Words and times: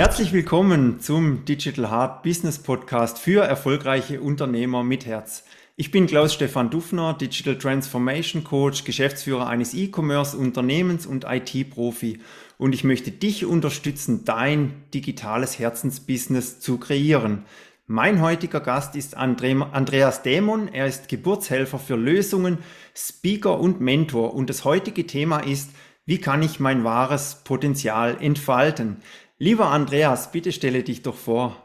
Herzlich 0.00 0.32
willkommen 0.32 0.98
zum 1.00 1.44
Digital 1.44 1.90
Heart 1.90 2.22
Business 2.22 2.58
Podcast 2.58 3.18
für 3.18 3.42
erfolgreiche 3.42 4.22
Unternehmer 4.22 4.82
mit 4.82 5.04
Herz. 5.04 5.44
Ich 5.76 5.90
bin 5.90 6.06
Klaus-Stefan 6.06 6.70
Dufner, 6.70 7.12
Digital 7.12 7.58
Transformation 7.58 8.42
Coach, 8.42 8.84
Geschäftsführer 8.84 9.46
eines 9.46 9.74
E-Commerce-Unternehmens 9.74 11.04
und 11.04 11.26
IT-Profi. 11.28 12.18
Und 12.56 12.74
ich 12.74 12.82
möchte 12.82 13.10
dich 13.10 13.44
unterstützen, 13.44 14.24
dein 14.24 14.72
digitales 14.94 15.58
Herzensbusiness 15.58 16.60
zu 16.60 16.78
kreieren. 16.78 17.44
Mein 17.86 18.22
heutiger 18.22 18.60
Gast 18.60 18.96
ist 18.96 19.18
Andreas 19.18 20.22
Dämon. 20.22 20.68
Er 20.68 20.86
ist 20.86 21.08
Geburtshelfer 21.08 21.78
für 21.78 21.96
Lösungen, 21.96 22.56
Speaker 22.96 23.60
und 23.60 23.82
Mentor. 23.82 24.32
Und 24.32 24.48
das 24.48 24.64
heutige 24.64 25.06
Thema 25.06 25.40
ist, 25.40 25.68
wie 26.06 26.18
kann 26.18 26.42
ich 26.42 26.58
mein 26.58 26.82
wahres 26.82 27.42
Potenzial 27.44 28.16
entfalten? 28.20 28.96
Lieber 29.42 29.70
Andreas, 29.70 30.32
bitte 30.32 30.52
stelle 30.52 30.82
dich 30.82 31.00
doch 31.00 31.14
vor. 31.14 31.56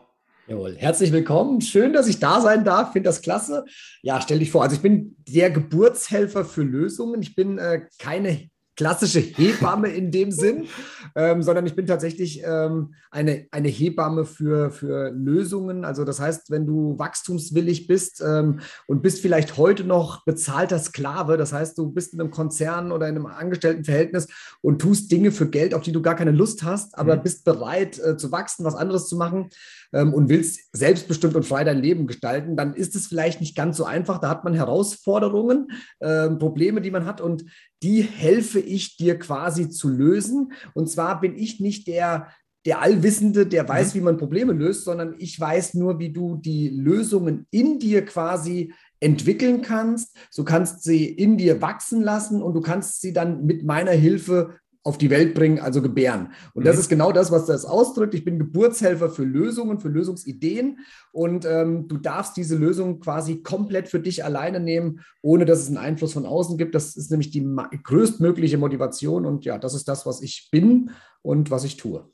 Jawohl, 0.48 0.78
herzlich 0.78 1.12
willkommen. 1.12 1.60
Schön, 1.60 1.92
dass 1.92 2.08
ich 2.08 2.22
da 2.22 2.40
sein 2.40 2.64
darf. 2.64 2.94
Finde 2.94 3.10
das 3.10 3.22
klasse. 3.22 3.66
Ja, 4.02 4.22
stell 4.22 4.40
dich 4.40 4.50
vor. 4.50 4.64
Also 4.64 4.78
ich 4.78 4.82
bin 4.82 5.18
der 5.28 5.52
Geburtshelfer 5.52 6.46
für 6.46 6.64
Lösungen. 6.64 7.22
Ich 7.22 7.36
bin 7.36 7.58
äh, 7.58 7.82
keine 8.00 8.50
klassische 8.76 9.20
Hebamme 9.20 9.90
in 9.90 10.12
dem 10.12 10.32
Sinn, 10.32 10.68
ähm, 11.16 11.42
sondern 11.44 11.66
ich 11.66 11.76
bin 11.76 11.86
tatsächlich 11.86 12.44
ähm, 12.44 12.94
eine, 13.10 13.48
eine 13.52 13.70
Hebamme 13.70 14.26
für, 14.26 14.70
für 14.70 15.10
Lösungen. 15.12 15.86
Also 15.86 16.04
das 16.04 16.20
heißt, 16.20 16.52
wenn 16.52 16.66
du 16.66 17.00
wachstumswillig 17.00 17.88
bist 17.88 18.22
ähm, 18.26 18.60
und 18.88 19.02
bist 19.02 19.22
vielleicht 19.22 19.58
heute 19.58 19.84
noch 19.84 20.26
bezahlter 20.26 20.80
Sklave, 20.80 21.38
das 21.38 21.54
heißt, 21.54 21.78
du 21.78 21.92
bist 21.92 22.14
in 22.14 22.20
einem 22.20 22.32
Konzern 22.32 22.92
oder 22.92 23.08
in 23.08 23.16
einem 23.16 23.28
Angestelltenverhältnis 23.28 24.28
und 24.62 24.82
tust 24.82 25.12
Dinge 25.12 25.32
für 25.32 25.50
Geld, 25.50 25.74
auf 25.74 25.82
die 25.82 25.92
du 25.92 26.02
gar 26.02 26.16
keine 26.16 26.32
Lust 26.32 26.64
hast, 26.64 26.98
aber 26.98 27.16
mhm. 27.16 27.24
bist 27.24 27.46
bereit 27.46 28.00
äh, 28.00 28.18
zu 28.18 28.32
wachsen, 28.32 28.66
was 28.66 28.76
anderes 28.76 29.08
zu 29.08 29.16
machen 29.16 29.50
ähm, 29.94 30.14
und 30.14 30.30
willst 30.30 30.76
selbstbestimmt 30.76 31.36
und 31.36 31.46
frei 31.46 31.64
dein 31.64 31.82
Leben 31.82 32.08
gestalten, 32.08 32.56
dann 32.56 32.74
ist 32.74 32.96
es 32.96 33.08
vielleicht 33.08 33.42
nicht 33.42 33.56
ganz 33.56 33.78
so 33.78 33.86
einfach. 33.86 34.20
Da 34.20 34.30
hat 34.30 34.44
man 34.44 34.54
Herausforderungen, 34.54 35.68
äh, 36.00 36.30
Probleme, 36.30 36.82
die 36.82 36.92
man 36.92 37.06
hat 37.06 37.22
und 37.22 37.46
die 37.84 38.02
helfe 38.02 38.60
ich 38.60 38.98
dir 38.98 39.20
quasi 39.20 39.70
zu 39.70 39.90
lösen. 39.90 40.54
Und 40.74 40.90
zwar 40.90 41.22
bin 41.22 41.36
ich 41.36 41.60
nicht 41.60 41.88
der, 41.88 42.28
der 42.66 42.82
Allwissende, 42.82 43.46
der 43.46 43.68
weiß, 43.70 43.94
mhm. 43.94 44.00
wie 44.00 44.04
man 44.04 44.18
Probleme 44.18 44.54
löst, 44.54 44.86
sondern 44.86 45.16
ich 45.20 45.40
weiß 45.40 45.76
nur, 45.76 46.00
wie 46.00 46.12
du 46.12 46.36
die 46.38 46.70
Lösungen 46.70 47.46
in 47.52 47.80
dir 47.80 48.04
quasi 48.04 48.74
entwickeln 49.00 49.62
kannst. 49.62 50.16
Du 50.36 50.44
kannst 50.44 50.84
sie 50.84 51.06
in 51.06 51.38
dir 51.38 51.62
wachsen 51.62 52.02
lassen 52.02 52.42
und 52.42 52.54
du 52.54 52.62
kannst 52.62 53.02
sie 53.02 53.14
dann 53.14 53.46
mit 53.46 53.64
meiner 53.64 53.92
Hilfe 53.92 54.58
auf 54.86 55.00
die 55.00 55.10
Welt 55.10 55.34
bringen, 55.34 55.60
also 55.60 55.82
gebären. 55.82 56.30
Und 56.54 56.62
mhm. 56.62 56.68
das 56.68 56.78
ist 56.78 56.90
genau 56.90 57.12
das, 57.12 57.32
was 57.32 57.48
das 57.48 57.66
ausdrückt. 57.66 58.14
Ich 58.14 58.24
bin 58.24 58.38
Geburtshelfer 58.38 59.10
für 59.10 59.24
Lösungen, 59.24 59.80
für 59.80 59.90
Lösungsideen 59.90 60.78
und 61.12 61.44
ähm, 61.44 61.88
du 61.88 61.98
darfst 61.98 62.38
diese 62.38 62.56
Lösung 62.56 63.00
quasi 63.00 63.42
komplett 63.42 63.90
für 63.90 64.00
dich 64.00 64.24
alleine 64.24 64.60
nehmen, 64.60 65.02
ohne 65.24 65.46
dass 65.46 65.60
es 65.60 65.68
einen 65.68 65.78
Einfluss 65.78 66.14
von 66.14 66.28
außen 66.28 66.60
gibt. 66.60 66.76
Das 66.76 66.96
ist 66.96 67.10
nämlich 67.10 67.32
die 67.32 67.44
größtmögliche 67.84 68.60
Motivation 68.60 69.26
und 69.26 69.44
ja, 69.44 69.58
das 69.58 69.74
ist 69.74 69.88
das, 69.88 70.06
was 70.06 70.22
ich 70.22 70.50
bin 70.52 70.92
und 71.24 71.50
was 71.50 71.64
ich 71.64 71.78
tue. 71.78 72.08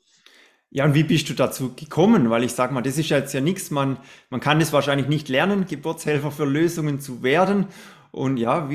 Ja, 0.70 0.86
und 0.86 0.94
wie 0.94 1.04
bist 1.04 1.28
du 1.28 1.34
dazu 1.34 1.74
gekommen? 1.76 2.30
Weil 2.30 2.42
ich 2.42 2.54
sage 2.54 2.72
mal, 2.72 2.80
das 2.80 2.96
ist 2.96 3.10
jetzt 3.10 3.34
ja 3.34 3.42
nichts, 3.42 3.70
man, 3.70 3.98
man 4.30 4.40
kann 4.40 4.58
es 4.62 4.72
wahrscheinlich 4.72 5.08
nicht 5.08 5.28
lernen, 5.28 5.66
Geburtshelfer 5.66 6.30
für 6.30 6.46
Lösungen 6.46 7.00
zu 7.00 7.22
werden. 7.22 7.66
Und 8.12 8.36
ja, 8.36 8.68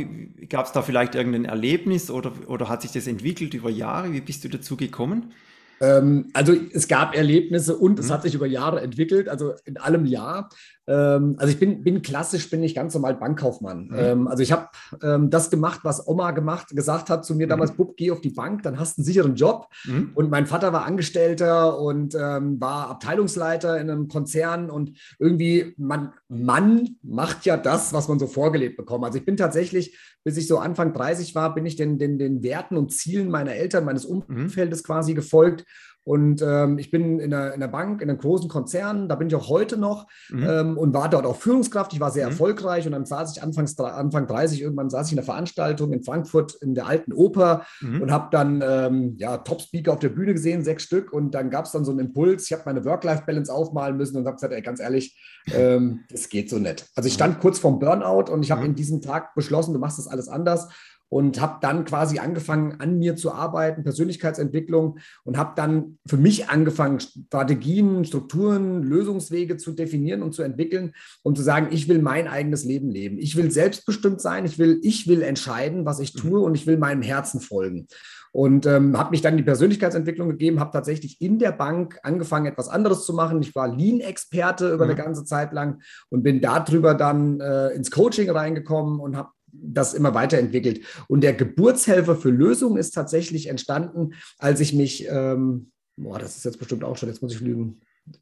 gab 0.49 0.65
es 0.65 0.71
da 0.71 0.81
vielleicht 0.81 1.13
irgendein 1.13 1.45
Erlebnis 1.45 2.09
oder, 2.09 2.33
oder 2.47 2.69
hat 2.69 2.81
sich 2.81 2.91
das 2.91 3.05
entwickelt 3.05 3.53
über 3.53 3.69
Jahre? 3.69 4.11
Wie 4.11 4.21
bist 4.21 4.43
du 4.43 4.49
dazu 4.49 4.75
gekommen? 4.75 5.31
Ähm, 5.79 6.29
also 6.33 6.55
es 6.73 6.87
gab 6.87 7.15
Erlebnisse 7.15 7.77
und 7.77 7.93
mhm. 7.93 7.99
es 7.99 8.09
hat 8.09 8.23
sich 8.23 8.33
über 8.33 8.47
Jahre 8.47 8.81
entwickelt, 8.81 9.29
also 9.29 9.53
in 9.65 9.77
allem 9.77 10.05
Jahr. 10.05 10.49
Ähm, 10.87 11.35
also 11.37 11.51
ich 11.51 11.59
bin, 11.59 11.83
bin 11.83 12.01
klassisch, 12.01 12.49
bin 12.49 12.63
ich 12.63 12.73
ganz 12.73 12.93
normal 12.93 13.15
Bankkaufmann. 13.15 13.87
Mhm. 13.87 13.95
Ähm, 13.97 14.27
also 14.27 14.41
ich 14.41 14.51
habe 14.51 14.69
ähm, 15.03 15.29
das 15.29 15.49
gemacht, 15.49 15.81
was 15.83 16.07
Oma 16.07 16.31
gemacht, 16.31 16.69
gesagt 16.69 17.09
hat 17.09 17.25
zu 17.25 17.35
mir 17.35 17.45
mhm. 17.45 17.51
damals, 17.51 17.73
Bub, 17.73 17.97
geh 17.97 18.11
auf 18.11 18.21
die 18.21 18.29
Bank, 18.29 18.63
dann 18.63 18.79
hast 18.79 18.97
du 18.97 19.01
einen 19.01 19.05
sicheren 19.05 19.35
Job. 19.35 19.67
Mhm. 19.85 20.11
Und 20.15 20.31
mein 20.31 20.47
Vater 20.47 20.71
war 20.71 20.85
Angestellter 20.85 21.79
und 21.79 22.15
ähm, 22.15 22.59
war 22.61 22.89
Abteilungsleiter 22.89 23.79
in 23.79 23.89
einem 23.89 24.07
Konzern 24.07 24.69
und 24.69 24.97
irgendwie, 25.19 25.73
man, 25.77 26.13
man 26.29 26.97
macht 27.03 27.45
ja 27.45 27.57
das, 27.57 27.91
was 27.91 28.07
man 28.07 28.19
so 28.19 28.27
vorgelebt 28.27 28.77
bekommt. 28.77 29.03
Also 29.03 29.17
ich 29.17 29.25
bin 29.25 29.35
tatsächlich, 29.35 29.97
bis 30.23 30.37
ich 30.37 30.47
so 30.47 30.59
Anfang 30.59 30.93
30 30.93 31.35
war, 31.35 31.53
bin 31.53 31.65
ich 31.65 31.75
den, 31.75 31.99
den, 31.99 32.17
den 32.17 32.43
Werten 32.43 32.77
und 32.77 32.93
Zielen 32.93 33.29
meiner 33.29 33.53
Eltern, 33.53 33.83
meines 33.83 34.07
mhm. 34.07 34.23
Umfeldes 34.27 34.83
quasi 34.83 35.13
gefolgt 35.13 35.65
und 36.07 36.41
ähm, 36.41 36.79
ich 36.79 36.89
bin 36.89 37.19
in 37.19 37.31
der, 37.31 37.53
in 37.53 37.59
der 37.59 37.67
Bank, 37.67 38.01
in 38.01 38.09
einem 38.09 38.17
großen 38.17 38.47
Konzern, 38.47 39.09
da 39.09 39.15
bin 39.15 39.27
ich 39.27 39.35
auch 39.35 39.49
heute 39.49 39.75
noch 39.75 40.07
mhm. 40.29 40.47
ähm, 40.49 40.77
und 40.77 40.93
war 40.93 41.09
dort 41.09 41.25
auch 41.25 41.35
Führungskraft. 41.35 41.91
Ich 41.91 41.99
war 41.99 42.11
sehr 42.11 42.27
mhm. 42.27 42.31
erfolgreich 42.31 42.85
und 42.85 42.93
dann 42.93 43.05
saß 43.05 43.35
ich 43.35 43.43
Anfangs, 43.43 43.77
Anfang 43.77 44.25
30, 44.25 44.61
irgendwann 44.61 44.89
saß 44.89 45.07
ich 45.07 45.11
in 45.11 45.17
der 45.17 45.25
Veranstaltung 45.25 45.91
in 45.91 46.03
Frankfurt 46.03 46.55
in 46.61 46.75
der 46.75 46.87
alten 46.87 47.11
Oper 47.11 47.65
mhm. 47.81 48.03
und 48.03 48.11
habe 48.11 48.29
dann 48.31 48.63
ähm, 48.65 49.15
ja, 49.17 49.35
Top-Speaker 49.39 49.91
auf 49.91 49.99
der 49.99 50.07
Bühne 50.07 50.31
gesehen, 50.31 50.63
sechs 50.63 50.83
Stück. 50.83 51.11
Und 51.11 51.31
dann 51.35 51.49
gab 51.49 51.65
es 51.65 51.73
dann 51.73 51.83
so 51.83 51.91
einen 51.91 51.99
Impuls. 51.99 52.45
Ich 52.45 52.53
habe 52.53 52.63
meine 52.65 52.85
Work-Life-Balance 52.85 53.53
aufmalen 53.53 53.97
müssen 53.97 54.15
und 54.15 54.25
habe 54.27 54.35
gesagt, 54.35 54.53
ey, 54.53 54.61
ganz 54.61 54.79
ehrlich, 54.79 55.21
ähm, 55.53 56.05
das 56.09 56.29
geht 56.29 56.49
so 56.49 56.57
nicht. 56.57 56.85
Also 56.95 57.07
ich 57.07 57.15
stand 57.15 57.35
mhm. 57.35 57.41
kurz 57.41 57.59
vorm 57.59 57.79
Burnout 57.79 58.31
und 58.31 58.43
ich 58.43 58.51
habe 58.51 58.61
mhm. 58.61 58.67
in 58.67 58.75
diesem 58.75 59.01
Tag 59.01 59.35
beschlossen, 59.35 59.73
du 59.73 59.79
machst 59.79 59.97
das 59.97 60.07
alles 60.07 60.29
anders 60.29 60.69
und 61.09 61.39
habe 61.39 61.59
dann 61.61 61.85
quasi 61.85 62.19
angefangen, 62.19 62.79
an 62.79 62.99
mir 62.99 63.15
zu 63.15 63.31
arbeiten, 63.31 63.83
Persönlichkeitsentwicklung 63.83 64.99
und 65.23 65.37
habe 65.37 65.53
dann 65.55 65.97
für 66.05 66.17
mich 66.17 66.49
angefangen, 66.49 66.99
Strategien, 66.99 68.03
Strukturen, 68.05 68.83
Lösungswege 68.83 69.57
zu 69.57 69.71
definieren 69.71 70.21
und 70.21 70.33
zu 70.33 70.43
entwickeln, 70.43 70.93
um 71.23 71.35
zu 71.35 71.43
sagen, 71.43 71.67
ich 71.71 71.87
will 71.87 71.99
mein 71.99 72.27
eigenes 72.27 72.65
Leben 72.65 72.91
leben. 72.91 73.17
Ich 73.19 73.35
will 73.35 73.51
selbstbestimmt 73.51 74.21
sein, 74.21 74.45
ich 74.45 74.59
will, 74.59 74.79
ich 74.83 75.07
will 75.07 75.21
entscheiden, 75.21 75.85
was 75.85 75.99
ich 75.99 76.13
tue 76.13 76.39
und 76.41 76.55
ich 76.55 76.67
will 76.67 76.77
meinem 76.77 77.01
Herzen 77.01 77.39
folgen. 77.39 77.87
Und 78.33 78.65
ähm, 78.65 78.97
habe 78.97 79.11
mich 79.11 79.21
dann 79.21 79.37
die 79.37 79.43
Persönlichkeitsentwicklung 79.43 80.29
gegeben, 80.29 80.59
habe 80.59 80.71
tatsächlich 80.71 81.21
in 81.21 81.39
der 81.39 81.51
Bank 81.51 81.97
angefangen, 82.03 82.45
etwas 82.45 82.67
anderes 82.67 83.05
zu 83.05 83.13
machen. 83.13 83.41
Ich 83.41 83.55
war 83.55 83.67
Lean-Experte 83.73 84.73
über 84.73 84.85
mhm. 84.85 84.91
eine 84.91 85.01
ganze 85.01 85.23
Zeit 85.25 85.53
lang 85.53 85.81
und 86.09 86.23
bin 86.23 86.41
darüber 86.41 86.93
dann 86.93 87.39
äh, 87.39 87.69
ins 87.69 87.89
Coaching 87.89 88.29
reingekommen 88.29 88.99
und 88.99 89.15
habe 89.15 89.29
das 89.61 89.93
immer 89.93 90.13
weiterentwickelt. 90.13 90.81
Und 91.07 91.21
der 91.21 91.33
Geburtshelfer 91.33 92.15
für 92.15 92.29
Lösungen 92.29 92.77
ist 92.77 92.91
tatsächlich 92.91 93.47
entstanden, 93.47 94.13
als 94.37 94.59
ich 94.59 94.73
mich, 94.73 95.07
ähm, 95.09 95.71
boah, 95.95 96.19
das 96.19 96.37
ist 96.37 96.45
jetzt 96.45 96.59
bestimmt 96.59 96.83
auch 96.83 96.97
schon, 96.97 97.09
jetzt 97.09 97.21
muss 97.21 97.33
ich 97.33 97.41
lügen, 97.41 97.81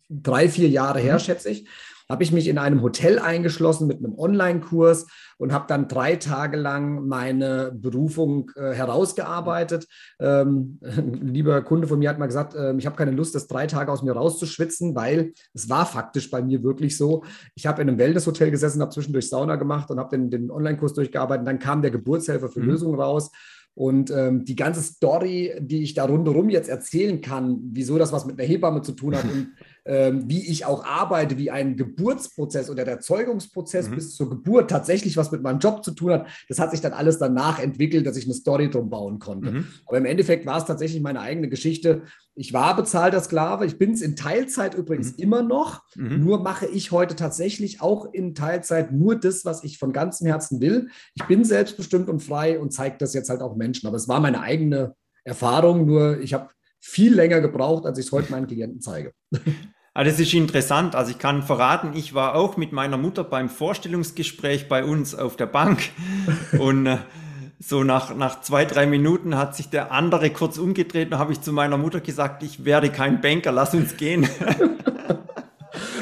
drei, 0.10 0.50
vier 0.50 0.70
Jahre 0.70 1.00
her, 1.00 1.16
mhm. 1.16 1.20
schätze 1.20 1.50
ich, 1.50 1.68
habe 2.10 2.24
ich 2.24 2.32
mich 2.32 2.48
in 2.48 2.58
einem 2.58 2.82
Hotel 2.82 3.20
eingeschlossen 3.20 3.88
mit 3.88 3.98
einem 3.98 4.18
Online-Kurs 4.18 5.08
und 5.38 5.52
habe 5.52 5.66
dann 5.68 5.88
drei 5.88 6.16
Tage 6.16 6.58
lang 6.58 7.08
meine 7.08 7.72
Berufung 7.74 8.52
äh, 8.56 8.74
herausgearbeitet. 8.74 9.88
Ähm, 10.20 10.80
ein 10.82 11.14
lieber 11.34 11.62
Kunde 11.64 11.88
von 11.88 12.00
mir 12.00 12.10
hat 12.10 12.20
mal 12.20 12.28
gesagt, 12.28 12.56
äh, 12.56 12.76
ich 12.78 12.86
habe 12.86 12.96
keine 12.96 13.12
Lust, 13.12 13.36
das 13.36 13.48
drei 13.48 13.68
Tage 13.68 13.92
aus 13.92 14.04
mir 14.04 14.14
rauszuschwitzen, 14.14 14.96
weil 14.96 15.34
es 15.54 15.70
war 15.70 15.86
faktisch 15.86 16.30
bei 16.30 16.42
mir 16.42 16.64
wirklich 16.64 16.96
so. 16.98 17.24
Ich 17.56 17.66
habe 17.66 17.82
in 17.82 17.90
einem 17.90 17.98
Wellness-Hotel 17.98 18.52
gesessen, 18.52 18.82
habe 18.82 18.92
zwischendurch 18.92 19.30
Sauna 19.30 19.56
gemacht 19.56 19.90
und 19.90 20.00
habe 20.00 20.16
den, 20.16 20.30
den 20.30 20.52
Online-Kurs 20.52 20.94
durchgearbeitet. 20.94 21.48
Dann 21.48 21.60
kam 21.60 21.82
der 21.82 21.92
Geburtshelfer 21.92 22.50
für 22.50 22.62
mhm. 22.62 22.68
Lösungen 22.68 23.00
raus. 23.00 23.32
Und 23.76 24.10
ähm, 24.10 24.46
die 24.46 24.56
ganze 24.56 24.82
Story, 24.82 25.54
die 25.60 25.84
ich 25.84 25.94
da 25.94 26.06
rundherum 26.06 26.50
jetzt 26.50 26.70
erzählen 26.70 27.20
kann, 27.20 27.60
wieso 27.72 27.98
das 27.98 28.14
was 28.14 28.26
mit 28.26 28.40
einer 28.40 28.48
Hebamme 28.48 28.82
zu 28.82 28.94
tun 28.94 29.16
hat 29.18 29.26
und 29.26 29.50
wie 29.86 30.50
ich 30.50 30.66
auch 30.66 30.84
arbeite, 30.84 31.38
wie 31.38 31.52
ein 31.52 31.78
Geburtsprozess 31.78 32.72
oder 32.72 32.86
der 32.86 33.02
Zeugungsprozess 33.02 33.88
mhm. 33.90 33.96
bis 33.96 34.16
zur 34.16 34.32
Geburt 34.32 34.68
tatsächlich 34.68 35.16
was 35.16 35.32
mit 35.32 35.44
meinem 35.44 35.60
Job 35.60 35.84
zu 35.84 35.92
tun 35.92 36.12
hat, 36.12 36.28
das 36.50 36.58
hat 36.58 36.72
sich 36.72 36.82
dann 36.82 36.94
alles 36.94 37.20
danach 37.20 37.60
entwickelt, 37.60 38.08
dass 38.08 38.18
ich 38.18 38.26
eine 38.26 38.34
Story 38.34 38.72
drum 38.72 38.90
bauen 38.90 39.20
konnte. 39.20 39.52
Mhm. 39.52 39.68
Aber 39.86 39.98
im 39.98 40.06
Endeffekt 40.06 40.48
war 40.48 40.58
es 40.58 40.66
tatsächlich 40.66 41.04
meine 41.04 41.20
eigene 41.20 41.50
Geschichte. 41.50 42.02
Ich 42.34 42.52
war 42.52 42.76
bezahlter 42.76 43.22
Sklave, 43.22 43.68
ich 43.68 43.78
bin 43.78 43.92
es 43.92 44.02
in 44.02 44.16
Teilzeit 44.16 44.74
übrigens 44.74 45.12
mhm. 45.12 45.24
immer 45.24 45.44
noch, 45.44 45.84
mhm. 45.96 46.20
nur 46.24 46.42
mache 46.42 46.66
ich 46.66 46.92
heute 46.92 47.16
tatsächlich 47.16 47.80
auch 47.80 48.12
in 48.12 48.34
Teilzeit 48.34 48.92
nur 48.92 49.16
das, 49.16 49.46
was 49.46 49.64
ich 49.64 49.78
von 49.78 49.94
ganzem 49.94 50.26
Herzen 50.26 50.62
will. 50.62 50.90
Ich 51.14 51.26
bin 51.26 51.44
selbstbestimmt 51.44 52.10
und 52.10 52.22
frei 52.22 52.60
und 52.60 52.74
zeige 52.74 52.98
das 52.98 53.14
jetzt 53.14 53.30
halt 53.30 53.42
auch 53.42 53.56
Menschen. 53.56 53.86
Aber 53.86 53.98
es 53.98 54.08
war 54.08 54.20
meine 54.20 54.42
eigene 54.42 54.96
Erfahrung, 55.24 55.86
nur 55.86 56.20
ich 56.20 56.34
habe 56.34 56.50
viel 56.80 57.14
länger 57.16 57.42
gebraucht, 57.42 57.86
als 57.86 57.98
ich 57.98 58.08
es 58.08 58.12
heute 58.12 58.32
meinen 58.32 58.48
Klienten 58.48 58.82
zeige. 58.82 59.12
Ah, 59.98 60.04
das 60.04 60.20
ist 60.20 60.34
interessant. 60.34 60.94
Also 60.94 61.12
ich 61.12 61.20
kann 61.20 61.42
verraten, 61.42 61.94
ich 61.96 62.14
war 62.14 62.36
auch 62.36 62.58
mit 62.58 62.74
meiner 62.74 62.98
Mutter 62.98 63.24
beim 63.24 63.48
Vorstellungsgespräch 63.48 64.68
bei 64.68 64.84
uns 64.84 65.16
auf 65.16 65.38
der 65.38 65.46
Bank 65.46 65.84
und 66.60 66.86
äh, 66.86 66.98
so 67.60 67.86
nach, 67.86 68.14
nach 68.14 68.42
zwei, 68.42 68.66
drei 68.66 68.88
Minuten 68.88 69.38
hat 69.38 69.56
sich 69.56 69.70
der 69.70 69.94
andere 69.94 70.32
kurz 70.32 70.58
umgedreht 70.58 71.14
und 71.14 71.18
habe 71.18 71.32
ich 71.32 71.40
zu 71.40 71.54
meiner 71.54 71.78
Mutter 71.78 72.02
gesagt, 72.02 72.44
ich 72.44 72.66
werde 72.66 72.90
kein 72.90 73.22
Banker, 73.22 73.54
lass 73.54 73.74
uns 73.74 73.96
gehen. 73.96 74.28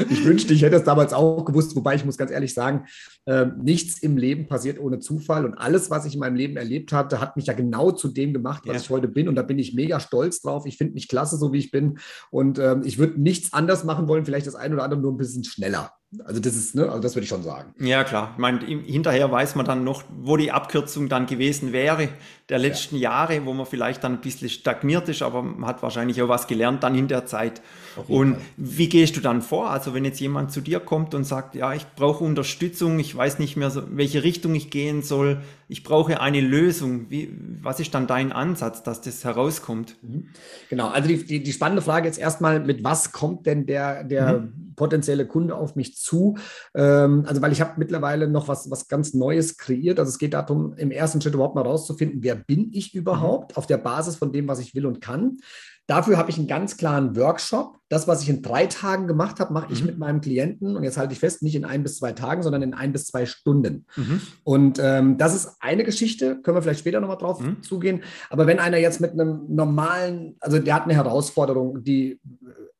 ich 0.09 0.25
wünschte, 0.25 0.53
ich 0.53 0.61
hätte 0.61 0.75
es 0.75 0.83
damals 0.83 1.13
auch 1.13 1.45
gewusst, 1.45 1.75
wobei 1.75 1.95
ich 1.95 2.05
muss 2.05 2.17
ganz 2.17 2.31
ehrlich 2.31 2.53
sagen, 2.53 2.85
äh, 3.25 3.45
nichts 3.61 3.99
im 3.99 4.17
Leben 4.17 4.47
passiert 4.47 4.79
ohne 4.79 4.99
Zufall 4.99 5.45
und 5.45 5.55
alles, 5.55 5.89
was 5.89 6.05
ich 6.05 6.13
in 6.13 6.19
meinem 6.19 6.35
Leben 6.35 6.57
erlebt 6.57 6.91
hatte, 6.91 7.19
hat 7.19 7.35
mich 7.35 7.47
ja 7.47 7.53
genau 7.53 7.91
zu 7.91 8.07
dem 8.07 8.33
gemacht, 8.33 8.63
was 8.65 8.75
ja. 8.75 8.81
ich 8.81 8.89
heute 8.89 9.07
bin 9.07 9.27
und 9.27 9.35
da 9.35 9.41
bin 9.41 9.59
ich 9.59 9.73
mega 9.73 9.99
stolz 9.99 10.41
drauf. 10.41 10.65
Ich 10.65 10.77
finde 10.77 10.93
mich 10.93 11.07
klasse, 11.07 11.37
so 11.37 11.53
wie 11.53 11.59
ich 11.59 11.71
bin 11.71 11.99
und 12.31 12.59
ähm, 12.59 12.81
ich 12.83 12.97
würde 12.97 13.21
nichts 13.21 13.53
anders 13.53 13.83
machen 13.83 14.07
wollen, 14.07 14.25
vielleicht 14.25 14.47
das 14.47 14.55
ein 14.55 14.73
oder 14.73 14.83
andere 14.83 15.01
nur 15.01 15.11
ein 15.11 15.17
bisschen 15.17 15.43
schneller. 15.43 15.91
Also 16.25 16.39
das 16.39 16.55
ist, 16.55 16.75
ne, 16.75 16.87
also 16.87 16.99
das 16.99 17.15
würde 17.15 17.23
ich 17.23 17.29
schon 17.29 17.43
sagen. 17.43 17.73
Ja, 17.79 18.03
klar. 18.03 18.31
Ich 18.33 18.37
meine, 18.39 18.63
hinterher 18.63 19.31
weiß 19.31 19.55
man 19.55 19.65
dann 19.65 19.83
noch, 19.83 20.03
wo 20.21 20.37
die 20.37 20.51
Abkürzung 20.51 21.09
dann 21.09 21.25
gewesen 21.25 21.73
wäre 21.73 22.09
der 22.53 22.59
letzten 22.59 22.97
ja. 22.97 23.09
Jahre, 23.09 23.45
wo 23.47 23.53
man 23.53 23.65
vielleicht 23.65 24.03
dann 24.03 24.13
ein 24.13 24.21
bisschen 24.21 24.47
stagniert 24.47 25.09
ist, 25.09 25.23
aber 25.23 25.41
man 25.41 25.65
hat 25.65 25.81
wahrscheinlich 25.81 26.21
auch 26.21 26.27
was 26.27 26.45
gelernt 26.45 26.83
dann 26.83 26.93
in 26.93 27.07
der 27.07 27.25
Zeit. 27.25 27.63
Und 28.07 28.35
Fall. 28.35 28.41
wie 28.57 28.89
gehst 28.89 29.17
du 29.17 29.21
dann 29.21 29.41
vor? 29.41 29.71
Also 29.71 29.95
wenn 29.95 30.05
jetzt 30.05 30.19
jemand 30.19 30.51
zu 30.51 30.61
dir 30.61 30.79
kommt 30.79 31.15
und 31.15 31.23
sagt, 31.23 31.55
ja, 31.55 31.73
ich 31.73 31.87
brauche 31.95 32.23
Unterstützung, 32.23 32.99
ich 32.99 33.15
weiß 33.15 33.39
nicht 33.39 33.57
mehr, 33.57 33.71
so, 33.71 33.81
welche 33.89 34.23
Richtung 34.23 34.53
ich 34.53 34.69
gehen 34.69 35.01
soll, 35.01 35.41
ich 35.67 35.83
brauche 35.83 36.21
eine 36.21 36.41
Lösung. 36.41 37.09
Wie, 37.09 37.35
was 37.61 37.79
ist 37.79 37.95
dann 37.95 38.05
dein 38.05 38.31
Ansatz, 38.31 38.83
dass 38.83 39.01
das 39.01 39.23
herauskommt? 39.23 39.97
Mhm. 40.03 40.27
Genau, 40.69 40.89
also 40.89 41.07
die, 41.07 41.25
die, 41.25 41.41
die 41.41 41.53
spannende 41.53 41.81
Frage 41.81 42.05
jetzt 42.05 42.19
erstmal, 42.19 42.59
mit 42.59 42.83
was 42.83 43.11
kommt 43.11 43.47
denn 43.47 43.65
der, 43.65 44.03
der 44.03 44.39
mhm. 44.39 44.73
potenzielle 44.75 45.25
Kunde 45.25 45.55
auf 45.55 45.75
mich 45.75 45.97
zu? 45.97 46.37
Ähm, 46.75 47.25
also 47.27 47.41
weil 47.41 47.51
ich 47.51 47.61
habe 47.61 47.73
mittlerweile 47.77 48.27
noch 48.27 48.47
was, 48.47 48.69
was 48.69 48.87
ganz 48.87 49.15
Neues 49.15 49.57
kreiert. 49.57 49.99
Also 49.99 50.09
es 50.09 50.19
geht 50.19 50.35
darum, 50.35 50.73
im 50.77 50.91
ersten 50.91 51.21
Schritt 51.21 51.33
überhaupt 51.33 51.55
mal 51.55 51.61
rauszufinden, 51.61 52.21
wer 52.21 52.35
bin 52.47 52.71
ich 52.73 52.93
überhaupt 52.93 53.51
mhm. 53.51 53.57
auf 53.57 53.67
der 53.67 53.77
Basis 53.77 54.15
von 54.15 54.31
dem, 54.31 54.47
was 54.47 54.59
ich 54.59 54.75
will 54.75 54.85
und 54.85 55.01
kann. 55.01 55.37
Dafür 55.85 56.17
habe 56.17 56.29
ich 56.29 56.37
einen 56.37 56.47
ganz 56.47 56.77
klaren 56.77 57.17
Workshop. 57.17 57.77
Das, 57.89 58.07
was 58.07 58.23
ich 58.23 58.29
in 58.29 58.41
drei 58.41 58.67
Tagen 58.67 59.05
gemacht 59.05 59.41
habe, 59.41 59.53
mache 59.53 59.67
mhm. 59.67 59.73
ich 59.73 59.83
mit 59.83 59.97
meinem 59.97 60.21
Klienten. 60.21 60.77
Und 60.77 60.83
jetzt 60.83 60.97
halte 60.97 61.13
ich 61.13 61.19
fest, 61.19 61.43
nicht 61.43 61.55
in 61.55 61.65
ein 61.65 61.83
bis 61.83 61.97
zwei 61.97 62.13
Tagen, 62.13 62.41
sondern 62.41 62.61
in 62.61 62.73
ein 62.73 62.93
bis 62.93 63.05
zwei 63.07 63.25
Stunden. 63.25 63.85
Mhm. 63.97 64.21
Und 64.43 64.79
ähm, 64.81 65.17
das 65.17 65.35
ist 65.35 65.57
eine 65.59 65.83
Geschichte, 65.83 66.41
können 66.41 66.55
wir 66.55 66.61
vielleicht 66.61 66.79
später 66.79 67.01
nochmal 67.01 67.17
drauf 67.17 67.41
mhm. 67.41 67.61
zugehen. 67.61 68.01
Aber 68.29 68.47
wenn 68.47 68.59
einer 68.59 68.77
jetzt 68.77 69.01
mit 69.01 69.11
einem 69.11 69.43
normalen, 69.49 70.37
also 70.39 70.57
der 70.57 70.73
hat 70.73 70.83
eine 70.83 70.95
Herausforderung, 70.95 71.83
die 71.83 72.11
äh, 72.11 72.19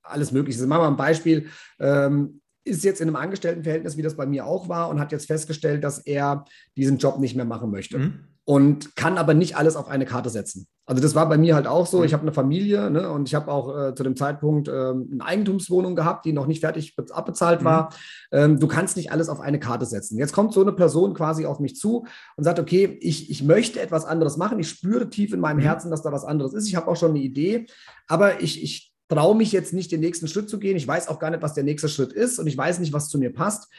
alles 0.02 0.32
Mögliche 0.32 0.60
ist. 0.60 0.66
Machen 0.66 0.82
wir 0.82 0.86
mal 0.86 0.94
ein 0.94 0.98
Beispiel. 0.98 1.48
Ähm, 1.80 2.40
ist 2.66 2.86
jetzt 2.86 3.02
in 3.02 3.10
einem 3.10 3.18
Angestelltenverhältnis, 3.18 3.98
wie 3.98 4.02
das 4.02 4.16
bei 4.16 4.26
mir 4.26 4.46
auch 4.46 4.70
war, 4.70 4.90
und 4.90 5.02
hat 5.02 5.12
jetzt 5.12 5.28
festgestellt, 5.28 5.84
dass 5.84 6.00
er 6.00 6.46
diesen 6.78 6.98
Job 6.98 7.20
nicht 7.20 7.36
mehr 7.36 7.44
machen 7.44 7.70
möchte. 7.70 8.00
Mhm 8.00 8.33
und 8.46 8.96
kann 8.96 9.18
aber 9.18 9.34
nicht 9.34 9.56
alles 9.56 9.76
auf 9.76 9.88
eine 9.88 10.06
Karte 10.06 10.30
setzen. 10.30 10.68
Also 10.86 11.02
das 11.02 11.16
war 11.16 11.30
bei 11.30 11.38
mir 11.38 11.56
halt 11.56 11.66
auch 11.66 11.88
so. 11.88 12.00
Mhm. 12.00 12.04
Ich 12.04 12.14
habe 12.14 12.24
eine 12.24 12.34
Familie 12.34 12.90
ne, 12.90 13.10
und 13.10 13.30
ich 13.30 13.36
habe 13.36 13.50
auch 13.50 13.78
äh, 13.78 13.96
zu 13.96 14.04
dem 14.04 14.18
Zeitpunkt 14.18 14.68
ähm, 14.68 15.10
eine 15.14 15.26
Eigentumswohnung 15.26 15.96
gehabt, 15.96 16.26
die 16.26 16.34
noch 16.34 16.46
nicht 16.46 16.60
fertig 16.60 16.94
abbezahlt 17.12 17.62
mhm. 17.62 17.66
war. 17.66 17.96
Ähm, 18.34 18.60
du 18.60 18.68
kannst 18.68 18.98
nicht 18.98 19.12
alles 19.12 19.30
auf 19.30 19.40
eine 19.40 19.60
Karte 19.60 19.86
setzen. 19.86 20.18
Jetzt 20.18 20.34
kommt 20.34 20.54
so 20.54 20.62
eine 20.62 20.74
Person 20.74 21.14
quasi 21.14 21.46
auf 21.46 21.60
mich 21.60 21.78
zu 21.78 22.06
und 22.36 22.44
sagt, 22.44 22.60
okay, 22.60 22.98
ich, 23.00 23.30
ich 23.30 23.44
möchte 23.44 23.80
etwas 23.80 24.04
anderes 24.04 24.36
machen. 24.36 24.60
Ich 24.60 24.68
spüre 24.68 25.10
tief 25.10 25.34
in 25.34 25.40
meinem 25.40 25.58
mhm. 25.58 25.64
Herzen, 25.64 25.90
dass 25.90 26.02
da 26.02 26.12
was 26.12 26.26
anderes 26.26 26.54
ist. 26.54 26.68
Ich 26.68 26.76
habe 26.76 26.88
auch 26.88 26.98
schon 26.98 27.12
eine 27.12 27.20
Idee, 27.20 27.66
aber 28.10 28.42
ich, 28.42 28.62
ich 28.62 28.92
traue 29.08 29.38
mich 29.38 29.54
jetzt 29.54 29.72
nicht, 29.72 29.90
den 29.90 30.02
nächsten 30.02 30.28
Schritt 30.28 30.50
zu 30.50 30.60
gehen. 30.60 30.76
Ich 30.76 30.88
weiß 30.88 31.08
auch 31.08 31.20
gar 31.20 31.30
nicht, 31.30 31.44
was 31.44 31.54
der 31.54 31.64
nächste 31.64 31.88
Schritt 31.88 32.12
ist 32.12 32.40
und 32.40 32.48
ich 32.48 32.58
weiß 32.58 32.80
nicht, 32.80 32.92
was 32.92 33.08
zu 33.08 33.18
mir 33.18 33.32
passt 33.32 33.70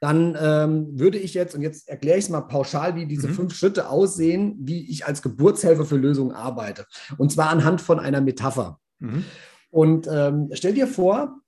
dann 0.00 0.36
ähm, 0.40 0.98
würde 0.98 1.18
ich 1.18 1.34
jetzt, 1.34 1.54
und 1.54 1.60
jetzt 1.60 1.88
erkläre 1.88 2.18
ich 2.18 2.24
es 2.24 2.30
mal 2.30 2.40
pauschal, 2.40 2.96
wie 2.96 3.06
diese 3.06 3.28
mhm. 3.28 3.34
fünf 3.34 3.54
Schritte 3.54 3.88
aussehen, 3.90 4.56
wie 4.60 4.90
ich 4.90 5.06
als 5.06 5.20
Geburtshelfer 5.20 5.84
für 5.84 5.96
Lösungen 5.96 6.32
arbeite. 6.32 6.86
Und 7.18 7.30
zwar 7.30 7.50
anhand 7.50 7.82
von 7.82 8.00
einer 8.00 8.22
Metapher. 8.22 8.80
Mhm. 8.98 9.24
Und 9.70 10.08
ähm, 10.10 10.48
stell 10.52 10.72
dir 10.72 10.86
vor, 10.86 11.40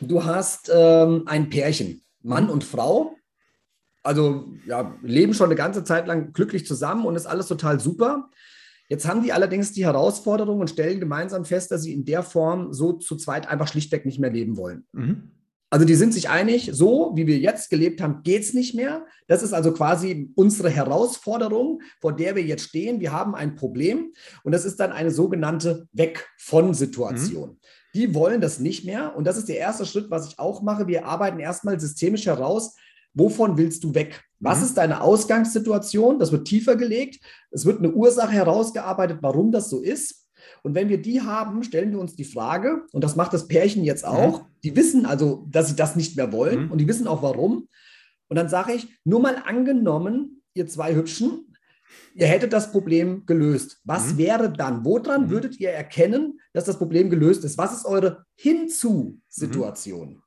du 0.00 0.24
hast 0.24 0.70
ähm, 0.72 1.24
ein 1.26 1.50
Pärchen, 1.50 2.02
Mann 2.22 2.48
und 2.48 2.62
Frau, 2.62 3.16
also 4.04 4.52
ja, 4.66 4.96
leben 5.02 5.34
schon 5.34 5.46
eine 5.46 5.54
ganze 5.56 5.84
Zeit 5.84 6.06
lang 6.06 6.32
glücklich 6.32 6.66
zusammen 6.66 7.04
und 7.04 7.16
ist 7.16 7.26
alles 7.26 7.46
total 7.46 7.80
super. 7.80 8.30
Jetzt 8.88 9.08
haben 9.08 9.22
die 9.22 9.32
allerdings 9.32 9.72
die 9.72 9.84
Herausforderung 9.84 10.60
und 10.60 10.70
stellen 10.70 11.00
gemeinsam 11.00 11.44
fest, 11.44 11.70
dass 11.70 11.82
sie 11.82 11.92
in 11.92 12.04
der 12.04 12.22
Form 12.22 12.72
so 12.72 12.92
zu 12.92 13.16
zweit 13.16 13.48
einfach 13.48 13.68
schlichtweg 13.68 14.04
nicht 14.04 14.18
mehr 14.18 14.30
leben 14.30 14.56
wollen. 14.56 14.86
Mhm. 14.92 15.30
Also 15.72 15.86
die 15.86 15.94
sind 15.94 16.12
sich 16.12 16.28
einig, 16.28 16.68
so 16.74 17.12
wie 17.14 17.26
wir 17.26 17.38
jetzt 17.38 17.70
gelebt 17.70 18.02
haben, 18.02 18.22
geht 18.24 18.42
es 18.42 18.52
nicht 18.52 18.74
mehr. 18.74 19.06
Das 19.26 19.42
ist 19.42 19.54
also 19.54 19.72
quasi 19.72 20.30
unsere 20.34 20.68
Herausforderung, 20.68 21.80
vor 21.98 22.14
der 22.14 22.36
wir 22.36 22.42
jetzt 22.42 22.64
stehen. 22.64 23.00
Wir 23.00 23.10
haben 23.10 23.34
ein 23.34 23.54
Problem 23.54 24.12
und 24.44 24.52
das 24.52 24.66
ist 24.66 24.78
dann 24.80 24.92
eine 24.92 25.10
sogenannte 25.10 25.88
Weg 25.92 26.28
von 26.36 26.74
Situation. 26.74 27.52
Mhm. 27.52 27.58
Die 27.94 28.14
wollen 28.14 28.42
das 28.42 28.60
nicht 28.60 28.84
mehr 28.84 29.16
und 29.16 29.26
das 29.26 29.38
ist 29.38 29.48
der 29.48 29.56
erste 29.56 29.86
Schritt, 29.86 30.10
was 30.10 30.28
ich 30.28 30.38
auch 30.38 30.60
mache. 30.60 30.88
Wir 30.88 31.06
arbeiten 31.06 31.40
erstmal 31.40 31.80
systemisch 31.80 32.26
heraus, 32.26 32.76
wovon 33.14 33.56
willst 33.56 33.82
du 33.82 33.94
weg? 33.94 34.22
Was 34.40 34.58
mhm. 34.58 34.64
ist 34.66 34.76
deine 34.76 35.00
Ausgangssituation? 35.00 36.18
Das 36.18 36.32
wird 36.32 36.46
tiefer 36.46 36.76
gelegt. 36.76 37.24
Es 37.50 37.64
wird 37.64 37.78
eine 37.78 37.92
Ursache 37.92 38.32
herausgearbeitet, 38.32 39.20
warum 39.22 39.50
das 39.50 39.70
so 39.70 39.80
ist. 39.80 40.21
Und 40.62 40.74
wenn 40.74 40.88
wir 40.88 41.00
die 41.00 41.20
haben, 41.20 41.62
stellen 41.64 41.90
wir 41.90 41.98
uns 41.98 42.14
die 42.14 42.24
Frage, 42.24 42.86
und 42.92 43.02
das 43.02 43.16
macht 43.16 43.32
das 43.32 43.48
Pärchen 43.48 43.84
jetzt 43.84 44.04
auch, 44.04 44.42
mhm. 44.42 44.46
die 44.64 44.76
wissen 44.76 45.06
also, 45.06 45.46
dass 45.50 45.68
sie 45.68 45.76
das 45.76 45.96
nicht 45.96 46.16
mehr 46.16 46.32
wollen 46.32 46.64
mhm. 46.64 46.70
und 46.70 46.78
die 46.78 46.88
wissen 46.88 47.06
auch 47.06 47.22
warum. 47.22 47.68
Und 48.28 48.36
dann 48.36 48.48
sage 48.48 48.72
ich, 48.72 48.88
nur 49.04 49.20
mal 49.20 49.36
angenommen, 49.44 50.42
ihr 50.54 50.66
zwei 50.66 50.94
Hübschen, 50.94 51.54
ihr 52.14 52.26
hättet 52.26 52.52
das 52.52 52.72
Problem 52.72 53.26
gelöst. 53.26 53.80
Was 53.84 54.14
mhm. 54.14 54.18
wäre 54.18 54.52
dann? 54.52 54.84
Woran 54.84 55.26
mhm. 55.26 55.30
würdet 55.30 55.60
ihr 55.60 55.70
erkennen, 55.70 56.40
dass 56.52 56.64
das 56.64 56.78
Problem 56.78 57.10
gelöst 57.10 57.44
ist? 57.44 57.58
Was 57.58 57.72
ist 57.76 57.84
eure 57.84 58.24
Hinzu-Situation? 58.36 60.08
Mhm. 60.08 60.22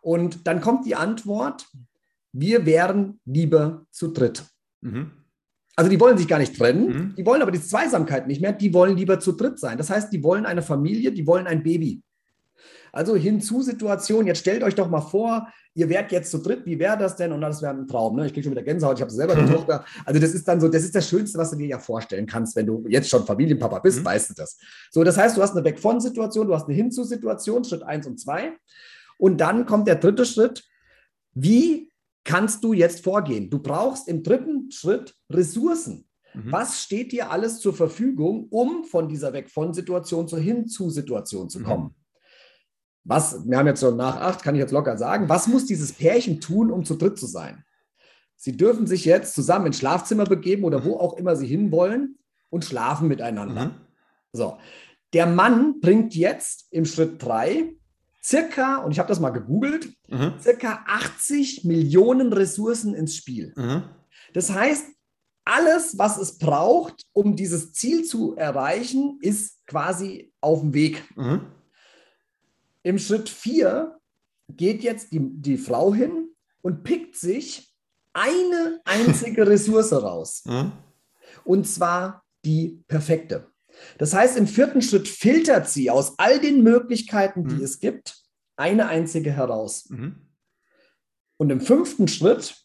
Und 0.00 0.46
dann 0.46 0.60
kommt 0.60 0.86
die 0.86 0.96
Antwort, 0.96 1.66
wir 2.32 2.66
wären 2.66 3.20
lieber 3.24 3.86
zu 3.90 4.08
dritt. 4.08 4.44
Mhm. 4.80 5.23
Also 5.76 5.90
die 5.90 5.98
wollen 5.98 6.16
sich 6.16 6.28
gar 6.28 6.38
nicht 6.38 6.56
trennen, 6.56 6.86
mhm. 6.86 7.14
die 7.16 7.26
wollen 7.26 7.42
aber 7.42 7.50
die 7.50 7.60
Zweisamkeit 7.60 8.26
nicht 8.28 8.40
mehr, 8.40 8.52
die 8.52 8.72
wollen 8.72 8.96
lieber 8.96 9.18
zu 9.18 9.32
dritt 9.32 9.58
sein. 9.58 9.76
Das 9.76 9.90
heißt, 9.90 10.12
die 10.12 10.22
wollen 10.22 10.46
eine 10.46 10.62
Familie, 10.62 11.12
die 11.12 11.26
wollen 11.26 11.46
ein 11.46 11.62
Baby. 11.62 12.02
Also 12.92 13.16
hinzu 13.16 13.60
Situation, 13.60 14.28
jetzt 14.28 14.38
stellt 14.38 14.62
euch 14.62 14.76
doch 14.76 14.88
mal 14.88 15.00
vor, 15.00 15.48
ihr 15.74 15.88
wärt 15.88 16.12
jetzt 16.12 16.30
zu 16.30 16.38
dritt, 16.38 16.64
wie 16.64 16.78
wäre 16.78 16.96
das 16.96 17.16
denn? 17.16 17.32
Und 17.32 17.40
das 17.40 17.60
wäre 17.60 17.74
ein 17.74 17.88
Traum. 17.88 18.14
Ne? 18.14 18.26
Ich 18.26 18.32
kriege 18.32 18.44
schon 18.44 18.52
wieder 18.52 18.62
Gänsehaut, 18.62 18.98
ich 18.98 19.02
habe 19.02 19.10
selber 19.10 19.32
eine 19.36 19.50
Tochter. 19.50 19.84
Also 20.04 20.20
das 20.20 20.32
ist 20.32 20.46
dann 20.46 20.60
so, 20.60 20.68
das 20.68 20.84
ist 20.84 20.94
das 20.94 21.08
Schönste, 21.08 21.36
was 21.36 21.50
du 21.50 21.56
dir 21.56 21.66
ja 21.66 21.80
vorstellen 21.80 22.26
kannst, 22.26 22.54
wenn 22.54 22.66
du 22.66 22.84
jetzt 22.86 23.08
schon 23.08 23.26
Familienpapa 23.26 23.80
bist, 23.80 23.98
mhm. 23.98 24.04
weißt 24.04 24.30
du 24.30 24.34
das. 24.34 24.58
So, 24.92 25.02
das 25.02 25.16
heißt, 25.16 25.36
du 25.36 25.42
hast 25.42 25.56
eine 25.56 25.64
Weg 25.64 25.80
von 25.80 26.00
Situation, 26.00 26.46
du 26.46 26.54
hast 26.54 26.68
eine 26.68 26.76
hinzu 26.76 27.02
Situation, 27.02 27.64
Schritt 27.64 27.82
eins 27.82 28.06
und 28.06 28.20
zwei. 28.20 28.52
Und 29.18 29.40
dann 29.40 29.66
kommt 29.66 29.88
der 29.88 29.96
dritte 29.96 30.24
Schritt. 30.24 30.62
Wie 31.32 31.90
kannst 32.24 32.64
du 32.64 32.72
jetzt 32.72 33.04
vorgehen? 33.04 33.50
Du 33.50 33.58
brauchst 33.58 34.08
im 34.08 34.22
dritten 34.22 34.70
Schritt 34.70 35.14
Ressourcen. 35.30 36.08
Mhm. 36.34 36.52
Was 36.52 36.82
steht 36.82 37.12
dir 37.12 37.30
alles 37.30 37.60
zur 37.60 37.74
Verfügung, 37.74 38.48
um 38.50 38.84
von 38.84 39.08
dieser 39.08 39.32
Weg 39.32 39.50
von 39.50 39.72
Situation 39.72 40.26
zur 40.26 40.40
Hin-zu-Situation 40.40 41.48
zu 41.48 41.60
mhm. 41.60 41.64
kommen? 41.64 41.84
Mhm. 41.84 41.94
Was, 43.04 43.46
wir 43.46 43.58
haben 43.58 43.66
jetzt 43.66 43.80
so 43.80 43.90
nach 43.90 44.16
acht, 44.16 44.42
kann 44.42 44.54
ich 44.54 44.60
jetzt 44.60 44.72
locker 44.72 44.96
sagen, 44.96 45.28
was 45.28 45.46
muss 45.46 45.66
dieses 45.66 45.92
Pärchen 45.92 46.40
tun, 46.40 46.70
um 46.70 46.84
zu 46.84 46.94
dritt 46.94 47.18
zu 47.18 47.26
sein? 47.26 47.62
Sie 48.36 48.56
dürfen 48.56 48.86
sich 48.86 49.04
jetzt 49.04 49.34
zusammen 49.34 49.66
ins 49.66 49.78
Schlafzimmer 49.78 50.24
begeben 50.24 50.64
oder 50.64 50.84
wo 50.84 50.96
auch 50.96 51.14
immer 51.14 51.36
sie 51.36 51.46
hinwollen 51.46 52.18
und 52.50 52.64
schlafen 52.64 53.08
miteinander. 53.08 53.66
Mhm. 53.66 53.74
So. 54.32 54.58
Der 55.12 55.26
Mann 55.26 55.80
bringt 55.80 56.14
jetzt 56.14 56.66
im 56.72 56.86
Schritt 56.86 57.22
drei 57.22 57.74
circa, 58.24 58.78
und 58.78 58.92
ich 58.92 58.98
habe 58.98 59.08
das 59.08 59.20
mal 59.20 59.30
gegoogelt, 59.30 59.94
mhm. 60.08 60.34
circa 60.40 60.84
80 60.86 61.64
Millionen 61.64 62.32
Ressourcen 62.32 62.94
ins 62.94 63.16
Spiel. 63.16 63.52
Mhm. 63.56 63.82
Das 64.32 64.50
heißt, 64.50 64.86
alles, 65.44 65.98
was 65.98 66.16
es 66.16 66.38
braucht, 66.38 67.02
um 67.12 67.36
dieses 67.36 67.72
Ziel 67.72 68.04
zu 68.04 68.34
erreichen, 68.34 69.18
ist 69.20 69.66
quasi 69.66 70.32
auf 70.40 70.60
dem 70.60 70.72
Weg. 70.72 71.04
Mhm. 71.16 71.42
Im 72.82 72.98
Schritt 72.98 73.28
4 73.28 73.98
geht 74.48 74.82
jetzt 74.82 75.12
die, 75.12 75.20
die 75.20 75.58
Frau 75.58 75.92
hin 75.92 76.30
und 76.62 76.82
pickt 76.82 77.16
sich 77.16 77.74
eine 78.14 78.80
einzige 78.84 79.46
Ressource 79.48 79.92
raus. 79.92 80.42
Mhm. 80.46 80.72
Und 81.44 81.68
zwar 81.68 82.24
die 82.44 82.82
perfekte. 82.88 83.50
Das 83.98 84.14
heißt, 84.14 84.36
im 84.36 84.46
vierten 84.46 84.82
Schritt 84.82 85.08
filtert 85.08 85.68
sie 85.68 85.90
aus 85.90 86.14
all 86.18 86.40
den 86.40 86.62
Möglichkeiten, 86.62 87.46
die 87.46 87.56
mhm. 87.56 87.64
es 87.64 87.78
gibt, 87.78 88.16
eine 88.56 88.88
einzige 88.88 89.32
heraus. 89.32 89.88
Mhm. 89.88 90.28
Und 91.36 91.50
im 91.50 91.60
fünften 91.60 92.08
Schritt 92.08 92.56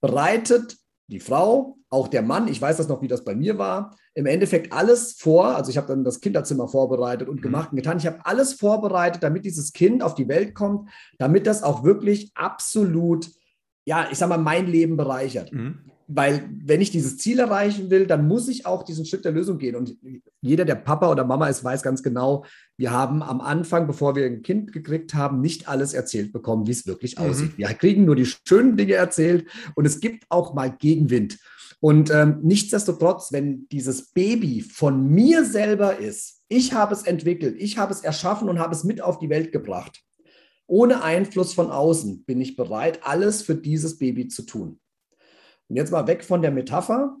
bereitet 0.00 0.76
die 1.08 1.20
Frau, 1.20 1.78
auch 1.88 2.08
der 2.08 2.22
Mann, 2.22 2.48
ich 2.48 2.60
weiß 2.60 2.78
das 2.78 2.88
noch, 2.88 3.02
wie 3.02 3.08
das 3.08 3.24
bei 3.24 3.34
mir 3.34 3.58
war, 3.58 3.96
im 4.14 4.26
Endeffekt 4.26 4.72
alles 4.72 5.14
vor. 5.14 5.56
Also 5.56 5.70
ich 5.70 5.76
habe 5.76 5.88
dann 5.88 6.04
das 6.04 6.20
Kinderzimmer 6.20 6.68
vorbereitet 6.68 7.28
und 7.28 7.36
mhm. 7.36 7.42
gemacht 7.42 7.70
und 7.70 7.76
getan. 7.76 7.98
Ich 7.98 8.06
habe 8.06 8.24
alles 8.24 8.54
vorbereitet, 8.54 9.22
damit 9.22 9.44
dieses 9.44 9.72
Kind 9.72 10.02
auf 10.02 10.14
die 10.14 10.28
Welt 10.28 10.54
kommt, 10.54 10.90
damit 11.18 11.46
das 11.46 11.62
auch 11.62 11.84
wirklich 11.84 12.32
absolut, 12.34 13.30
ja, 13.84 14.08
ich 14.10 14.18
sage 14.18 14.30
mal, 14.30 14.38
mein 14.38 14.66
Leben 14.66 14.96
bereichert. 14.96 15.52
Mhm 15.52 15.91
weil 16.14 16.48
wenn 16.64 16.80
ich 16.80 16.90
dieses 16.90 17.18
Ziel 17.18 17.38
erreichen 17.38 17.90
will, 17.90 18.06
dann 18.06 18.26
muss 18.26 18.48
ich 18.48 18.66
auch 18.66 18.82
diesen 18.82 19.06
Schritt 19.06 19.24
der 19.24 19.32
Lösung 19.32 19.58
gehen. 19.58 19.76
Und 19.76 19.96
jeder, 20.40 20.64
der 20.64 20.74
Papa 20.74 21.10
oder 21.10 21.24
Mama 21.24 21.48
ist, 21.48 21.64
weiß 21.64 21.82
ganz 21.82 22.02
genau, 22.02 22.44
wir 22.76 22.90
haben 22.90 23.22
am 23.22 23.40
Anfang, 23.40 23.86
bevor 23.86 24.16
wir 24.16 24.26
ein 24.26 24.42
Kind 24.42 24.72
gekriegt 24.72 25.14
haben, 25.14 25.40
nicht 25.40 25.68
alles 25.68 25.94
erzählt 25.94 26.32
bekommen, 26.32 26.66
wie 26.66 26.72
es 26.72 26.86
wirklich 26.86 27.18
mhm. 27.18 27.24
aussieht. 27.24 27.58
Wir 27.58 27.68
kriegen 27.68 28.04
nur 28.04 28.16
die 28.16 28.26
schönen 28.26 28.76
Dinge 28.76 28.94
erzählt 28.94 29.46
und 29.74 29.86
es 29.86 30.00
gibt 30.00 30.24
auch 30.28 30.54
mal 30.54 30.70
Gegenwind. 30.70 31.38
Und 31.80 32.10
ähm, 32.10 32.38
nichtsdestotrotz, 32.42 33.32
wenn 33.32 33.66
dieses 33.70 34.12
Baby 34.12 34.60
von 34.60 35.08
mir 35.08 35.44
selber 35.44 35.98
ist, 35.98 36.42
ich 36.48 36.74
habe 36.74 36.94
es 36.94 37.02
entwickelt, 37.02 37.56
ich 37.58 37.78
habe 37.78 37.92
es 37.92 38.00
erschaffen 38.02 38.48
und 38.48 38.58
habe 38.58 38.74
es 38.74 38.84
mit 38.84 39.00
auf 39.00 39.18
die 39.18 39.30
Welt 39.30 39.50
gebracht. 39.50 40.00
Ohne 40.66 41.02
Einfluss 41.02 41.54
von 41.54 41.70
außen 41.70 42.24
bin 42.24 42.40
ich 42.40 42.56
bereit, 42.56 43.00
alles 43.02 43.42
für 43.42 43.56
dieses 43.56 43.98
Baby 43.98 44.28
zu 44.28 44.42
tun. 44.42 44.78
Und 45.72 45.76
jetzt 45.76 45.90
mal 45.90 46.06
weg 46.06 46.22
von 46.22 46.42
der 46.42 46.50
Metapher. 46.50 47.16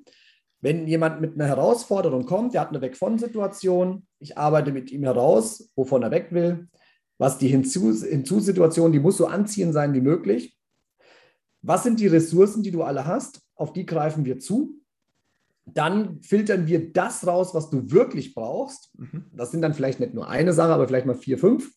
Wenn 0.60 0.86
jemand 0.86 1.22
mit 1.22 1.32
einer 1.32 1.46
Herausforderung 1.46 2.26
kommt, 2.26 2.52
der 2.52 2.60
hat 2.60 2.68
eine 2.68 2.82
Weg 2.82 2.98
von 2.98 3.18
Situation, 3.18 4.06
ich 4.18 4.36
arbeite 4.36 4.72
mit 4.72 4.92
ihm 4.92 5.04
heraus, 5.04 5.70
wovon 5.74 6.02
er 6.02 6.10
weg 6.10 6.32
will, 6.32 6.68
was 7.16 7.38
die 7.38 7.48
Hinzu-Situation, 7.48 8.92
die 8.92 9.00
muss 9.00 9.16
so 9.16 9.26
anziehend 9.26 9.72
sein 9.72 9.94
wie 9.94 10.02
möglich. 10.02 10.54
Was 11.62 11.82
sind 11.82 11.98
die 11.98 12.08
Ressourcen, 12.08 12.62
die 12.62 12.72
du 12.72 12.82
alle 12.82 13.06
hast? 13.06 13.40
Auf 13.54 13.72
die 13.72 13.86
greifen 13.86 14.26
wir 14.26 14.38
zu. 14.38 14.74
Dann 15.64 16.20
filtern 16.20 16.66
wir 16.66 16.92
das 16.92 17.26
raus, 17.26 17.54
was 17.54 17.70
du 17.70 17.90
wirklich 17.90 18.34
brauchst. 18.34 18.92
Mhm. 18.98 19.30
Das 19.32 19.50
sind 19.50 19.62
dann 19.62 19.72
vielleicht 19.72 19.98
nicht 19.98 20.12
nur 20.12 20.28
eine 20.28 20.52
Sache, 20.52 20.74
aber 20.74 20.86
vielleicht 20.86 21.06
mal 21.06 21.14
vier, 21.14 21.38
fünf. 21.38 21.72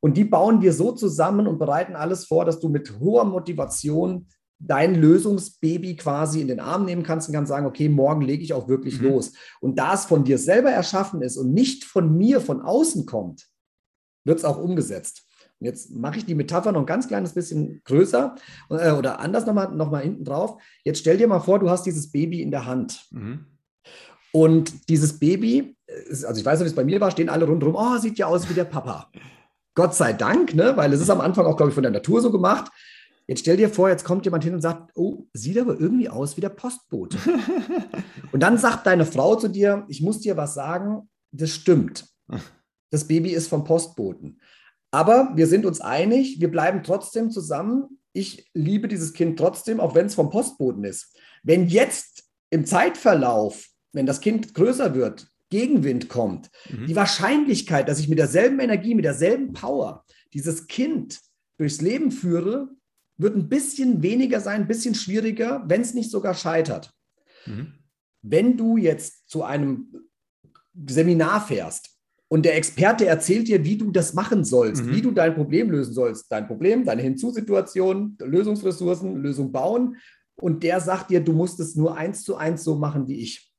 Und 0.00 0.16
die 0.16 0.24
bauen 0.24 0.62
wir 0.62 0.72
so 0.72 0.90
zusammen 0.90 1.46
und 1.46 1.60
bereiten 1.60 1.94
alles 1.94 2.26
vor, 2.26 2.44
dass 2.44 2.58
du 2.58 2.68
mit 2.68 2.98
hoher 2.98 3.24
Motivation 3.24 4.26
dein 4.58 4.94
Lösungsbaby 4.94 5.96
quasi 5.96 6.40
in 6.40 6.48
den 6.48 6.60
Arm 6.60 6.84
nehmen 6.84 7.02
kannst 7.02 7.28
und 7.28 7.34
kannst 7.34 7.48
sagen, 7.48 7.66
okay, 7.66 7.88
morgen 7.88 8.22
lege 8.22 8.42
ich 8.42 8.52
auch 8.52 8.68
wirklich 8.68 9.00
mhm. 9.00 9.08
los. 9.08 9.32
Und 9.60 9.78
da 9.78 9.94
es 9.94 10.04
von 10.04 10.24
dir 10.24 10.38
selber 10.38 10.70
erschaffen 10.70 11.22
ist 11.22 11.36
und 11.36 11.52
nicht 11.52 11.84
von 11.84 12.16
mir 12.16 12.40
von 12.40 12.60
außen 12.60 13.06
kommt, 13.06 13.46
wird 14.24 14.38
es 14.38 14.44
auch 14.44 14.58
umgesetzt. 14.58 15.24
Und 15.60 15.66
jetzt 15.66 15.90
mache 15.90 16.18
ich 16.18 16.26
die 16.26 16.34
Metapher 16.34 16.72
noch 16.72 16.80
ein 16.80 16.86
ganz 16.86 17.08
kleines 17.08 17.32
bisschen 17.34 17.80
größer 17.84 18.36
äh, 18.70 18.92
oder 18.92 19.20
anders 19.20 19.46
nochmal 19.46 19.74
noch 19.74 19.90
mal 19.90 20.02
hinten 20.02 20.24
drauf. 20.24 20.60
Jetzt 20.84 21.00
stell 21.00 21.16
dir 21.16 21.28
mal 21.28 21.40
vor, 21.40 21.58
du 21.58 21.70
hast 21.70 21.84
dieses 21.84 22.10
Baby 22.10 22.42
in 22.42 22.50
der 22.50 22.66
Hand. 22.66 23.06
Mhm. 23.10 23.46
Und 24.32 24.88
dieses 24.88 25.18
Baby, 25.18 25.76
also 25.88 26.38
ich 26.38 26.44
weiß 26.44 26.58
nicht, 26.58 26.66
wie 26.66 26.70
es 26.70 26.76
bei 26.76 26.84
mir 26.84 27.00
war, 27.00 27.10
stehen 27.10 27.28
alle 27.28 27.46
rundherum, 27.46 27.76
oh, 27.76 27.98
sieht 27.98 28.18
ja 28.18 28.26
aus 28.26 28.48
wie 28.48 28.54
der 28.54 28.64
Papa. 28.64 29.10
Gott 29.74 29.94
sei 29.94 30.12
Dank, 30.12 30.54
ne? 30.54 30.76
weil 30.76 30.92
es 30.92 31.00
ist 31.00 31.10
am 31.10 31.20
Anfang 31.20 31.46
auch, 31.46 31.56
glaube 31.56 31.70
ich, 31.70 31.74
von 31.74 31.82
der 31.82 31.92
Natur 31.92 32.20
so 32.20 32.30
gemacht. 32.30 32.70
Jetzt 33.28 33.40
stell 33.40 33.58
dir 33.58 33.68
vor, 33.68 33.90
jetzt 33.90 34.04
kommt 34.04 34.24
jemand 34.24 34.42
hin 34.42 34.54
und 34.54 34.62
sagt, 34.62 34.90
oh, 34.96 35.26
sieht 35.34 35.58
aber 35.58 35.78
irgendwie 35.78 36.08
aus 36.08 36.38
wie 36.38 36.40
der 36.40 36.48
Postbote. 36.48 37.18
und 38.32 38.42
dann 38.42 38.56
sagt 38.56 38.86
deine 38.86 39.04
Frau 39.04 39.36
zu 39.36 39.48
dir, 39.48 39.84
ich 39.88 40.00
muss 40.00 40.20
dir 40.20 40.38
was 40.38 40.54
sagen, 40.54 41.10
das 41.30 41.50
stimmt. 41.50 42.06
Das 42.90 43.06
Baby 43.06 43.32
ist 43.32 43.48
vom 43.48 43.64
Postboten. 43.64 44.40
Aber 44.90 45.32
wir 45.34 45.46
sind 45.46 45.66
uns 45.66 45.82
einig, 45.82 46.40
wir 46.40 46.50
bleiben 46.50 46.82
trotzdem 46.82 47.30
zusammen. 47.30 47.98
Ich 48.14 48.48
liebe 48.54 48.88
dieses 48.88 49.12
Kind 49.12 49.38
trotzdem, 49.38 49.78
auch 49.78 49.94
wenn 49.94 50.06
es 50.06 50.14
vom 50.14 50.30
Postboten 50.30 50.84
ist. 50.84 51.14
Wenn 51.42 51.68
jetzt 51.68 52.24
im 52.48 52.64
Zeitverlauf, 52.64 53.66
wenn 53.92 54.06
das 54.06 54.22
Kind 54.22 54.54
größer 54.54 54.94
wird, 54.94 55.28
Gegenwind 55.50 56.08
kommt, 56.08 56.50
mhm. 56.70 56.86
die 56.86 56.96
Wahrscheinlichkeit, 56.96 57.90
dass 57.90 58.00
ich 58.00 58.08
mit 58.08 58.18
derselben 58.18 58.58
Energie, 58.58 58.94
mit 58.94 59.04
derselben 59.04 59.52
Power 59.52 60.06
dieses 60.32 60.66
Kind 60.66 61.20
durchs 61.58 61.82
Leben 61.82 62.10
führe, 62.10 62.70
wird 63.18 63.36
ein 63.36 63.48
bisschen 63.48 64.02
weniger 64.02 64.40
sein, 64.40 64.62
ein 64.62 64.68
bisschen 64.68 64.94
schwieriger, 64.94 65.64
wenn 65.66 65.80
es 65.80 65.94
nicht 65.94 66.10
sogar 66.10 66.34
scheitert. 66.34 66.92
Mhm. 67.46 67.74
Wenn 68.22 68.56
du 68.56 68.76
jetzt 68.76 69.28
zu 69.28 69.42
einem 69.42 69.92
Seminar 70.88 71.40
fährst 71.40 71.90
und 72.28 72.44
der 72.44 72.56
Experte 72.56 73.06
erzählt 73.06 73.48
dir, 73.48 73.64
wie 73.64 73.76
du 73.76 73.90
das 73.90 74.14
machen 74.14 74.44
sollst, 74.44 74.84
mhm. 74.84 74.94
wie 74.94 75.02
du 75.02 75.10
dein 75.10 75.34
Problem 75.34 75.70
lösen 75.70 75.92
sollst, 75.92 76.30
dein 76.30 76.46
Problem, 76.46 76.84
deine 76.84 77.02
Hinzusituation, 77.02 78.16
Lösungsressourcen, 78.20 79.16
Lösung 79.16 79.52
bauen 79.52 79.96
und 80.36 80.62
der 80.62 80.80
sagt 80.80 81.10
dir, 81.10 81.20
du 81.20 81.32
musst 81.32 81.58
es 81.60 81.74
nur 81.74 81.96
eins 81.96 82.22
zu 82.22 82.36
eins 82.36 82.62
so 82.64 82.76
machen 82.76 83.08
wie 83.08 83.20
ich. 83.20 83.52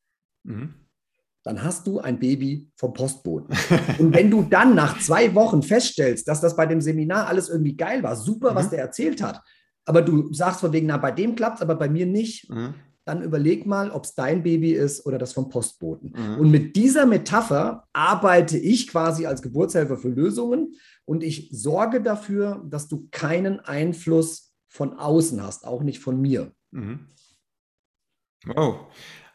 Mhm 0.44 0.74
dann 1.50 1.64
hast 1.64 1.88
du 1.88 2.00
ein 2.00 2.20
Baby 2.20 2.70
vom 2.76 2.94
Postboten. 2.94 3.58
Und 3.98 4.14
wenn 4.14 4.30
du 4.30 4.44
dann 4.44 4.76
nach 4.76 5.00
zwei 5.00 5.34
Wochen 5.34 5.64
feststellst, 5.64 6.28
dass 6.28 6.42
das 6.42 6.56
bei 6.56 6.68
dem 6.68 6.80
Seminar 6.80 7.26
alles 7.26 7.50
irgendwie 7.50 7.76
geil 7.76 8.04
war, 8.04 8.16
super, 8.16 8.52
mhm. 8.52 8.56
was 8.56 8.70
der 8.70 8.80
erzählt 8.80 9.24
hat, 9.24 9.42
aber 9.86 10.04
du 10.04 10.32
sagst 10.32 10.60
von 10.60 10.72
wegen, 10.74 10.86
na, 10.86 10.98
bei 10.98 11.12
dem 11.12 11.34
klappt 11.34 11.58
es, 11.58 11.62
aber 11.64 11.74
bei 11.74 11.90
mir 11.90 12.06
nicht, 12.06 12.48
mhm. 12.52 12.76
dann 13.04 13.24
überleg 13.24 13.66
mal, 13.66 13.90
ob 13.90 14.04
es 14.04 14.14
dein 14.14 14.44
Baby 14.44 14.74
ist 14.74 15.08
oder 15.08 15.18
das 15.18 15.34
vom 15.34 15.50
Postboten. 15.50 16.14
Mhm. 16.16 16.40
Und 16.40 16.52
mit 16.52 16.76
dieser 16.76 17.08
Metapher 17.08 17.88
arbeite 17.94 18.60
ich 18.60 18.88
quasi 18.88 19.26
als 19.26 19.42
Geburtshelfer 19.42 19.98
für 19.98 20.10
Lösungen 20.10 20.76
und 21.06 21.24
ich 21.24 21.50
sorge 21.52 22.00
dafür, 22.00 22.64
dass 22.70 22.88
du 22.88 23.08
keinen 23.10 23.60
Einfluss 23.60 24.54
von 24.68 24.94
außen 24.94 25.42
hast, 25.42 25.66
auch 25.66 25.82
nicht 25.82 25.98
von 25.98 26.22
mir. 26.22 26.52
Mhm. 26.70 27.08
Wow. 28.46 28.86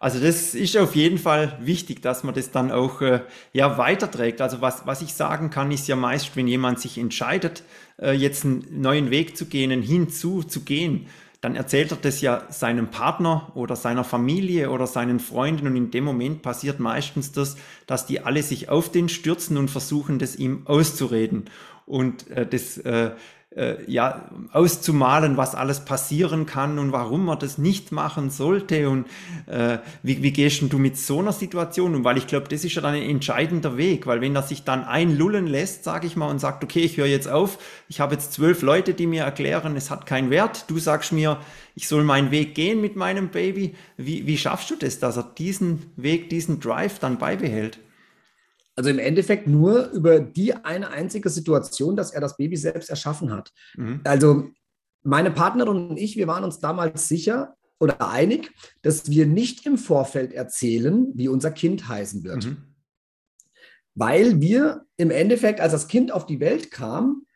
Also 0.05 0.21
das 0.21 0.55
ist 0.55 0.77
auf 0.77 0.95
jeden 0.97 1.17
Fall 1.17 1.57
wichtig, 1.63 2.03
dass 2.03 2.25
man 2.25 2.35
das 2.35 2.51
dann 2.51 2.71
auch 2.71 3.01
äh, 3.01 3.21
ja, 3.55 3.79
weiterträgt. 3.79 4.43
Also 4.43 4.61
was, 4.61 4.87
was 4.87 5.01
ich 5.01 5.15
sagen 5.15 5.49
kann, 5.49 5.73
ist 5.73 5.89
ja 5.89 5.97
meist, 5.97 6.37
wenn 6.37 6.47
jemand 6.47 6.79
sich 6.79 6.99
entscheidet, 6.99 7.63
äh, 7.99 8.13
jetzt 8.13 8.45
einen 8.45 8.67
neuen 8.83 9.11
Weg 9.11 9.35
zu 9.35 9.47
gehen, 9.47 9.81
hinzu 9.81 10.43
zu 10.43 10.61
gehen, 10.61 11.07
dann 11.41 11.57
erzählt 11.57 11.91
er 11.91 11.97
das 11.97 12.21
ja 12.21 12.43
seinem 12.51 12.89
Partner 12.89 13.51
oder 13.55 13.77
seiner 13.77 14.05
Familie 14.05 14.71
oder 14.71 14.87
seinen 14.87 15.21
Freunden 15.21 15.69
und 15.69 15.75
in 15.75 15.91
dem 15.91 16.05
Moment 16.05 16.43
passiert 16.43 16.81
meistens 16.81 17.33
das, 17.33 17.57
dass 17.87 18.05
die 18.05 18.21
alle 18.21 18.43
sich 18.43 18.69
auf 18.69 18.93
den 18.93 19.09
stürzen 19.09 19.57
und 19.57 19.71
versuchen, 19.71 20.19
das 20.19 20.37
ihm 20.37 20.67
auszureden. 20.67 21.47
Und 21.87 22.31
äh, 22.31 22.47
das 22.47 22.77
äh, 22.77 23.13
äh, 23.57 23.77
ja, 23.87 24.29
auszumalen, 24.53 25.37
was 25.37 25.55
alles 25.55 25.85
passieren 25.85 26.47
kann 26.47 26.79
und 26.79 26.93
warum 26.93 27.25
man 27.25 27.39
das 27.39 27.59
nicht 27.59 27.93
machen 27.93 28.31
sollte 28.31 28.89
und 28.89 29.07
äh, 29.47 29.79
wie, 30.03 30.23
wie 30.23 30.33
gehst 30.33 30.63
du 30.63 30.79
mit 30.79 30.97
so 30.99 31.21
einer 31.21 31.33
Situation 31.33 31.95
um? 31.95 32.05
Weil 32.05 32.19
ich 32.19 32.27
glaube, 32.27 32.49
das 32.49 32.65
ist 32.65 32.75
ja 32.75 32.83
dann 32.83 32.95
ein 32.95 33.03
entscheidender 33.03 33.77
Weg, 33.77 34.07
weil 34.07 34.21
wenn 34.21 34.35
er 34.35 34.43
sich 34.43 34.65
dann 34.65 34.85
einlullen 34.85 35.47
lässt, 35.47 35.85
sage 35.85 36.07
ich 36.07 36.17
mal, 36.17 36.31
und 36.31 36.39
sagt, 36.39 36.65
okay, 36.65 36.81
ich 36.81 36.97
höre 36.97 37.07
jetzt 37.07 37.29
auf, 37.29 37.59
ich 37.89 38.01
habe 38.01 38.15
jetzt 38.15 38.33
zwölf 38.33 38.63
Leute, 38.63 38.95
die 38.95 39.07
mir 39.07 39.23
erklären, 39.23 39.77
es 39.77 39.91
hat 39.91 40.07
keinen 40.07 40.31
Wert, 40.31 40.65
du 40.69 40.79
sagst 40.79 41.13
mir, 41.13 41.39
ich 41.75 41.89
soll 41.89 42.05
meinen 42.05 42.31
Weg 42.31 42.55
gehen 42.55 42.81
mit 42.81 42.97
meinem 42.97 43.29
Baby, 43.29 43.75
wie, 43.97 44.27
wie 44.27 44.39
schaffst 44.39 44.71
du 44.71 44.77
das, 44.77 44.99
dass 44.99 45.17
er 45.17 45.25
diesen 45.39 45.91
Weg, 45.97 46.31
diesen 46.31 46.61
Drive 46.61 46.99
dann 46.99 47.19
beibehält? 47.19 47.79
Also 48.77 48.91
im 48.91 48.99
Endeffekt 48.99 49.47
nur 49.47 49.91
über 49.91 50.21
die 50.21 50.55
eine 50.55 50.91
einzige 50.91 51.31
Situation, 51.31 51.97
dass 51.97 52.13
er 52.13 52.21
das 52.21 52.37
Baby 52.37 52.57
selbst 52.57 52.91
erschaffen 52.91 53.33
hat. 53.33 53.53
Mhm. 53.77 54.01
Also 54.05 54.51
meine 55.03 55.31
Partnerin 55.31 55.91
und 55.91 55.97
ich, 55.97 56.17
wir 56.17 56.27
waren 56.27 56.45
uns 56.45 56.59
damals 56.59 57.09
sicher 57.09 57.57
oder 57.79 58.09
einig, 58.09 58.51
dass 58.83 59.11
wir 59.11 59.27
nicht 59.27 59.67
im 59.67 59.79
Vorfeld 59.79 60.33
erzählen, 60.33 61.13
wie 61.15 61.29
unser 61.29 61.51
Kind 61.51 61.89
heißen 61.89 62.25
wird. 62.25 62.47
Mhm. 62.47 62.57
Weil 63.95 64.41
wir 64.41 64.87
im 64.97 65.11
Endeffekt, 65.11 65.61
als 65.61 65.73
das 65.73 65.87
Kind 65.87 66.11
auf 66.11 66.27
die 66.27 66.41
Welt 66.41 66.71
kam, 66.71 67.27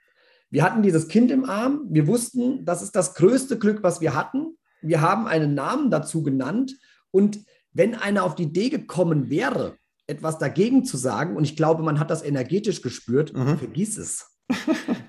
wir 0.50 0.62
hatten 0.62 0.82
dieses 0.82 1.08
Kind 1.08 1.30
im 1.30 1.44
Arm, 1.44 1.86
wir 1.90 2.06
wussten, 2.06 2.64
das 2.64 2.82
ist 2.82 2.96
das 2.96 3.14
größte 3.14 3.58
Glück, 3.58 3.82
was 3.82 4.00
wir 4.00 4.14
hatten. 4.14 4.56
Wir 4.80 5.00
haben 5.00 5.26
einen 5.26 5.54
Namen 5.54 5.90
dazu 5.90 6.22
genannt 6.22 6.74
und 7.10 7.44
wenn 7.72 7.94
einer 7.94 8.24
auf 8.24 8.34
die 8.34 8.44
Idee 8.44 8.70
gekommen 8.70 9.30
wäre, 9.30 9.76
etwas 10.08 10.38
dagegen 10.38 10.84
zu 10.84 10.96
sagen, 10.96 11.36
und 11.36 11.44
ich 11.44 11.54
glaube, 11.54 11.82
man 11.82 12.00
hat 12.00 12.10
das 12.10 12.24
energetisch 12.24 12.82
gespürt, 12.82 13.36
mhm. 13.36 13.58
vergiss 13.58 13.96
es. 13.96 14.26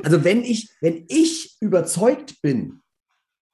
Also 0.02 0.24
wenn 0.24 0.44
ich, 0.44 0.70
wenn 0.80 1.04
ich 1.10 1.58
überzeugt 1.60 2.42
bin, 2.42 2.82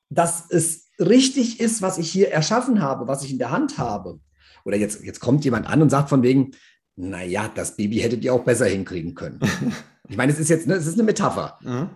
dass 0.10 0.46
es 0.50 0.90
richtig 1.00 1.60
ist, 1.60 1.82
was 1.82 1.98
ich 1.98 2.12
hier 2.12 2.32
erschaffen 2.32 2.82
habe, 2.82 3.08
was 3.08 3.24
ich 3.24 3.32
in 3.32 3.40
der 3.40 3.50
Hand 3.50 3.80
habe, 3.80 4.20
oder 4.64 4.78
jetzt, 4.78 5.04
jetzt 5.04 5.20
kommt 5.20 5.44
jemand 5.44 5.68
an 5.68 5.82
und 5.82 5.90
sagt 5.90 6.10
von 6.10 6.22
wegen, 6.22 6.52
naja, 6.96 7.50
das 7.54 7.76
Baby 7.76 7.98
hättet 7.98 8.24
ihr 8.24 8.34
auch 8.34 8.44
besser 8.44 8.68
hinkriegen 8.68 9.16
können. 9.16 9.40
ich 10.08 10.18
meine, 10.18 10.32
es 10.32 10.40
ist 10.40 10.50
jetzt, 10.50 10.68
ne, 10.68 10.76
es 10.76 10.88
ist 10.88 10.94
eine 10.94 11.04
Metapher. 11.04 11.58
Mhm. 11.62 11.90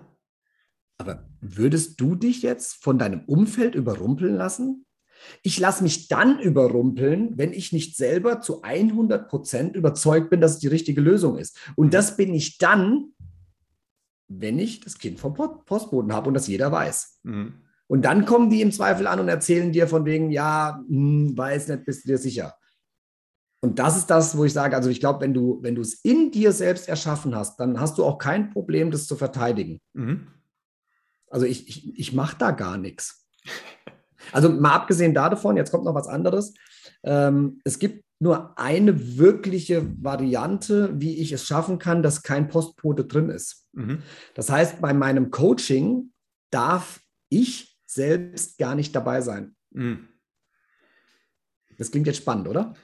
Aber 0.98 1.30
würdest 1.42 2.02
du 2.02 2.16
dich 2.16 2.42
jetzt 2.42 2.84
von 2.84 2.98
deinem 2.98 3.22
Umfeld 3.26 3.76
überrumpeln 3.76 4.36
lassen? 4.36 4.86
Ich 5.44 5.60
lasse 5.60 5.84
mich 5.84 6.08
dann 6.08 6.40
überrumpeln, 6.40 7.38
wenn 7.38 7.54
ich 7.54 7.74
nicht 7.74 7.98
selber 7.98 8.42
zu 8.42 8.62
100 8.62 9.28
Prozent 9.28 9.76
überzeugt 9.76 10.30
bin, 10.30 10.42
dass 10.42 10.54
es 10.54 10.60
die 10.60 10.68
richtige 10.68 11.02
Lösung 11.02 11.38
ist. 11.38 11.58
Und 11.76 11.88
mhm. 11.88 11.92
das 11.92 12.18
bin 12.18 12.34
ich 12.34 12.58
dann, 12.58 13.14
wenn 14.28 14.60
ich 14.60 14.80
das 14.80 14.98
Kind 14.98 15.20
vom 15.20 15.34
Postboden 15.34 16.14
habe 16.14 16.28
und 16.28 16.34
das 16.34 16.48
jeder 16.48 16.72
weiß. 16.72 17.20
Mhm. 17.24 17.54
Und 17.88 18.06
dann 18.06 18.26
kommen 18.26 18.52
die 18.52 18.62
im 18.62 18.72
Zweifel 18.72 19.08
an 19.08 19.20
und 19.20 19.30
erzählen 19.30 19.72
dir 19.72 19.88
von 19.88 20.06
wegen, 20.06 20.30
ja, 20.30 20.84
hm, 20.88 21.36
weiß 21.36 21.70
nicht, 21.70 21.86
bist 21.86 22.04
du 22.04 22.10
dir 22.10 22.18
sicher. 22.20 22.56
Und 23.62 23.80
das 23.80 23.98
ist 23.98 24.08
das, 24.08 24.38
wo 24.38 24.46
ich 24.46 24.54
sage, 24.54 24.76
also 24.76 24.90
ich 24.90 25.00
glaube, 25.00 25.22
wenn 25.22 25.34
du, 25.34 25.60
wenn 25.62 25.76
du 25.76 25.82
es 25.82 25.96
in 25.96 26.32
dir 26.32 26.52
selbst 26.52 26.88
erschaffen 26.88 27.36
hast, 27.36 27.60
dann 27.60 27.80
hast 27.80 27.98
du 27.98 28.06
auch 28.06 28.18
kein 28.18 28.52
Problem, 28.52 28.92
das 28.92 29.06
zu 29.06 29.16
verteidigen. 29.16 29.82
Mhm. 29.94 30.28
Also 31.30 31.46
ich, 31.46 31.68
ich, 31.68 32.00
ich 32.00 32.14
mache 32.14 32.38
da 32.38 32.52
gar 32.52 32.78
nichts. 32.78 33.28
Also 34.32 34.50
mal 34.50 34.74
abgesehen 34.74 35.14
davon, 35.14 35.58
jetzt 35.58 35.72
kommt 35.72 35.86
noch 35.86 35.96
was 35.96 36.08
anderes. 36.08 36.54
Ähm, 37.04 37.60
es 37.64 37.80
gibt 37.80 38.04
nur 38.20 38.58
eine 38.58 39.18
wirkliche 39.18 39.86
Variante, 40.04 41.00
wie 41.00 41.18
ich 41.18 41.32
es 41.32 41.46
schaffen 41.46 41.80
kann, 41.80 42.04
dass 42.04 42.22
kein 42.22 42.50
Postbote 42.50 43.06
drin 43.06 43.30
ist. 43.30 43.68
Mhm. 43.74 44.04
Das 44.36 44.50
heißt, 44.50 44.82
bei 44.82 44.94
meinem 44.94 45.32
Coaching 45.32 46.12
darf 46.52 47.02
ich 47.30 47.78
selbst 47.86 48.58
gar 48.58 48.76
nicht 48.76 48.96
dabei 48.96 49.22
sein. 49.22 49.56
Mhm. 49.72 50.10
Das 51.78 51.92
klingt 51.92 52.08
jetzt 52.08 52.18
spannend, 52.18 52.50
oder? 52.50 52.76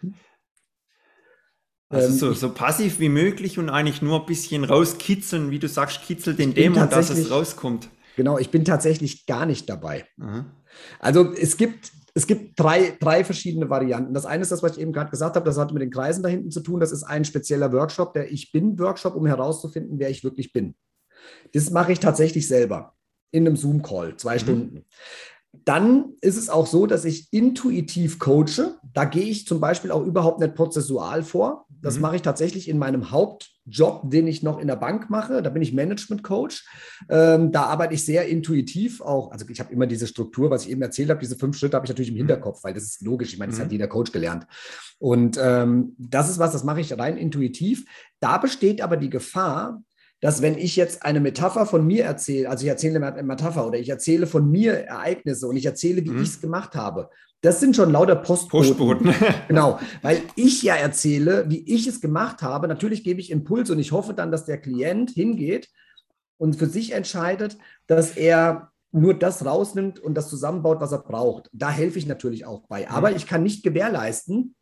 Also 1.89 2.07
ähm, 2.07 2.13
so, 2.13 2.33
so, 2.33 2.53
passiv 2.53 2.99
wie 2.99 3.09
möglich 3.09 3.59
und 3.59 3.69
eigentlich 3.69 4.01
nur 4.01 4.21
ein 4.21 4.25
bisschen 4.25 4.63
rauskitzeln, 4.63 5.51
wie 5.51 5.59
du 5.59 5.67
sagst, 5.67 6.01
kitzel 6.01 6.33
den 6.33 6.53
Dämon, 6.53 6.89
dass 6.89 7.09
es 7.09 7.29
rauskommt. 7.29 7.89
Genau, 8.15 8.39
ich 8.39 8.49
bin 8.49 8.63
tatsächlich 8.63 9.25
gar 9.25 9.45
nicht 9.45 9.69
dabei. 9.69 10.07
Mhm. 10.15 10.45
Also 10.99 11.33
es 11.33 11.57
gibt 11.57 11.91
es 12.17 12.27
gibt 12.27 12.57
drei, 12.57 12.95
drei 12.97 13.25
verschiedene 13.25 13.69
Varianten. 13.69 14.13
Das 14.13 14.25
eine 14.25 14.41
ist 14.41 14.51
das, 14.51 14.63
was 14.63 14.77
ich 14.77 14.81
eben 14.81 14.93
gerade 14.93 15.11
gesagt 15.11 15.35
habe, 15.35 15.45
das 15.45 15.57
hat 15.57 15.73
mit 15.73 15.81
den 15.81 15.91
Kreisen 15.91 16.23
da 16.23 16.29
hinten 16.29 16.49
zu 16.49 16.61
tun. 16.61 16.79
Das 16.79 16.93
ist 16.93 17.03
ein 17.03 17.25
spezieller 17.25 17.73
Workshop, 17.73 18.13
der 18.13 18.31
Ich 18.31 18.53
Bin-Workshop, 18.53 19.15
um 19.15 19.25
herauszufinden, 19.25 19.99
wer 19.99 20.09
ich 20.09 20.23
wirklich 20.23 20.53
bin. 20.53 20.75
Das 21.53 21.71
mache 21.71 21.91
ich 21.91 21.99
tatsächlich 21.99 22.47
selber 22.47 22.95
in 23.31 23.45
einem 23.45 23.57
Zoom-Call, 23.57 24.15
zwei 24.15 24.35
mhm. 24.35 24.39
Stunden. 24.39 24.85
Dann 25.63 26.13
ist 26.21 26.37
es 26.37 26.49
auch 26.49 26.67
so, 26.67 26.85
dass 26.85 27.05
ich 27.05 27.31
intuitiv 27.31 28.19
coache. 28.19 28.79
Da 28.93 29.05
gehe 29.05 29.23
ich 29.23 29.47
zum 29.47 29.59
Beispiel 29.59 29.91
auch 29.91 30.05
überhaupt 30.05 30.39
nicht 30.39 30.55
prozessual 30.55 31.23
vor. 31.23 31.65
Das 31.81 31.95
mhm. 31.95 32.01
mache 32.01 32.15
ich 32.17 32.21
tatsächlich 32.21 32.67
in 32.67 32.77
meinem 32.77 33.11
Hauptjob, 33.11 34.09
den 34.09 34.27
ich 34.27 34.43
noch 34.43 34.59
in 34.59 34.67
der 34.67 34.75
Bank 34.75 35.09
mache. 35.09 35.41
Da 35.41 35.49
bin 35.49 35.61
ich 35.61 35.73
Management 35.73 36.23
Coach. 36.23 36.65
Ähm, 37.09 37.51
da 37.51 37.63
arbeite 37.63 37.93
ich 37.93 38.03
sehr 38.03 38.27
intuitiv 38.27 39.01
auch. 39.01 39.31
Also 39.31 39.45
ich 39.47 39.59
habe 39.59 39.71
immer 39.71 39.85
diese 39.85 40.07
Struktur, 40.07 40.49
was 40.49 40.65
ich 40.65 40.71
eben 40.71 40.81
erzählt 40.81 41.09
habe, 41.09 41.19
diese 41.19 41.37
fünf 41.37 41.57
Schritte 41.57 41.75
habe 41.75 41.85
ich 41.85 41.89
natürlich 41.89 42.09
im 42.09 42.15
mhm. 42.15 42.19
Hinterkopf, 42.19 42.63
weil 42.63 42.73
das 42.73 42.83
ist 42.83 43.01
logisch. 43.01 43.33
Ich 43.33 43.39
meine, 43.39 43.51
das 43.51 43.59
mhm. 43.59 43.65
hat 43.65 43.71
jeder 43.71 43.87
Coach 43.87 44.11
gelernt. 44.11 44.47
Und 44.97 45.37
ähm, 45.41 45.95
das 45.97 46.29
ist 46.29 46.39
was, 46.39 46.51
das 46.51 46.63
mache 46.63 46.81
ich 46.81 46.97
rein 46.97 47.17
intuitiv. 47.17 47.85
Da 48.19 48.37
besteht 48.37 48.81
aber 48.81 48.97
die 48.97 49.09
Gefahr, 49.09 49.83
dass 50.25 50.41
wenn 50.41 50.57
ich 50.57 50.75
jetzt 50.75 51.05
eine 51.05 51.19
Metapher 51.19 51.67
von 51.67 51.85
mir 51.85 52.03
erzähle, 52.03 52.49
also 52.49 52.63
ich 52.63 52.69
erzähle 52.69 53.05
eine 53.05 53.21
Metapher 53.21 53.67
oder 53.67 53.77
ich 53.77 53.89
erzähle 53.89 54.25
von 54.25 54.49
mir 54.49 54.73
Ereignisse 54.73 55.47
und 55.47 55.55
ich 55.55 55.67
erzähle, 55.67 56.03
wie 56.03 56.09
mhm. 56.09 56.23
ich 56.23 56.29
es 56.29 56.41
gemacht 56.41 56.73
habe, 56.73 57.11
das 57.41 57.59
sind 57.59 57.75
schon 57.75 57.91
lauter 57.91 58.15
Postboten. 58.15 58.75
Postboten. 58.75 59.13
genau, 59.47 59.79
weil 60.01 60.23
ich 60.35 60.63
ja 60.63 60.73
erzähle, 60.73 61.45
wie 61.47 61.59
ich 61.71 61.85
es 61.85 62.01
gemacht 62.01 62.41
habe. 62.41 62.67
Natürlich 62.67 63.03
gebe 63.03 63.21
ich 63.21 63.29
Impulse 63.29 63.73
und 63.73 63.77
ich 63.77 63.91
hoffe 63.91 64.15
dann, 64.15 64.31
dass 64.31 64.45
der 64.45 64.57
Klient 64.57 65.11
hingeht 65.11 65.69
und 66.37 66.55
für 66.55 66.65
sich 66.65 66.93
entscheidet, 66.93 67.59
dass 67.85 68.17
er 68.17 68.71
nur 68.91 69.13
das 69.13 69.45
rausnimmt 69.45 69.99
und 69.99 70.15
das 70.15 70.27
zusammenbaut, 70.27 70.81
was 70.81 70.91
er 70.91 71.03
braucht. 71.03 71.51
Da 71.53 71.69
helfe 71.69 71.99
ich 71.99 72.07
natürlich 72.07 72.47
auch 72.47 72.61
bei. 72.67 72.89
Aber 72.89 73.11
mhm. 73.11 73.17
ich 73.17 73.27
kann 73.27 73.43
nicht 73.43 73.61
gewährleisten, 73.61 74.55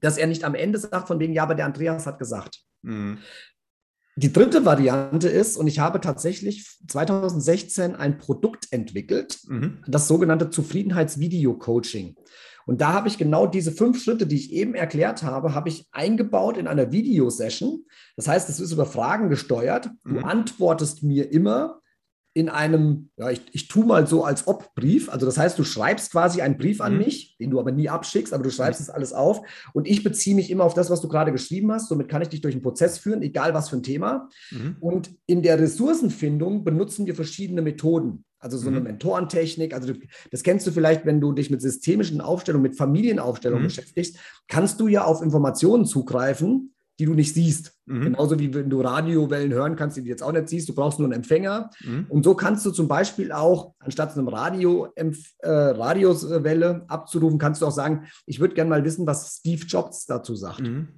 dass 0.00 0.16
er 0.16 0.28
nicht 0.28 0.44
am 0.44 0.54
Ende 0.54 0.78
sagt, 0.78 1.08
von 1.08 1.20
wegen, 1.20 1.34
ja, 1.34 1.42
aber 1.42 1.56
der 1.56 1.66
Andreas 1.66 2.06
hat 2.06 2.18
gesagt. 2.18 2.62
Mhm. 2.80 3.18
Die 4.18 4.32
dritte 4.32 4.64
Variante 4.64 5.28
ist, 5.28 5.56
und 5.56 5.68
ich 5.68 5.78
habe 5.78 6.00
tatsächlich 6.00 6.66
2016 6.88 7.94
ein 7.94 8.18
Produkt 8.18 8.66
entwickelt, 8.72 9.38
mhm. 9.46 9.78
das 9.86 10.08
sogenannte 10.08 10.50
Zufriedenheitsvideo-Coaching. 10.50 12.16
Und 12.66 12.80
da 12.80 12.94
habe 12.94 13.06
ich 13.06 13.16
genau 13.16 13.46
diese 13.46 13.70
fünf 13.70 14.02
Schritte, 14.02 14.26
die 14.26 14.34
ich 14.34 14.52
eben 14.52 14.74
erklärt 14.74 15.22
habe, 15.22 15.54
habe 15.54 15.68
ich 15.68 15.86
eingebaut 15.92 16.56
in 16.56 16.66
einer 16.66 16.90
Videosession. 16.90 17.84
Das 18.16 18.26
heißt, 18.26 18.48
es 18.48 18.58
ist 18.58 18.72
über 18.72 18.86
Fragen 18.86 19.28
gesteuert. 19.28 19.88
Du 20.04 20.14
mhm. 20.14 20.24
antwortest 20.24 21.04
mir 21.04 21.30
immer 21.30 21.80
in 22.34 22.48
einem, 22.48 23.10
ja, 23.16 23.30
ich, 23.30 23.42
ich 23.52 23.68
tue 23.68 23.84
mal 23.84 24.06
so 24.06 24.24
als 24.24 24.46
ob 24.46 24.74
Brief. 24.74 25.08
Also 25.08 25.26
das 25.26 25.38
heißt, 25.38 25.58
du 25.58 25.64
schreibst 25.64 26.12
quasi 26.12 26.40
einen 26.40 26.56
Brief 26.56 26.80
an 26.80 26.92
mhm. 26.92 26.98
mich, 26.98 27.36
den 27.38 27.50
du 27.50 27.58
aber 27.58 27.72
nie 27.72 27.88
abschickst, 27.88 28.32
aber 28.32 28.44
du 28.44 28.50
schreibst 28.50 28.80
es 28.80 28.90
alles 28.90 29.12
auf 29.12 29.40
und 29.72 29.88
ich 29.88 30.04
beziehe 30.04 30.36
mich 30.36 30.50
immer 30.50 30.64
auf 30.64 30.74
das, 30.74 30.90
was 30.90 31.00
du 31.00 31.08
gerade 31.08 31.32
geschrieben 31.32 31.72
hast. 31.72 31.88
Somit 31.88 32.08
kann 32.08 32.22
ich 32.22 32.28
dich 32.28 32.40
durch 32.40 32.54
einen 32.54 32.62
Prozess 32.62 32.98
führen, 32.98 33.22
egal 33.22 33.54
was 33.54 33.70
für 33.70 33.76
ein 33.76 33.82
Thema. 33.82 34.28
Mhm. 34.50 34.76
Und 34.80 35.10
in 35.26 35.42
der 35.42 35.58
Ressourcenfindung 35.58 36.64
benutzen 36.64 37.06
wir 37.06 37.14
verschiedene 37.14 37.62
Methoden. 37.62 38.24
Also 38.40 38.56
so 38.56 38.68
eine 38.68 38.78
mhm. 38.78 38.84
Mentorentechnik, 38.84 39.74
also 39.74 39.92
das 40.30 40.44
kennst 40.44 40.64
du 40.64 40.70
vielleicht, 40.70 41.04
wenn 41.04 41.20
du 41.20 41.32
dich 41.32 41.50
mit 41.50 41.60
systemischen 41.60 42.20
Aufstellungen, 42.20 42.62
mit 42.62 42.76
Familienaufstellungen 42.76 43.64
mhm. 43.64 43.68
beschäftigst, 43.68 44.16
kannst 44.46 44.78
du 44.78 44.86
ja 44.86 45.02
auf 45.02 45.22
Informationen 45.22 45.86
zugreifen, 45.86 46.72
die 46.98 47.04
du 47.04 47.14
nicht 47.14 47.32
siehst. 47.32 47.74
Mhm. 47.86 48.02
Genauso 48.02 48.38
wie 48.38 48.52
wenn 48.52 48.70
du 48.70 48.80
Radiowellen 48.80 49.52
hören 49.52 49.76
kannst, 49.76 49.96
die 49.96 50.02
du 50.02 50.08
jetzt 50.08 50.22
auch 50.22 50.32
nicht 50.32 50.48
siehst, 50.48 50.68
du 50.68 50.74
brauchst 50.74 50.98
nur 50.98 51.06
einen 51.06 51.14
Empfänger. 51.14 51.70
Mhm. 51.84 52.06
Und 52.08 52.24
so 52.24 52.34
kannst 52.34 52.66
du 52.66 52.70
zum 52.70 52.88
Beispiel 52.88 53.30
auch, 53.32 53.74
anstatt 53.78 54.16
einem 54.16 54.28
Radio, 54.28 54.88
äh, 54.96 55.48
Radioswelle 55.48 56.84
abzurufen, 56.88 57.38
kannst 57.38 57.62
du 57.62 57.66
auch 57.66 57.72
sagen, 57.72 58.06
ich 58.26 58.40
würde 58.40 58.54
gerne 58.54 58.70
mal 58.70 58.84
wissen, 58.84 59.06
was 59.06 59.38
Steve 59.38 59.64
Jobs 59.64 60.06
dazu 60.06 60.34
sagt. 60.34 60.60
Mhm. 60.60 60.88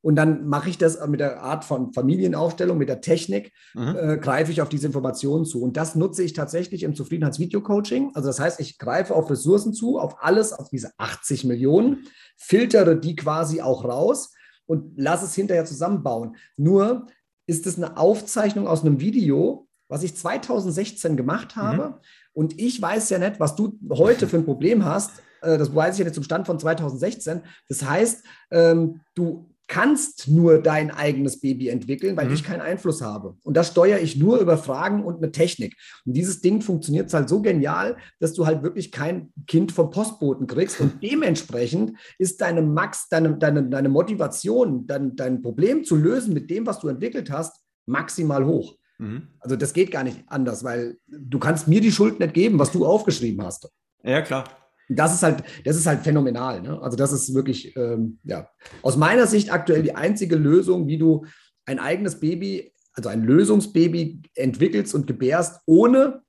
Und 0.00 0.16
dann 0.16 0.46
mache 0.46 0.68
ich 0.68 0.76
das 0.76 1.06
mit 1.06 1.20
der 1.20 1.42
Art 1.42 1.64
von 1.64 1.94
Familienaufstellung, 1.94 2.76
mit 2.76 2.90
der 2.90 3.00
Technik, 3.00 3.52
mhm. 3.74 3.96
äh, 3.96 4.18
greife 4.18 4.52
ich 4.52 4.60
auf 4.60 4.68
diese 4.68 4.86
Informationen 4.86 5.46
zu. 5.46 5.62
Und 5.62 5.78
das 5.78 5.94
nutze 5.94 6.22
ich 6.22 6.34
tatsächlich 6.34 6.82
im 6.82 6.94
Zufriedenheitsvideo-Coaching. 6.94 8.10
Also 8.12 8.28
das 8.28 8.38
heißt, 8.38 8.60
ich 8.60 8.76
greife 8.76 9.14
auf 9.14 9.30
Ressourcen 9.30 9.72
zu, 9.72 9.98
auf 9.98 10.22
alles, 10.22 10.52
auf 10.52 10.68
diese 10.68 10.90
80 10.98 11.44
Millionen, 11.44 12.06
filtere 12.36 12.98
die 13.00 13.16
quasi 13.16 13.62
auch 13.62 13.84
raus 13.84 14.33
und 14.66 14.92
lass 14.96 15.22
es 15.22 15.34
hinterher 15.34 15.64
zusammenbauen. 15.64 16.36
Nur 16.56 17.06
ist 17.46 17.66
es 17.66 17.76
eine 17.76 17.96
Aufzeichnung 17.96 18.66
aus 18.66 18.82
einem 18.82 19.00
Video, 19.00 19.68
was 19.88 20.02
ich 20.02 20.16
2016 20.16 21.16
gemacht 21.16 21.56
habe. 21.56 21.88
Mhm. 21.88 21.94
Und 22.32 22.60
ich 22.60 22.80
weiß 22.80 23.10
ja 23.10 23.18
nicht, 23.18 23.38
was 23.38 23.54
du 23.54 23.78
heute 23.90 24.26
für 24.26 24.38
ein 24.38 24.44
Problem 24.44 24.84
hast. 24.84 25.10
Äh, 25.42 25.58
das 25.58 25.74
weiß 25.74 25.94
ich 25.94 25.98
ja 26.00 26.04
nicht 26.04 26.14
zum 26.14 26.24
Stand 26.24 26.46
von 26.46 26.58
2016. 26.58 27.42
Das 27.68 27.84
heißt, 27.84 28.24
ähm, 28.50 29.00
du 29.14 29.53
kannst 29.66 30.28
nur 30.28 30.58
dein 30.58 30.90
eigenes 30.90 31.40
Baby 31.40 31.68
entwickeln, 31.68 32.16
weil 32.16 32.28
mhm. 32.28 32.34
ich 32.34 32.44
keinen 32.44 32.60
Einfluss 32.60 33.00
habe. 33.00 33.36
Und 33.42 33.56
das 33.56 33.68
steuere 33.68 34.00
ich 34.00 34.16
nur 34.16 34.38
über 34.38 34.58
Fragen 34.58 35.04
und 35.04 35.16
eine 35.16 35.32
Technik. 35.32 35.76
Und 36.04 36.12
dieses 36.14 36.40
Ding 36.40 36.60
funktioniert 36.60 37.12
halt 37.12 37.28
so 37.28 37.40
genial, 37.40 37.96
dass 38.20 38.34
du 38.34 38.46
halt 38.46 38.62
wirklich 38.62 38.92
kein 38.92 39.32
Kind 39.46 39.72
vom 39.72 39.90
Postboten 39.90 40.46
kriegst. 40.46 40.80
Und 40.80 40.94
dementsprechend 41.02 41.96
ist 42.18 42.40
deine 42.40 42.62
Max, 42.62 43.08
deine, 43.08 43.36
deine, 43.36 43.64
deine 43.64 43.88
Motivation, 43.88 44.86
dein, 44.86 45.16
dein 45.16 45.40
Problem 45.40 45.84
zu 45.84 45.96
lösen 45.96 46.34
mit 46.34 46.50
dem, 46.50 46.66
was 46.66 46.80
du 46.80 46.88
entwickelt 46.88 47.30
hast, 47.30 47.60
maximal 47.86 48.44
hoch. 48.44 48.76
Mhm. 48.98 49.28
Also 49.40 49.56
das 49.56 49.72
geht 49.72 49.90
gar 49.90 50.04
nicht 50.04 50.22
anders, 50.26 50.62
weil 50.62 50.98
du 51.06 51.38
kannst 51.38 51.68
mir 51.68 51.80
die 51.80 51.92
Schuld 51.92 52.20
nicht 52.20 52.34
geben, 52.34 52.58
was 52.58 52.70
du 52.70 52.86
aufgeschrieben 52.86 53.44
hast. 53.44 53.68
Ja, 54.02 54.20
klar. 54.20 54.44
Das 54.88 55.14
ist 55.14 55.22
halt, 55.22 55.44
das 55.64 55.76
ist 55.76 55.86
halt 55.86 56.02
phänomenal. 56.02 56.60
Ne? 56.62 56.80
Also 56.80 56.96
das 56.96 57.12
ist 57.12 57.34
wirklich, 57.34 57.76
ähm, 57.76 58.18
ja, 58.24 58.48
aus 58.82 58.96
meiner 58.96 59.26
Sicht 59.26 59.52
aktuell 59.52 59.82
die 59.82 59.94
einzige 59.94 60.36
Lösung, 60.36 60.86
wie 60.86 60.98
du 60.98 61.24
ein 61.66 61.78
eigenes 61.78 62.20
Baby, 62.20 62.72
also 62.92 63.08
ein 63.08 63.22
Lösungsbaby 63.22 64.22
entwickelst 64.34 64.94
und 64.94 65.06
gebärst, 65.06 65.60
ohne 65.66 66.22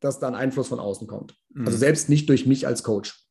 dass 0.00 0.18
dann 0.18 0.34
Einfluss 0.34 0.68
von 0.68 0.80
außen 0.80 1.06
kommt. 1.06 1.36
Mhm. 1.54 1.66
Also 1.66 1.78
selbst 1.78 2.08
nicht 2.08 2.28
durch 2.28 2.46
mich 2.46 2.66
als 2.66 2.82
Coach. 2.82 3.26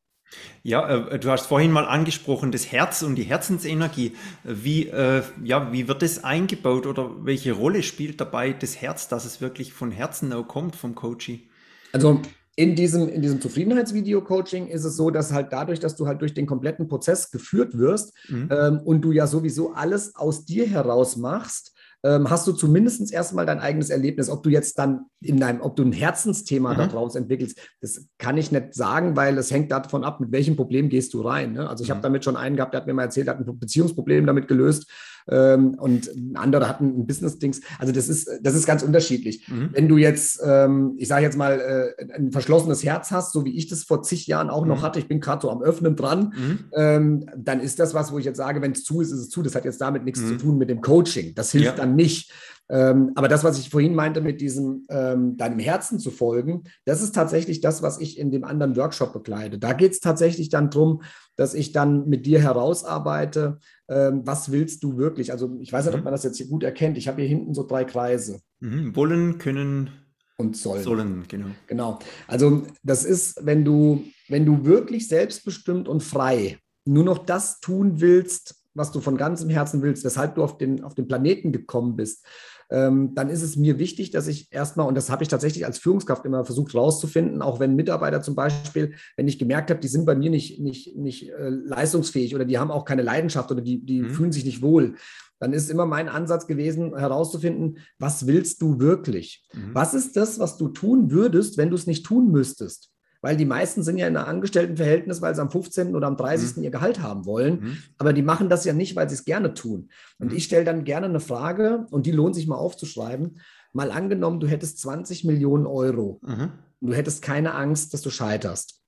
Ja, 0.62 1.08
äh, 1.08 1.18
du 1.18 1.30
hast 1.30 1.46
vorhin 1.46 1.70
mal 1.70 1.84
angesprochen, 1.84 2.50
das 2.50 2.72
Herz 2.72 3.02
und 3.02 3.14
die 3.14 3.22
Herzensenergie. 3.22 4.16
Wie, 4.42 4.88
äh, 4.88 5.22
ja, 5.44 5.72
wie 5.72 5.86
wird 5.88 6.02
das 6.02 6.24
eingebaut 6.24 6.86
oder 6.86 7.24
welche 7.24 7.52
Rolle 7.52 7.82
spielt 7.82 8.20
dabei 8.20 8.52
das 8.52 8.80
Herz, 8.80 9.08
dass 9.08 9.24
es 9.24 9.40
wirklich 9.40 9.72
von 9.72 9.92
Herzen 9.92 10.32
auch 10.32 10.48
kommt 10.48 10.74
vom 10.74 10.94
Coachie? 10.94 11.48
Also 11.92 12.20
in 12.56 12.74
diesem, 12.74 13.08
in 13.08 13.20
diesem 13.20 13.40
Zufriedenheitsvideo-Coaching 13.40 14.68
ist 14.68 14.84
es 14.84 14.96
so, 14.96 15.10
dass 15.10 15.32
halt 15.32 15.52
dadurch, 15.52 15.78
dass 15.78 15.94
du 15.94 16.06
halt 16.06 16.22
durch 16.22 16.32
den 16.32 16.46
kompletten 16.46 16.88
Prozess 16.88 17.30
geführt 17.30 17.76
wirst 17.76 18.14
mhm. 18.28 18.48
ähm, 18.50 18.80
und 18.82 19.02
du 19.02 19.12
ja 19.12 19.26
sowieso 19.26 19.74
alles 19.74 20.16
aus 20.16 20.46
dir 20.46 20.66
heraus 20.66 21.16
machst, 21.16 21.76
ähm, 22.02 22.30
hast 22.30 22.46
du 22.46 22.52
zumindest 22.52 23.12
erstmal 23.12 23.44
dein 23.44 23.58
eigenes 23.58 23.90
Erlebnis. 23.90 24.30
Ob 24.30 24.42
du 24.42 24.48
jetzt 24.48 24.78
dann 24.78 25.06
in 25.20 25.38
deinem, 25.38 25.60
ob 25.60 25.76
du 25.76 25.82
ein 25.82 25.92
Herzensthema 25.92 26.72
mhm. 26.72 26.78
daraus 26.78 27.14
entwickelst, 27.14 27.58
das 27.82 28.06
kann 28.16 28.38
ich 28.38 28.50
nicht 28.50 28.74
sagen, 28.74 29.16
weil 29.16 29.36
es 29.36 29.50
hängt 29.50 29.70
davon 29.70 30.02
ab, 30.02 30.20
mit 30.20 30.32
welchem 30.32 30.56
Problem 30.56 30.88
gehst 30.88 31.12
du 31.12 31.20
rein. 31.20 31.52
Ne? 31.52 31.68
Also 31.68 31.84
ich 31.84 31.90
mhm. 31.90 31.94
habe 31.94 32.02
damit 32.02 32.24
schon 32.24 32.36
einen 32.36 32.56
gehabt, 32.56 32.72
der 32.72 32.80
hat 32.80 32.86
mir 32.86 32.94
mal 32.94 33.02
erzählt, 33.02 33.28
er 33.28 33.36
hat 33.36 33.46
ein 33.46 33.58
Beziehungsproblem 33.58 34.24
damit 34.24 34.48
gelöst 34.48 34.90
ähm, 35.28 35.74
und 35.78 36.08
ein 36.08 36.36
anderer 36.36 36.68
hat 36.68 36.80
ein 36.80 37.06
Business-Dings. 37.06 37.60
Also 37.78 37.92
das 37.92 38.08
ist, 38.08 38.28
das 38.42 38.54
ist 38.54 38.66
ganz 38.66 38.82
unterschiedlich. 38.82 39.48
Mhm. 39.48 39.70
Wenn 39.72 39.88
du 39.88 39.96
jetzt, 39.96 40.40
ähm, 40.44 40.94
ich 40.96 41.08
sage 41.08 41.24
jetzt 41.24 41.36
mal, 41.36 41.94
äh, 41.98 42.12
ein 42.14 42.32
verschlossenes 42.32 42.84
Herz 42.84 43.10
hast, 43.10 43.32
so 43.32 43.44
wie 43.44 43.56
ich 43.56 43.68
das 43.68 43.84
vor 43.84 44.02
zig 44.02 44.26
Jahren 44.26 44.50
auch 44.50 44.66
noch 44.66 44.78
mhm. 44.78 44.82
hatte, 44.82 44.98
ich 44.98 45.08
bin 45.08 45.20
gerade 45.20 45.42
so 45.42 45.50
am 45.50 45.62
Öffnen 45.62 45.96
dran, 45.96 46.34
mhm. 46.36 46.58
ähm, 46.74 47.30
dann 47.36 47.60
ist 47.60 47.78
das 47.78 47.94
was, 47.94 48.12
wo 48.12 48.18
ich 48.18 48.24
jetzt 48.24 48.38
sage, 48.38 48.62
wenn 48.62 48.72
es 48.72 48.84
zu 48.84 49.00
ist, 49.00 49.10
ist 49.10 49.20
es 49.20 49.30
zu. 49.30 49.42
Das 49.42 49.54
hat 49.54 49.64
jetzt 49.64 49.80
damit 49.80 50.04
nichts 50.04 50.20
zu 50.20 50.34
mhm. 50.34 50.38
tun 50.38 50.58
mit 50.58 50.70
dem 50.70 50.80
Coaching. 50.80 51.34
Das 51.34 51.52
hilft 51.52 51.66
ja. 51.66 51.74
dann 51.76 51.96
nicht. 51.96 52.32
Ähm, 52.68 53.12
aber 53.14 53.28
das, 53.28 53.44
was 53.44 53.58
ich 53.58 53.70
vorhin 53.70 53.94
meinte, 53.94 54.20
mit 54.20 54.40
diesem 54.40 54.86
ähm, 54.88 55.36
deinem 55.36 55.60
Herzen 55.60 56.00
zu 56.00 56.10
folgen, 56.10 56.64
das 56.84 57.00
ist 57.00 57.14
tatsächlich 57.14 57.60
das, 57.60 57.80
was 57.82 58.00
ich 58.00 58.18
in 58.18 58.32
dem 58.32 58.44
anderen 58.44 58.76
Workshop 58.76 59.12
bekleide. 59.12 59.58
Da 59.58 59.72
geht 59.72 59.92
es 59.92 60.00
tatsächlich 60.00 60.48
dann 60.48 60.70
darum, 60.70 61.02
dass 61.36 61.54
ich 61.54 61.72
dann 61.72 62.08
mit 62.08 62.26
dir 62.26 62.40
herausarbeite, 62.40 63.58
ähm, 63.88 64.22
was 64.24 64.50
willst 64.50 64.82
du 64.82 64.96
wirklich? 64.96 65.32
Also 65.32 65.56
ich 65.60 65.72
weiß 65.72 65.86
nicht, 65.86 65.94
mhm. 65.94 66.00
ob 66.00 66.04
man 66.04 66.12
das 66.12 66.24
jetzt 66.24 66.36
hier 66.36 66.48
gut 66.48 66.64
erkennt. 66.64 66.98
Ich 66.98 67.08
habe 67.08 67.20
hier 67.20 67.28
hinten 67.28 67.54
so 67.54 67.66
drei 67.66 67.84
Kreise. 67.84 68.40
Mhm. 68.60 68.94
Wollen, 68.96 69.38
können 69.38 69.90
und 70.36 70.56
sollen. 70.56 70.82
Sollen, 70.82 71.24
genau. 71.28 71.46
Genau. 71.66 71.98
Also 72.26 72.62
das 72.82 73.04
ist, 73.04 73.44
wenn 73.44 73.64
du 73.64 74.04
wenn 74.28 74.44
du 74.44 74.64
wirklich 74.64 75.08
selbstbestimmt 75.08 75.88
und 75.88 76.02
frei 76.02 76.58
nur 76.84 77.04
noch 77.04 77.18
das 77.18 77.60
tun 77.60 78.00
willst, 78.00 78.62
was 78.74 78.92
du 78.92 79.00
von 79.00 79.16
ganzem 79.16 79.48
Herzen 79.48 79.82
willst, 79.82 80.04
weshalb 80.04 80.34
du 80.34 80.44
auf 80.44 80.58
den, 80.58 80.84
auf 80.84 80.94
den 80.94 81.08
Planeten 81.08 81.50
gekommen 81.52 81.96
bist, 81.96 82.24
ähm, 82.70 83.14
dann 83.14 83.28
ist 83.28 83.42
es 83.42 83.56
mir 83.56 83.78
wichtig, 83.78 84.10
dass 84.10 84.26
ich 84.26 84.52
erstmal, 84.52 84.86
und 84.86 84.96
das 84.96 85.10
habe 85.10 85.22
ich 85.22 85.28
tatsächlich 85.28 85.64
als 85.66 85.78
Führungskraft 85.78 86.24
immer 86.24 86.44
versucht 86.44 86.74
rauszufinden, 86.74 87.42
auch 87.42 87.60
wenn 87.60 87.76
Mitarbeiter 87.76 88.22
zum 88.22 88.34
Beispiel, 88.34 88.94
wenn 89.16 89.28
ich 89.28 89.38
gemerkt 89.38 89.70
habe, 89.70 89.80
die 89.80 89.88
sind 89.88 90.04
bei 90.04 90.14
mir 90.14 90.30
nicht, 90.30 90.60
nicht, 90.60 90.96
nicht 90.96 91.30
äh, 91.30 91.48
leistungsfähig 91.48 92.34
oder 92.34 92.44
die 92.44 92.58
haben 92.58 92.70
auch 92.70 92.84
keine 92.84 93.02
Leidenschaft 93.02 93.50
oder 93.50 93.60
die, 93.60 93.84
die 93.84 94.02
mhm. 94.02 94.10
fühlen 94.10 94.32
sich 94.32 94.44
nicht 94.44 94.62
wohl, 94.62 94.96
dann 95.38 95.52
ist 95.52 95.70
immer 95.70 95.86
mein 95.86 96.08
Ansatz 96.08 96.46
gewesen, 96.46 96.96
herauszufinden, 96.96 97.78
was 97.98 98.26
willst 98.26 98.62
du 98.62 98.80
wirklich? 98.80 99.46
Mhm. 99.52 99.74
Was 99.74 99.94
ist 99.94 100.16
das, 100.16 100.38
was 100.38 100.56
du 100.56 100.68
tun 100.68 101.10
würdest, 101.10 101.58
wenn 101.58 101.70
du 101.70 101.76
es 101.76 101.86
nicht 101.86 102.06
tun 102.06 102.30
müsstest? 102.30 102.90
Weil 103.26 103.36
die 103.36 103.44
meisten 103.44 103.82
sind 103.82 103.98
ja 103.98 104.06
in 104.06 104.16
einem 104.16 104.28
Angestelltenverhältnis, 104.28 105.20
weil 105.20 105.34
sie 105.34 105.42
am 105.42 105.50
15. 105.50 105.96
oder 105.96 106.06
am 106.06 106.16
30. 106.16 106.58
Mhm. 106.58 106.62
ihr 106.62 106.70
Gehalt 106.70 107.02
haben 107.02 107.26
wollen. 107.26 107.60
Mhm. 107.60 107.78
Aber 107.98 108.12
die 108.12 108.22
machen 108.22 108.48
das 108.48 108.64
ja 108.64 108.72
nicht, 108.72 108.94
weil 108.94 109.08
sie 109.08 109.16
es 109.16 109.24
gerne 109.24 109.52
tun. 109.52 109.88
Und 110.20 110.30
mhm. 110.30 110.36
ich 110.36 110.44
stelle 110.44 110.64
dann 110.64 110.84
gerne 110.84 111.06
eine 111.06 111.18
Frage, 111.18 111.88
und 111.90 112.06
die 112.06 112.12
lohnt 112.12 112.36
sich 112.36 112.46
mal 112.46 112.54
aufzuschreiben. 112.54 113.40
Mal 113.72 113.90
angenommen, 113.90 114.38
du 114.38 114.46
hättest 114.46 114.78
20 114.78 115.24
Millionen 115.24 115.66
Euro. 115.66 116.20
Mhm. 116.24 116.52
Du 116.80 116.94
hättest 116.94 117.20
keine 117.20 117.54
Angst, 117.54 117.94
dass 117.94 118.02
du 118.02 118.10
scheiterst. 118.10 118.80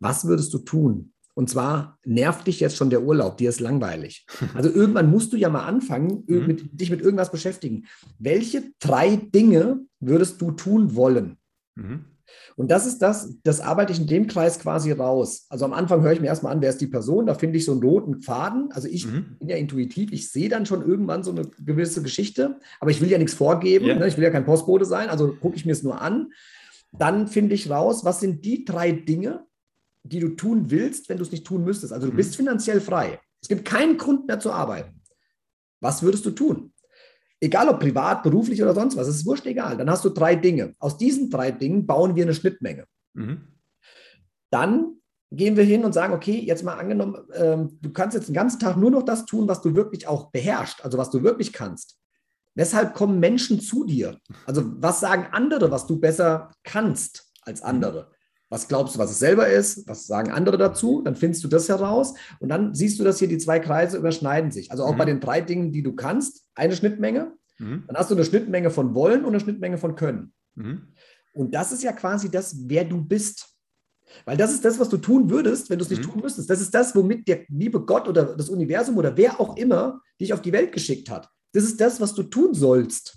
Was 0.00 0.24
würdest 0.24 0.54
du 0.54 0.58
tun? 0.60 1.12
Und 1.34 1.50
zwar 1.50 1.98
nervt 2.06 2.46
dich 2.46 2.58
jetzt 2.58 2.78
schon 2.78 2.88
der 2.88 3.02
Urlaub, 3.02 3.36
dir 3.36 3.50
ist 3.50 3.60
langweilig. 3.60 4.24
Also 4.54 4.70
irgendwann 4.70 5.10
musst 5.10 5.30
du 5.34 5.36
ja 5.36 5.50
mal 5.50 5.66
anfangen, 5.66 6.24
mhm. 6.26 6.46
mit, 6.46 6.80
dich 6.80 6.90
mit 6.90 7.02
irgendwas 7.02 7.30
beschäftigen. 7.30 7.84
Welche 8.18 8.72
drei 8.80 9.16
Dinge 9.16 9.80
würdest 10.00 10.40
du 10.40 10.52
tun 10.52 10.96
wollen? 10.96 11.36
Mhm. 11.74 12.06
Und 12.56 12.70
das 12.70 12.86
ist 12.86 12.98
das, 12.98 13.34
das 13.42 13.60
arbeite 13.60 13.92
ich 13.92 14.00
in 14.00 14.06
dem 14.06 14.26
Kreis 14.26 14.58
quasi 14.58 14.92
raus. 14.92 15.46
Also 15.48 15.64
am 15.64 15.72
Anfang 15.72 16.02
höre 16.02 16.12
ich 16.12 16.20
mir 16.20 16.26
erstmal 16.26 16.52
an, 16.52 16.60
wer 16.60 16.70
ist 16.70 16.80
die 16.80 16.86
Person, 16.86 17.26
da 17.26 17.34
finde 17.34 17.58
ich 17.58 17.64
so 17.64 17.72
einen 17.72 17.82
roten 17.82 18.22
Faden. 18.22 18.70
Also 18.72 18.88
ich 18.88 19.06
mhm. 19.06 19.36
bin 19.38 19.48
ja 19.48 19.56
intuitiv, 19.56 20.12
ich 20.12 20.30
sehe 20.30 20.48
dann 20.48 20.66
schon 20.66 20.86
irgendwann 20.86 21.22
so 21.22 21.30
eine 21.30 21.48
gewisse 21.64 22.02
Geschichte, 22.02 22.58
aber 22.80 22.90
ich 22.90 23.00
will 23.00 23.10
ja 23.10 23.18
nichts 23.18 23.34
vorgeben, 23.34 23.86
yeah. 23.86 23.98
ne? 23.98 24.06
ich 24.06 24.16
will 24.16 24.24
ja 24.24 24.30
kein 24.30 24.44
Postbote 24.44 24.84
sein, 24.84 25.08
also 25.08 25.34
gucke 25.34 25.56
ich 25.56 25.64
mir 25.64 25.72
es 25.72 25.82
nur 25.82 26.00
an. 26.00 26.32
Dann 26.92 27.26
finde 27.26 27.54
ich 27.54 27.70
raus, 27.70 28.04
was 28.04 28.20
sind 28.20 28.44
die 28.44 28.64
drei 28.64 28.92
Dinge, 28.92 29.46
die 30.02 30.20
du 30.20 30.30
tun 30.30 30.70
willst, 30.70 31.08
wenn 31.08 31.16
du 31.16 31.22
es 31.22 31.32
nicht 31.32 31.46
tun 31.46 31.64
müsstest. 31.64 31.92
Also 31.92 32.06
du 32.06 32.12
mhm. 32.12 32.16
bist 32.16 32.36
finanziell 32.36 32.80
frei. 32.80 33.20
Es 33.40 33.48
gibt 33.48 33.64
keinen 33.64 33.96
Grund 33.96 34.26
mehr 34.26 34.40
zu 34.40 34.52
arbeiten. 34.52 35.00
Was 35.80 36.02
würdest 36.02 36.24
du 36.26 36.30
tun? 36.30 36.71
Egal 37.42 37.68
ob 37.68 37.80
privat, 37.80 38.22
beruflich 38.22 38.62
oder 38.62 38.72
sonst 38.72 38.96
was, 38.96 39.08
es 39.08 39.16
ist 39.16 39.26
wurscht 39.26 39.46
egal. 39.46 39.76
Dann 39.76 39.90
hast 39.90 40.04
du 40.04 40.10
drei 40.10 40.36
Dinge. 40.36 40.76
Aus 40.78 40.96
diesen 40.96 41.28
drei 41.28 41.50
Dingen 41.50 41.86
bauen 41.86 42.14
wir 42.14 42.22
eine 42.22 42.34
Schnittmenge. 42.34 42.84
Mhm. 43.14 43.48
Dann 44.50 45.00
gehen 45.32 45.56
wir 45.56 45.64
hin 45.64 45.84
und 45.84 45.92
sagen, 45.92 46.14
okay, 46.14 46.38
jetzt 46.38 46.62
mal 46.62 46.78
angenommen, 46.78 47.16
ähm, 47.34 47.78
du 47.80 47.92
kannst 47.92 48.14
jetzt 48.14 48.28
den 48.28 48.34
ganzen 48.34 48.60
Tag 48.60 48.76
nur 48.76 48.92
noch 48.92 49.02
das 49.02 49.24
tun, 49.24 49.48
was 49.48 49.60
du 49.60 49.74
wirklich 49.74 50.06
auch 50.06 50.30
beherrschst, 50.30 50.84
also 50.84 50.98
was 50.98 51.10
du 51.10 51.24
wirklich 51.24 51.52
kannst. 51.52 51.98
Weshalb 52.54 52.94
kommen 52.94 53.18
Menschen 53.18 53.58
zu 53.58 53.84
dir? 53.84 54.18
Also 54.46 54.62
was 54.76 55.00
sagen 55.00 55.26
andere, 55.32 55.72
was 55.72 55.88
du 55.88 55.98
besser 55.98 56.52
kannst 56.62 57.32
als 57.42 57.60
andere? 57.60 58.12
Was 58.52 58.68
glaubst 58.68 58.94
du, 58.94 58.98
was 58.98 59.10
es 59.10 59.18
selber 59.18 59.46
ist? 59.46 59.88
Was 59.88 60.06
sagen 60.06 60.30
andere 60.30 60.58
dazu? 60.58 61.00
Dann 61.00 61.16
findest 61.16 61.42
du 61.42 61.48
das 61.48 61.70
heraus 61.70 62.12
und 62.38 62.50
dann 62.50 62.74
siehst 62.74 63.00
du, 63.00 63.04
dass 63.04 63.18
hier 63.18 63.26
die 63.26 63.38
zwei 63.38 63.58
Kreise 63.58 63.96
überschneiden 63.96 64.50
sich. 64.50 64.70
Also 64.70 64.84
auch 64.84 64.92
mhm. 64.92 64.98
bei 64.98 65.04
den 65.06 65.20
drei 65.20 65.40
Dingen, 65.40 65.72
die 65.72 65.82
du 65.82 65.94
kannst, 65.94 66.44
eine 66.54 66.76
Schnittmenge. 66.76 67.32
Mhm. 67.58 67.84
Dann 67.86 67.96
hast 67.96 68.10
du 68.10 68.14
eine 68.14 68.26
Schnittmenge 68.26 68.70
von 68.70 68.94
Wollen 68.94 69.24
und 69.24 69.30
eine 69.30 69.40
Schnittmenge 69.40 69.78
von 69.78 69.94
Können. 69.94 70.34
Mhm. 70.54 70.88
Und 71.32 71.54
das 71.54 71.72
ist 71.72 71.82
ja 71.82 71.92
quasi 71.92 72.30
das, 72.30 72.54
wer 72.68 72.84
du 72.84 73.02
bist. 73.02 73.56
Weil 74.26 74.36
das 74.36 74.52
ist 74.52 74.66
das, 74.66 74.78
was 74.78 74.90
du 74.90 74.98
tun 74.98 75.30
würdest, 75.30 75.70
wenn 75.70 75.78
du 75.78 75.84
es 75.86 75.90
nicht 75.90 76.06
mhm. 76.06 76.10
tun 76.10 76.20
müsstest. 76.20 76.50
Das 76.50 76.60
ist 76.60 76.74
das, 76.74 76.94
womit 76.94 77.26
der 77.28 77.46
liebe 77.48 77.80
Gott 77.80 78.06
oder 78.06 78.36
das 78.36 78.50
Universum 78.50 78.98
oder 78.98 79.16
wer 79.16 79.40
auch 79.40 79.56
immer 79.56 80.02
dich 80.20 80.34
auf 80.34 80.42
die 80.42 80.52
Welt 80.52 80.72
geschickt 80.72 81.08
hat. 81.08 81.30
Das 81.52 81.64
ist 81.64 81.80
das, 81.80 82.02
was 82.02 82.12
du 82.12 82.22
tun 82.22 82.52
sollst. 82.52 83.16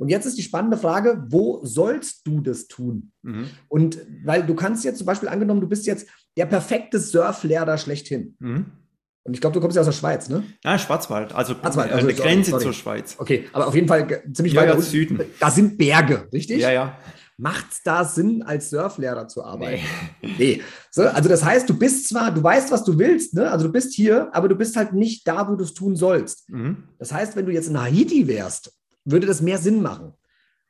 Und 0.00 0.08
jetzt 0.08 0.24
ist 0.24 0.38
die 0.38 0.42
spannende 0.42 0.78
Frage, 0.78 1.22
wo 1.28 1.60
sollst 1.62 2.26
du 2.26 2.40
das 2.40 2.68
tun? 2.68 3.12
Mhm. 3.20 3.50
Und 3.68 3.98
weil 4.24 4.46
du 4.46 4.54
kannst 4.54 4.82
jetzt 4.82 4.96
zum 4.96 5.06
Beispiel 5.06 5.28
angenommen, 5.28 5.60
du 5.60 5.68
bist 5.68 5.86
jetzt 5.86 6.08
der 6.38 6.46
perfekte 6.46 6.98
Surflehrer 6.98 7.76
schlechthin. 7.76 8.34
Mhm. 8.38 8.64
Und 9.24 9.34
ich 9.34 9.42
glaube, 9.42 9.52
du 9.52 9.60
kommst 9.60 9.76
ja 9.76 9.82
aus 9.82 9.86
der 9.86 9.92
Schweiz, 9.92 10.30
ne? 10.30 10.42
Ja, 10.64 10.78
Schwarzwald, 10.78 11.34
also, 11.34 11.52
Schwarzwald, 11.52 11.92
also 11.92 12.08
eine 12.08 12.16
Grenze 12.16 12.52
sorry. 12.52 12.62
zur 12.62 12.72
Schweiz. 12.72 13.16
Okay, 13.18 13.44
aber 13.52 13.66
auf 13.66 13.74
jeden 13.74 13.88
Fall 13.88 14.22
ziemlich 14.32 14.54
ja, 14.54 14.62
weit 14.62 14.68
ja, 14.70 14.80
Süden. 14.80 15.20
Da 15.38 15.50
sind 15.50 15.76
Berge, 15.76 16.28
richtig? 16.32 16.62
Ja, 16.62 16.72
ja. 16.72 16.96
Macht 17.36 17.66
es 17.70 17.82
da 17.82 18.02
Sinn, 18.06 18.42
als 18.42 18.70
Surflehrer 18.70 19.28
zu 19.28 19.44
arbeiten? 19.44 19.82
Nee. 20.22 20.34
nee. 20.38 20.62
So, 20.90 21.02
also 21.02 21.28
das 21.28 21.44
heißt, 21.44 21.68
du 21.68 21.78
bist 21.78 22.08
zwar, 22.08 22.32
du 22.32 22.42
weißt, 22.42 22.70
was 22.72 22.84
du 22.84 22.98
willst, 22.98 23.34
ne? 23.34 23.50
also 23.50 23.66
du 23.66 23.72
bist 23.72 23.92
hier, 23.92 24.34
aber 24.34 24.48
du 24.48 24.54
bist 24.54 24.76
halt 24.76 24.94
nicht 24.94 25.28
da, 25.28 25.46
wo 25.46 25.56
du 25.56 25.64
es 25.64 25.74
tun 25.74 25.94
sollst. 25.94 26.48
Mhm. 26.48 26.84
Das 26.98 27.12
heißt, 27.12 27.36
wenn 27.36 27.44
du 27.44 27.52
jetzt 27.52 27.68
in 27.68 27.78
Haiti 27.78 28.26
wärst 28.26 28.79
würde 29.04 29.26
das 29.26 29.40
mehr 29.40 29.58
Sinn 29.58 29.82
machen. 29.82 30.14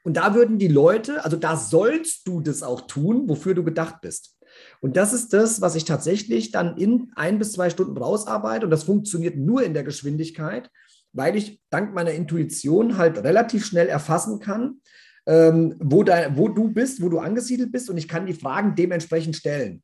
Und 0.02 0.16
da 0.16 0.34
würden 0.34 0.58
die 0.58 0.68
Leute, 0.68 1.24
also 1.24 1.36
da 1.36 1.56
sollst 1.56 2.26
du 2.26 2.40
das 2.40 2.62
auch 2.62 2.82
tun, 2.82 3.28
wofür 3.28 3.54
du 3.54 3.64
gedacht 3.64 4.00
bist. 4.00 4.36
Und 4.80 4.96
das 4.96 5.12
ist 5.12 5.32
das, 5.32 5.60
was 5.60 5.74
ich 5.74 5.84
tatsächlich 5.84 6.50
dann 6.52 6.76
in 6.76 7.12
ein 7.16 7.38
bis 7.38 7.52
zwei 7.52 7.70
Stunden 7.70 7.96
rausarbeite. 7.96 8.64
Und 8.64 8.70
das 8.70 8.84
funktioniert 8.84 9.36
nur 9.36 9.62
in 9.62 9.74
der 9.74 9.84
Geschwindigkeit, 9.84 10.70
weil 11.12 11.36
ich 11.36 11.60
dank 11.70 11.94
meiner 11.94 12.12
Intuition 12.12 12.96
halt 12.96 13.18
relativ 13.18 13.64
schnell 13.66 13.88
erfassen 13.88 14.40
kann, 14.40 14.80
ähm, 15.26 15.76
wo, 15.78 16.02
da, 16.02 16.36
wo 16.36 16.48
du 16.48 16.70
bist, 16.70 17.02
wo 17.02 17.08
du 17.08 17.18
angesiedelt 17.18 17.72
bist. 17.72 17.90
Und 17.90 17.98
ich 17.98 18.08
kann 18.08 18.26
die 18.26 18.34
Fragen 18.34 18.74
dementsprechend 18.74 19.36
stellen. 19.36 19.82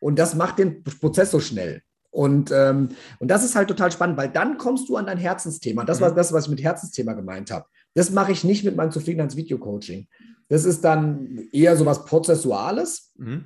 Und 0.00 0.18
das 0.18 0.34
macht 0.34 0.58
den 0.58 0.82
Prozess 0.82 1.30
so 1.30 1.40
schnell. 1.40 1.82
Und, 2.10 2.52
ähm, 2.52 2.90
und 3.18 3.28
das 3.28 3.44
ist 3.44 3.56
halt 3.56 3.68
total 3.68 3.90
spannend, 3.90 4.16
weil 4.16 4.28
dann 4.28 4.58
kommst 4.58 4.88
du 4.88 4.96
an 4.96 5.06
dein 5.06 5.18
Herzensthema. 5.18 5.84
Das 5.84 6.00
war 6.00 6.10
mhm. 6.10 6.16
das, 6.16 6.32
was 6.32 6.44
ich 6.44 6.50
mit 6.50 6.62
Herzensthema 6.62 7.12
gemeint 7.14 7.50
habe. 7.50 7.66
Das 7.94 8.10
mache 8.10 8.32
ich 8.32 8.44
nicht 8.44 8.64
mit 8.64 8.76
meinem 8.76 8.90
Zufriedenheits-Video-Coaching. 8.90 10.08
Das 10.48 10.64
ist 10.64 10.82
dann 10.82 11.48
eher 11.52 11.76
so 11.76 11.86
was 11.86 12.04
Prozessuales. 12.04 13.12
Mhm. 13.16 13.44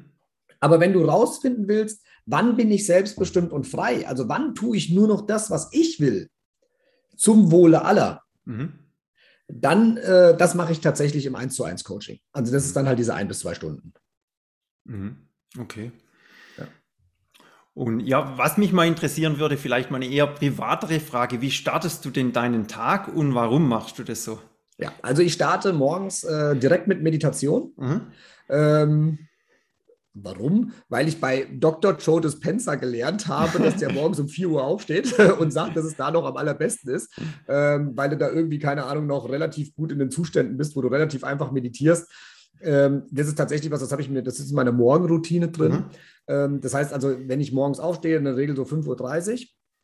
Aber 0.61 0.81
wenn 0.81 0.93
du 0.93 1.05
rausfinden 1.05 1.69
willst, 1.69 2.05
wann 2.27 2.57
bin 2.57 2.71
ich 2.71 2.87
selbstbestimmt 2.87 3.53
und 3.53 3.67
frei, 3.67 4.07
also 4.09 4.29
wann 4.29 4.55
tue 4.55 4.77
ich 4.77 4.91
nur 4.91 5.07
noch 5.07 5.27
das, 5.27 5.51
was 5.51 5.69
ich 5.73 6.01
will, 6.01 6.29
zum 7.17 7.51
Wohle 7.51 7.85
aller, 7.85 8.23
mhm. 8.45 8.73
dann, 9.49 9.97
äh, 9.99 10.37
das 10.37 10.55
mache 10.55 10.73
ich 10.73 10.81
tatsächlich 10.81 11.27
im 11.27 11.37
1 11.37 11.55
zu 11.55 11.65
1 11.65 11.85
Coaching. 11.85 12.19
Also 12.33 12.53
das 12.53 12.65
ist 12.65 12.75
dann 12.75 12.87
halt 12.87 12.99
diese 12.99 13.15
ein 13.15 13.29
bis 13.29 13.41
zwei 13.41 13.55
Stunden. 13.55 13.93
Mhm. 14.85 15.29
Okay. 15.59 15.93
Und 17.79 18.01
ja, 18.01 18.37
was 18.37 18.59
mich 18.59 18.73
mal 18.73 18.89
interessieren 18.89 19.39
würde, 19.39 19.57
vielleicht 19.57 19.93
mal 19.93 19.99
eine 19.99 20.09
eher 20.09 20.27
privatere 20.27 20.99
Frage. 20.99 21.41
Wie 21.41 21.53
startest 21.53 22.05
du 22.05 22.11
denn 22.11 22.33
deinen 22.33 22.67
Tag 22.67 23.07
und 23.07 23.37
warum 23.37 23.69
machst 23.69 24.01
du 24.01 24.03
das 24.03 24.25
so? 24.25 24.41
Ja, 24.79 24.93
also 25.01 25.23
ich 25.23 25.35
starte 25.35 25.73
morgens 25.73 26.25
äh, 26.25 26.57
direkt 26.57 26.89
mit 26.89 27.03
Meditation. 27.03 27.73
Mhm. 27.77 28.01
Ähm, 28.49 29.19
Warum? 30.21 30.73
Weil 30.89 31.07
ich 31.07 31.21
bei 31.21 31.47
Dr. 31.53 31.97
Joe 31.97 32.21
Dispenza 32.21 32.75
gelernt 32.75 33.29
habe, 33.29 33.61
dass 33.61 33.77
der 33.77 33.93
morgens 33.93 34.19
um 34.19 34.29
4 34.29 34.49
Uhr 34.49 34.65
aufsteht 34.65 35.17
und 35.39 35.53
sagt, 35.53 35.77
dass 35.77 35.85
es 35.85 35.95
da 35.95 36.11
noch 36.11 36.25
am 36.25 36.37
allerbesten 36.37 36.93
ist, 36.93 37.17
ähm, 37.47 37.93
weil 37.95 38.11
du 38.11 38.17
da 38.17 38.29
irgendwie, 38.29 38.59
keine 38.59 38.87
Ahnung, 38.87 39.07
noch 39.07 39.29
relativ 39.29 39.77
gut 39.77 39.93
in 39.93 40.01
den 40.01 40.11
Zuständen 40.11 40.57
bist, 40.57 40.75
wo 40.75 40.83
du 40.83 40.89
relativ 40.89 41.23
einfach 41.23 41.53
meditierst. 41.53 42.11
Ähm, 42.63 43.03
das 43.11 43.29
ist 43.29 43.37
tatsächlich 43.37 43.71
was, 43.71 43.81
das 43.81 43.93
habe 43.93 44.03
ich 44.03 44.11
mir, 44.11 44.23
das 44.23 44.41
ist 44.41 44.51
in 44.51 44.57
meiner 44.57 44.73
Morgenroutine 44.73 45.49
drin. 45.49 45.73
Mhm. 45.73 45.85
Ähm, 46.27 46.61
das 46.61 46.75
heißt 46.75 46.93
also, 46.93 47.15
wenn 47.27 47.41
ich 47.41 47.53
morgens 47.53 47.81
aufstehe, 47.81 48.17
in 48.17 48.25
der 48.25 48.37
Regel 48.37 48.57
so 48.57 48.63
5.30 48.63 49.33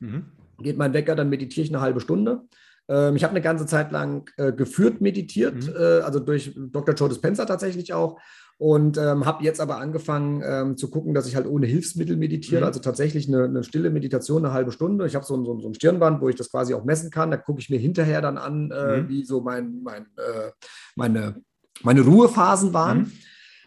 Uhr, 0.03 0.09
mhm. 0.09 0.27
geht 0.63 0.77
mein 0.77 0.93
Wecker, 0.93 1.15
dann 1.15 1.29
meditiere 1.29 1.65
ich 1.65 1.71
eine 1.71 1.81
halbe 1.81 2.01
Stunde. 2.01 2.43
Ähm, 2.89 3.17
ich 3.17 3.25
habe 3.25 3.33
eine 3.33 3.41
ganze 3.41 3.67
Zeit 3.67 3.93
lang 3.93 4.31
äh, 4.37 4.53
geführt 4.53 5.01
meditiert, 5.01 5.67
mhm. 5.67 5.75
äh, 5.77 6.01
also 6.01 6.21
durch 6.21 6.55
Dr. 6.57 6.95
Joe 6.95 7.09
Dispenza 7.09 7.45
tatsächlich 7.45 7.93
auch. 7.93 8.21
Und 8.57 8.99
ähm, 8.99 9.27
habe 9.27 9.43
jetzt 9.43 9.61
aber 9.61 9.79
angefangen 9.79 10.41
ähm, 10.47 10.77
zu 10.77 10.89
gucken, 10.89 11.13
dass 11.13 11.27
ich 11.27 11.35
halt 11.35 11.49
ohne 11.49 11.67
Hilfsmittel 11.67 12.17
meditiere, 12.17 12.61
mhm. 12.61 12.67
also 12.67 12.79
tatsächlich 12.79 13.27
eine, 13.27 13.45
eine, 13.45 13.65
stille 13.65 13.91
Meditation, 13.91 14.45
eine 14.45 14.55
halbe 14.55 14.71
Stunde. 14.71 15.07
Ich 15.07 15.17
habe 15.17 15.25
so, 15.25 15.43
so, 15.45 15.59
so, 15.59 15.69
ein 15.69 15.75
Stirnband, 15.75 16.21
wo 16.21 16.29
ich 16.29 16.37
das 16.37 16.53
quasi 16.53 16.73
auch 16.73 16.85
messen 16.85 17.11
kann. 17.11 17.33
Da 17.33 17.37
gucke 17.37 17.61
ich 17.61 17.69
mir 17.69 17.81
hinterher 17.81 18.21
dann 18.21 18.39
an, 18.39 18.71
äh, 18.71 18.99
mhm. 18.99 19.09
wie 19.09 19.25
so 19.25 19.41
mein, 19.41 19.83
mein, 19.83 20.05
äh, 20.17 20.53
meine 20.95 21.43
meine 21.83 22.03
Ruhephasen 22.03 22.73
waren. 22.73 22.99
Mhm. 22.99 23.13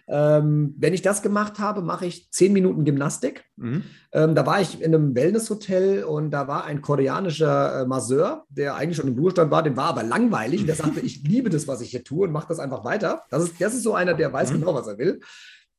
Ähm, 0.10 0.76
wenn 0.78 0.94
ich 0.94 1.02
das 1.02 1.22
gemacht 1.22 1.60
habe, 1.60 1.82
mache 1.82 2.06
ich 2.06 2.32
zehn 2.32 2.54
Minuten 2.54 2.86
Gymnastik. 2.86 3.44
Mhm. 3.58 3.84
Ähm, 4.14 4.36
da 4.36 4.46
war 4.46 4.62
ich 4.62 4.82
in 4.82 4.96
einem 4.96 5.14
Wellnesshotel 5.16 6.06
und 6.06 6.32
da 6.32 6.48
war 6.48 6.64
ein 6.64 6.82
koreanischer 6.82 7.82
äh, 7.82 7.86
Masseur, 7.86 8.46
der 8.50 8.76
eigentlich 8.76 8.96
schon 8.96 9.10
im 9.10 9.20
Ruhestand 9.20 9.52
war, 9.52 9.64
dem 9.64 9.76
war 9.76 9.88
aber 9.88 10.04
langweilig. 10.04 10.66
Der 10.66 10.76
sagte, 10.76 11.00
ich 11.04 11.24
liebe 11.24 11.50
das, 11.50 11.68
was 11.68 11.82
ich 11.82 11.90
hier 11.90 12.06
tue 12.06 12.26
und 12.26 12.32
mache 12.32 12.48
das 12.48 12.60
einfach 12.60 12.86
weiter. 12.86 13.24
Das 13.30 13.44
ist, 13.44 13.60
das 13.60 13.74
ist 13.74 13.84
so 13.84 13.96
einer, 13.96 14.14
der 14.14 14.32
weiß 14.32 14.52
mhm. 14.52 14.60
genau, 14.62 14.74
was 14.74 14.88
er 14.88 14.98
will. 14.98 15.20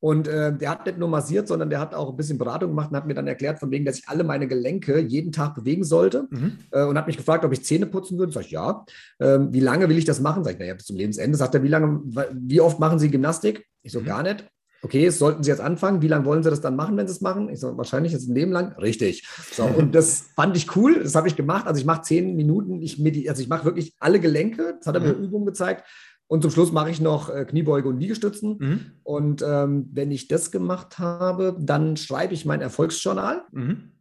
Und 0.00 0.28
äh, 0.28 0.56
der 0.56 0.70
hat 0.70 0.86
nicht 0.86 0.98
nur 0.98 1.08
massiert, 1.08 1.48
sondern 1.48 1.70
der 1.70 1.80
hat 1.80 1.92
auch 1.92 2.10
ein 2.10 2.16
bisschen 2.16 2.38
Beratung 2.38 2.70
gemacht 2.70 2.90
und 2.90 2.96
hat 2.96 3.06
mir 3.06 3.14
dann 3.14 3.26
erklärt, 3.26 3.58
von 3.58 3.70
wegen, 3.72 3.84
dass 3.84 3.98
ich 3.98 4.08
alle 4.08 4.22
meine 4.22 4.46
Gelenke 4.46 5.00
jeden 5.00 5.32
Tag 5.32 5.56
bewegen 5.56 5.82
sollte. 5.82 6.28
Mhm. 6.30 6.58
Äh, 6.70 6.84
und 6.84 6.96
hat 6.96 7.08
mich 7.08 7.16
gefragt, 7.16 7.44
ob 7.44 7.52
ich 7.52 7.64
Zähne 7.64 7.86
putzen 7.86 8.16
würde. 8.16 8.32
Sag 8.32 8.44
ich, 8.44 8.52
ja. 8.52 8.84
Ähm, 9.18 9.52
wie 9.52 9.60
lange 9.60 9.88
will 9.88 9.98
ich 9.98 10.04
das 10.04 10.20
machen? 10.20 10.44
Sag 10.44 10.52
ich, 10.52 10.58
naja, 10.60 10.74
bis 10.74 10.84
zum 10.84 10.96
Lebensende. 10.96 11.36
Sagt 11.36 11.54
er, 11.56 11.64
wie 11.64 11.68
lange, 11.68 12.00
wie 12.32 12.60
oft 12.60 12.78
machen 12.78 13.00
Sie 13.00 13.10
Gymnastik? 13.10 13.66
Ich 13.82 13.90
so, 13.90 14.00
mhm. 14.00 14.04
gar 14.04 14.22
nicht. 14.22 14.44
okay, 14.82 15.08
sollten 15.10 15.42
Sie 15.42 15.50
jetzt 15.50 15.60
anfangen, 15.60 16.00
wie 16.00 16.08
lange 16.08 16.24
wollen 16.24 16.44
Sie 16.44 16.50
das 16.50 16.60
dann 16.60 16.76
machen, 16.76 16.96
wenn 16.96 17.08
Sie 17.08 17.14
es 17.14 17.20
machen? 17.20 17.48
Ich 17.48 17.58
sage, 17.58 17.76
wahrscheinlich 17.76 18.12
jetzt 18.12 18.28
ein 18.28 18.36
Leben 18.36 18.52
lang. 18.52 18.74
Richtig. 18.74 19.26
So, 19.52 19.64
und 19.76 19.96
das 19.96 20.26
fand 20.36 20.56
ich 20.56 20.76
cool, 20.76 21.02
das 21.02 21.16
habe 21.16 21.26
ich 21.26 21.34
gemacht. 21.34 21.66
Also 21.66 21.80
ich 21.80 21.86
mache 21.86 22.02
zehn 22.02 22.36
Minuten, 22.36 22.80
ich, 22.82 23.00
also 23.28 23.42
ich 23.42 23.48
mache 23.48 23.64
wirklich 23.64 23.94
alle 23.98 24.20
Gelenke, 24.20 24.76
das 24.78 24.86
hat 24.86 24.94
er 24.94 25.00
mir 25.00 25.14
mhm. 25.14 25.24
Übungen 25.24 25.46
gezeigt. 25.46 25.82
Und 26.28 26.42
zum 26.42 26.50
Schluss 26.50 26.72
mache 26.72 26.90
ich 26.90 27.00
noch 27.00 27.30
äh, 27.30 27.44
Kniebeuge 27.44 27.88
und 27.88 27.98
Liegestützen. 27.98 28.56
Mhm. 28.58 28.80
Und 29.02 29.42
ähm, 29.42 29.88
wenn 29.92 30.10
ich 30.10 30.28
das 30.28 30.50
gemacht 30.50 30.98
habe, 30.98 31.56
dann 31.58 31.96
schreibe 31.96 32.34
ich 32.34 32.44
mein 32.44 32.60
Erfolgsjournal. 32.60 33.42
Mhm 33.50 33.92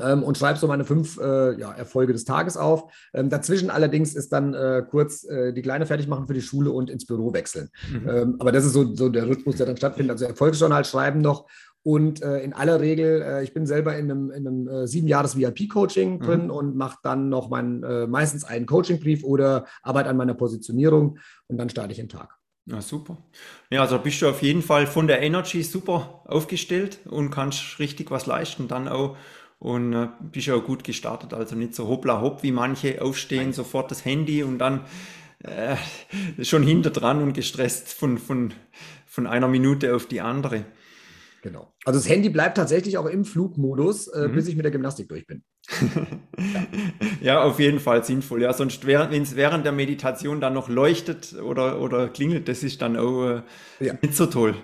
ähm, 0.00 0.22
und 0.22 0.38
schreibe 0.38 0.58
so 0.58 0.66
meine 0.66 0.84
fünf 0.84 1.18
äh, 1.18 1.58
ja, 1.58 1.72
Erfolge 1.72 2.12
des 2.12 2.24
Tages 2.24 2.56
auf. 2.56 2.92
Ähm, 3.14 3.28
dazwischen 3.28 3.70
allerdings 3.70 4.14
ist 4.14 4.32
dann 4.32 4.54
äh, 4.54 4.82
kurz 4.88 5.24
äh, 5.24 5.52
die 5.52 5.62
Kleine 5.62 5.86
fertig 5.86 6.08
machen 6.08 6.26
für 6.26 6.34
die 6.34 6.42
Schule 6.42 6.70
und 6.70 6.90
ins 6.90 7.06
Büro 7.06 7.32
wechseln. 7.32 7.68
Mhm. 7.90 8.08
Ähm, 8.08 8.36
aber 8.38 8.52
das 8.52 8.64
ist 8.64 8.72
so, 8.72 8.94
so 8.94 9.08
der 9.08 9.28
Rhythmus, 9.28 9.56
der 9.56 9.66
dann 9.66 9.76
stattfindet. 9.76 10.12
Also 10.12 10.24
Erfolgsjournal 10.26 10.84
schreiben 10.84 11.20
noch 11.20 11.46
und 11.82 12.22
äh, 12.22 12.40
in 12.40 12.52
aller 12.52 12.80
Regel, 12.80 13.22
äh, 13.22 13.42
ich 13.42 13.54
bin 13.54 13.66
selber 13.66 13.96
in 13.96 14.10
einem, 14.10 14.30
in 14.30 14.46
einem 14.46 14.68
äh, 14.68 14.86
sieben 14.86 15.08
Jahres 15.08 15.36
VIP-Coaching 15.36 16.14
mhm. 16.14 16.20
drin 16.20 16.50
und 16.50 16.76
mache 16.76 16.98
dann 17.02 17.28
noch 17.28 17.48
mein, 17.48 17.82
äh, 17.82 18.06
meistens 18.06 18.44
einen 18.44 18.66
Coachingbrief 18.66 19.24
oder 19.24 19.66
arbeite 19.82 20.10
an 20.10 20.16
meiner 20.16 20.34
Positionierung 20.34 21.18
und 21.46 21.56
dann 21.56 21.70
starte 21.70 21.92
ich 21.92 21.98
den 21.98 22.08
Tag. 22.08 22.36
Ja, 22.66 22.80
super. 22.82 23.16
Ja, 23.70 23.80
also 23.80 23.98
bist 23.98 24.20
du 24.22 24.28
auf 24.28 24.42
jeden 24.42 24.62
Fall 24.62 24.86
von 24.86 25.06
der 25.06 25.22
Energy 25.22 25.62
super 25.62 26.22
aufgestellt 26.26 27.00
und 27.08 27.30
kannst 27.30 27.78
richtig 27.78 28.10
was 28.10 28.26
leisten. 28.26 28.68
Dann 28.68 28.86
auch 28.86 29.16
und 29.58 29.92
äh, 29.92 30.08
bist 30.20 30.50
auch 30.50 30.64
gut 30.64 30.84
gestartet. 30.84 31.34
Also 31.34 31.54
nicht 31.54 31.74
so 31.74 31.88
hoppla 31.88 32.20
hopp, 32.20 32.42
wie 32.42 32.52
manche 32.52 33.00
aufstehen, 33.02 33.44
Nein. 33.44 33.52
sofort 33.52 33.90
das 33.90 34.04
Handy 34.04 34.42
und 34.42 34.58
dann 34.58 34.80
äh, 35.42 35.76
schon 36.42 36.62
hinter 36.62 36.90
dran 36.90 37.22
und 37.22 37.34
gestresst 37.34 37.92
von, 37.92 38.18
von, 38.18 38.52
von 39.06 39.26
einer 39.26 39.48
Minute 39.48 39.94
auf 39.94 40.06
die 40.06 40.20
andere. 40.20 40.64
Genau. 41.42 41.72
Also 41.84 41.98
das 41.98 42.08
Handy 42.08 42.28
bleibt 42.28 42.56
tatsächlich 42.56 42.98
auch 42.98 43.06
im 43.06 43.24
Flugmodus, 43.24 44.08
äh, 44.08 44.28
mhm. 44.28 44.34
bis 44.34 44.48
ich 44.48 44.56
mit 44.56 44.64
der 44.64 44.72
Gymnastik 44.72 45.08
durch 45.08 45.26
bin. 45.26 45.42
ja. 46.42 46.66
ja. 47.20 47.42
auf 47.42 47.58
jeden 47.58 47.80
Fall 47.80 48.04
sinnvoll. 48.04 48.42
Ja, 48.42 48.52
sonst 48.52 48.86
wenn 48.86 49.22
es 49.22 49.36
während 49.36 49.64
der 49.64 49.72
Meditation 49.72 50.40
dann 50.40 50.52
noch 50.52 50.68
leuchtet 50.68 51.34
oder, 51.34 51.80
oder 51.80 52.08
klingelt, 52.08 52.48
das 52.48 52.62
ist 52.62 52.82
dann 52.82 52.96
auch 52.96 53.26
äh, 53.26 53.42
ja. 53.80 53.94
nicht 54.02 54.14
so 54.14 54.26
toll. 54.26 54.54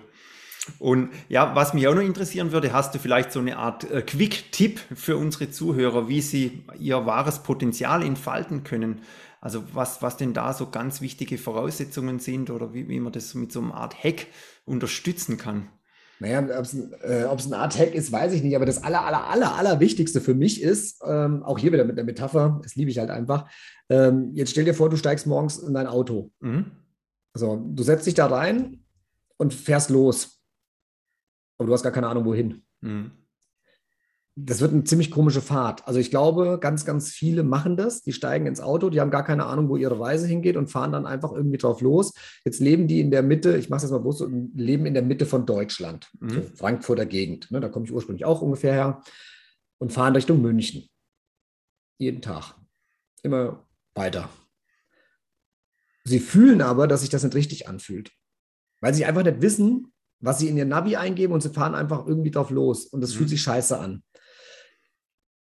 Und 0.79 1.11
ja, 1.29 1.55
was 1.55 1.75
mich 1.75 1.87
auch 1.87 1.95
noch 1.95 2.03
interessieren 2.03 2.53
würde, 2.53 2.73
hast 2.73 2.95
du 2.95 2.99
vielleicht 2.99 3.33
so 3.33 3.41
eine 3.41 3.57
Art 3.57 3.91
äh, 3.91 4.03
Quick-Tipp 4.03 4.81
für 4.95 5.17
unsere 5.17 5.51
Zuhörer, 5.51 6.09
wie 6.09 6.21
sie 6.21 6.65
ihr 6.79 7.07
wahres 7.07 7.43
Potenzial 7.43 8.03
entfalten 8.03 8.65
können? 8.65 9.01
Also 9.41 9.63
was, 9.73 10.03
was 10.03 10.17
denn 10.17 10.35
da 10.35 10.53
so 10.53 10.71
ganz 10.71 11.01
wichtige 11.01 11.39
Voraussetzungen 11.39 12.19
sind 12.19 12.51
oder 12.51 12.75
wie, 12.75 12.89
wie 12.89 13.01
man 13.01 13.13
das 13.13 13.35
mit 13.35 13.53
so 13.53 13.61
einer 13.61 13.75
Art 13.75 14.03
Hack 14.03 14.27
unterstützen 14.65 15.39
kann? 15.39 15.69
Naja, 16.19 16.41
ob 16.59 16.65
es 16.65 16.73
ein, 16.73 16.93
äh, 17.03 17.27
eine 17.27 17.59
Art 17.59 17.79
Hack 17.79 17.95
ist, 17.95 18.11
weiß 18.11 18.33
ich 18.33 18.43
nicht, 18.43 18.57
aber 18.57 18.67
das 18.67 18.83
aller, 18.83 19.05
aller, 19.05 19.29
aller, 19.29 19.55
aller 19.55 19.81
Wichtigste 19.81 20.21
für 20.21 20.35
mich 20.35 20.63
ist, 20.63 21.03
ähm, 21.07 21.43
auch 21.43 21.59
hier 21.59 21.73
wieder 21.73 21.85
mit 21.85 21.97
der 21.97 22.05
Metapher, 22.05 22.61
das 22.63 22.75
liebe 22.75 22.91
ich 22.91 22.99
halt 22.99 23.11
einfach, 23.11 23.51
ähm, 23.91 24.31
jetzt 24.33 24.51
stell 24.51 24.65
dir 24.65 24.75
vor, 24.75 24.89
du 24.89 24.97
steigst 24.97 25.27
morgens 25.27 25.59
in 25.59 25.75
dein 25.75 25.87
Auto. 25.87 26.31
Mhm. 26.41 26.71
Also 27.35 27.57
du 27.57 27.83
setzt 27.83 28.07
dich 28.07 28.15
da 28.15 28.27
rein 28.27 28.85
und 29.37 29.53
fährst 29.53 29.91
los 29.91 30.37
aber 31.59 31.67
du 31.67 31.73
hast 31.73 31.83
gar 31.83 31.93
keine 31.93 32.09
Ahnung, 32.09 32.25
wohin. 32.25 32.63
Mhm. 32.81 33.13
Das 34.39 34.61
wird 34.61 34.73
eine 34.73 34.85
ziemlich 34.85 35.11
komische 35.11 35.41
Fahrt. 35.41 35.89
Also 35.89 35.99
ich 35.99 36.11
glaube, 36.11 36.59
ganz, 36.61 36.85
ganz 36.85 37.11
viele 37.11 37.43
machen 37.43 37.79
das. 37.79 38.03
Die 38.03 38.13
steigen 38.13 38.47
ins 38.47 38.61
Auto, 38.61 38.91
die 38.91 39.01
haben 39.01 39.11
gar 39.11 39.25
keine 39.25 39.47
Ahnung, 39.47 39.71
wo 39.71 39.77
ihre 39.79 39.99
Reise 39.99 40.27
hingeht 40.27 40.59
und 40.59 40.67
fahren 40.69 40.93
dann 40.93 41.07
einfach 41.07 41.33
irgendwie 41.33 41.57
drauf 41.57 41.81
los. 41.81 42.13
Jetzt 42.45 42.61
leben 42.61 42.87
die 42.87 43.01
in 43.01 43.11
der 43.11 43.23
Mitte, 43.23 43.57
ich 43.57 43.71
mache 43.71 43.79
es 43.79 43.83
jetzt 43.85 43.93
mal 43.93 43.99
bewusst, 43.99 44.23
leben 44.55 44.85
in 44.85 44.93
der 44.93 45.03
Mitte 45.03 45.25
von 45.25 45.47
Deutschland, 45.47 46.11
mhm. 46.21 46.31
so 46.31 46.43
Frankfurter 46.55 47.07
Gegend. 47.07 47.51
Ne, 47.51 47.61
da 47.61 47.71
komme 47.71 47.87
ich 47.87 47.93
ursprünglich 47.93 48.27
auch 48.27 48.43
ungefähr 48.43 48.75
her 48.75 49.03
und 49.79 49.93
fahren 49.93 50.15
Richtung 50.15 50.43
München. 50.43 50.87
Jeden 51.99 52.21
Tag. 52.21 52.55
Immer 53.23 53.65
weiter. 53.95 54.29
Sie 56.05 56.21
fühlen 56.21 56.61
aber, 56.61 56.87
dass 56.87 57.01
sich 57.01 57.11
das 57.11 57.25
nicht 57.25 57.35
richtig 57.35 57.69
anfühlt. 57.69 58.13
Weil 58.81 58.93
sie 58.93 59.07
einfach 59.07 59.25
nicht 59.25 59.41
wissen, 59.41 59.93
was 60.21 60.39
sie 60.39 60.49
in 60.49 60.57
ihr 60.57 60.67
Navi 60.67 60.97
eingeben 60.97 61.33
und 61.33 61.43
sie 61.43 61.51
fahren 61.51 61.75
einfach 61.75 62.07
irgendwie 62.07 62.31
drauf 62.31 62.51
los 62.51 62.85
und 62.85 63.01
das 63.01 63.15
mhm. 63.15 63.19
fühlt 63.19 63.31
sich 63.31 63.41
scheiße 63.41 63.79
an. 63.79 64.03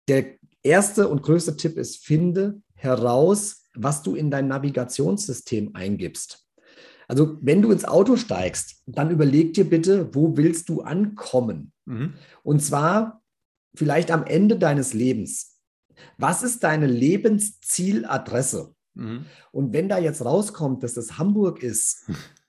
Der 0.08 0.36
erste 0.64 1.08
und 1.08 1.24
größte 1.24 1.56
Tipp 1.58 1.78
ist, 1.78 2.06
finde 2.06 2.62
heraus, 2.76 3.64
was 3.76 4.04
du 4.04 4.16
in 4.16 4.32
dein 4.32 4.48
Navigationssystem 4.48 5.72
eingibst. 5.74 6.46
Also 7.08 7.38
wenn 7.42 7.62
du 7.62 7.72
ins 7.72 7.86
Auto 7.86 8.16
steigst, 8.16 8.82
dann 8.86 9.12
überleg 9.12 9.54
dir 9.54 9.70
bitte, 9.70 10.14
wo 10.14 10.38
willst 10.38 10.70
du 10.70 10.82
ankommen? 10.82 11.72
Mhm. 11.86 12.14
Und 12.44 12.62
zwar 12.64 13.22
vielleicht 13.76 14.12
am 14.12 14.24
Ende 14.24 14.58
deines 14.58 14.94
Lebens. 14.94 15.60
Was 16.18 16.44
ist 16.44 16.64
deine 16.64 16.88
Lebenszieladresse? 16.88 18.74
Mhm. 18.96 19.26
Und 19.52 19.74
wenn 19.74 19.90
da 19.90 20.00
jetzt 20.00 20.24
rauskommt, 20.26 20.84
dass 20.84 20.94
das 20.94 21.18
Hamburg 21.18 21.62
ist, 21.62 22.10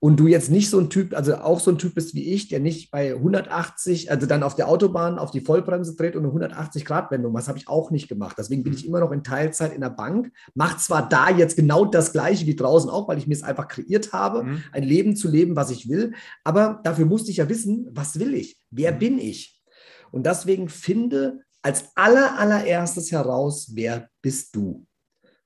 und 0.00 0.18
du 0.18 0.26
jetzt 0.26 0.50
nicht 0.50 0.70
so 0.70 0.78
ein 0.78 0.90
Typ, 0.90 1.14
also 1.14 1.36
auch 1.36 1.60
so 1.60 1.70
ein 1.70 1.78
Typ 1.78 1.94
bist 1.94 2.14
wie 2.14 2.32
ich, 2.32 2.48
der 2.48 2.60
nicht 2.60 2.90
bei 2.90 3.14
180, 3.14 4.10
also 4.10 4.26
dann 4.26 4.42
auf 4.42 4.54
der 4.54 4.68
Autobahn 4.68 5.18
auf 5.18 5.30
die 5.30 5.40
Vollbremse 5.40 5.96
dreht 5.96 6.16
und 6.16 6.24
eine 6.24 6.48
180-Grad-Wendung, 6.48 7.32
was 7.34 7.48
habe 7.48 7.58
ich 7.58 7.68
auch 7.68 7.90
nicht 7.90 8.08
gemacht. 8.08 8.36
Deswegen 8.38 8.62
bin 8.62 8.72
ich 8.72 8.86
immer 8.86 9.00
noch 9.00 9.12
in 9.12 9.24
Teilzeit 9.24 9.72
in 9.72 9.80
der 9.80 9.90
Bank, 9.90 10.32
mache 10.54 10.78
zwar 10.78 11.08
da 11.08 11.30
jetzt 11.30 11.56
genau 11.56 11.84
das 11.84 12.12
Gleiche 12.12 12.46
wie 12.46 12.56
draußen 12.56 12.90
auch, 12.90 13.08
weil 13.08 13.18
ich 13.18 13.26
mir 13.26 13.34
es 13.34 13.42
einfach 13.42 13.68
kreiert 13.68 14.12
habe, 14.12 14.44
mhm. 14.44 14.62
ein 14.72 14.82
Leben 14.82 15.16
zu 15.16 15.28
leben, 15.28 15.56
was 15.56 15.70
ich 15.70 15.88
will, 15.88 16.14
aber 16.44 16.80
dafür 16.84 17.06
musste 17.06 17.30
ich 17.30 17.38
ja 17.38 17.48
wissen, 17.48 17.88
was 17.92 18.18
will 18.18 18.34
ich? 18.34 18.58
Wer 18.70 18.92
mhm. 18.92 18.98
bin 18.98 19.18
ich? 19.18 19.62
Und 20.10 20.26
deswegen 20.26 20.68
finde 20.68 21.40
als 21.62 21.96
aller, 21.96 22.38
allererstes 22.38 23.12
heraus, 23.12 23.70
wer 23.74 24.08
bist 24.20 24.54
du? 24.54 24.84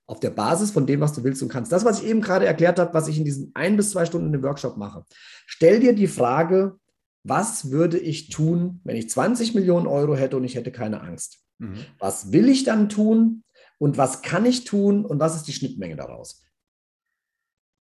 Auf 0.07 0.21
der 0.21 0.31
Basis 0.31 0.71
von 0.71 0.87
dem, 0.87 1.01
was 1.01 1.12
du 1.12 1.25
willst 1.25 1.42
und 1.42 1.49
kannst. 1.49 1.73
Das, 1.73 1.85
was 1.85 2.01
ich 2.01 2.09
eben 2.09 2.21
gerade 2.21 2.47
erklärt 2.47 2.79
habe, 2.79 2.95
was 2.95 3.09
ich 3.09 3.19
in 3.19 3.25
diesen 3.25 3.51
ein 3.55 3.77
bis 3.77 3.90
zwei 3.90 4.07
Stunden 4.07 4.33
im 4.33 4.42
Workshop 4.42 4.77
mache. 4.77 5.05
Stell 5.47 5.81
dir 5.81 5.95
die 5.95 6.07
Frage, 6.07 6.79
was 7.25 7.71
würde 7.71 7.99
ich 7.99 8.29
tun, 8.29 8.81
wenn 8.85 8.97
ich 8.97 9.11
20 9.11 9.55
Millionen 9.55 9.88
Euro 9.88 10.14
hätte 10.14 10.37
und 10.37 10.45
ich 10.45 10.55
hätte 10.55 10.71
keine 10.71 11.01
Angst? 11.01 11.40
Mhm. 11.59 11.79
Was 11.99 12.31
will 12.31 12.49
ich 12.49 12.62
dann 12.62 12.88
tun 12.88 13.42
und 13.79 13.99
was 13.99 14.23
kann 14.23 14.47
ich 14.47 14.64
tun 14.64 15.05
und 15.05 15.19
was 15.19 15.35
ist 15.35 15.49
die 15.49 15.53
Schnittmenge 15.53 15.97
daraus? 15.97 16.46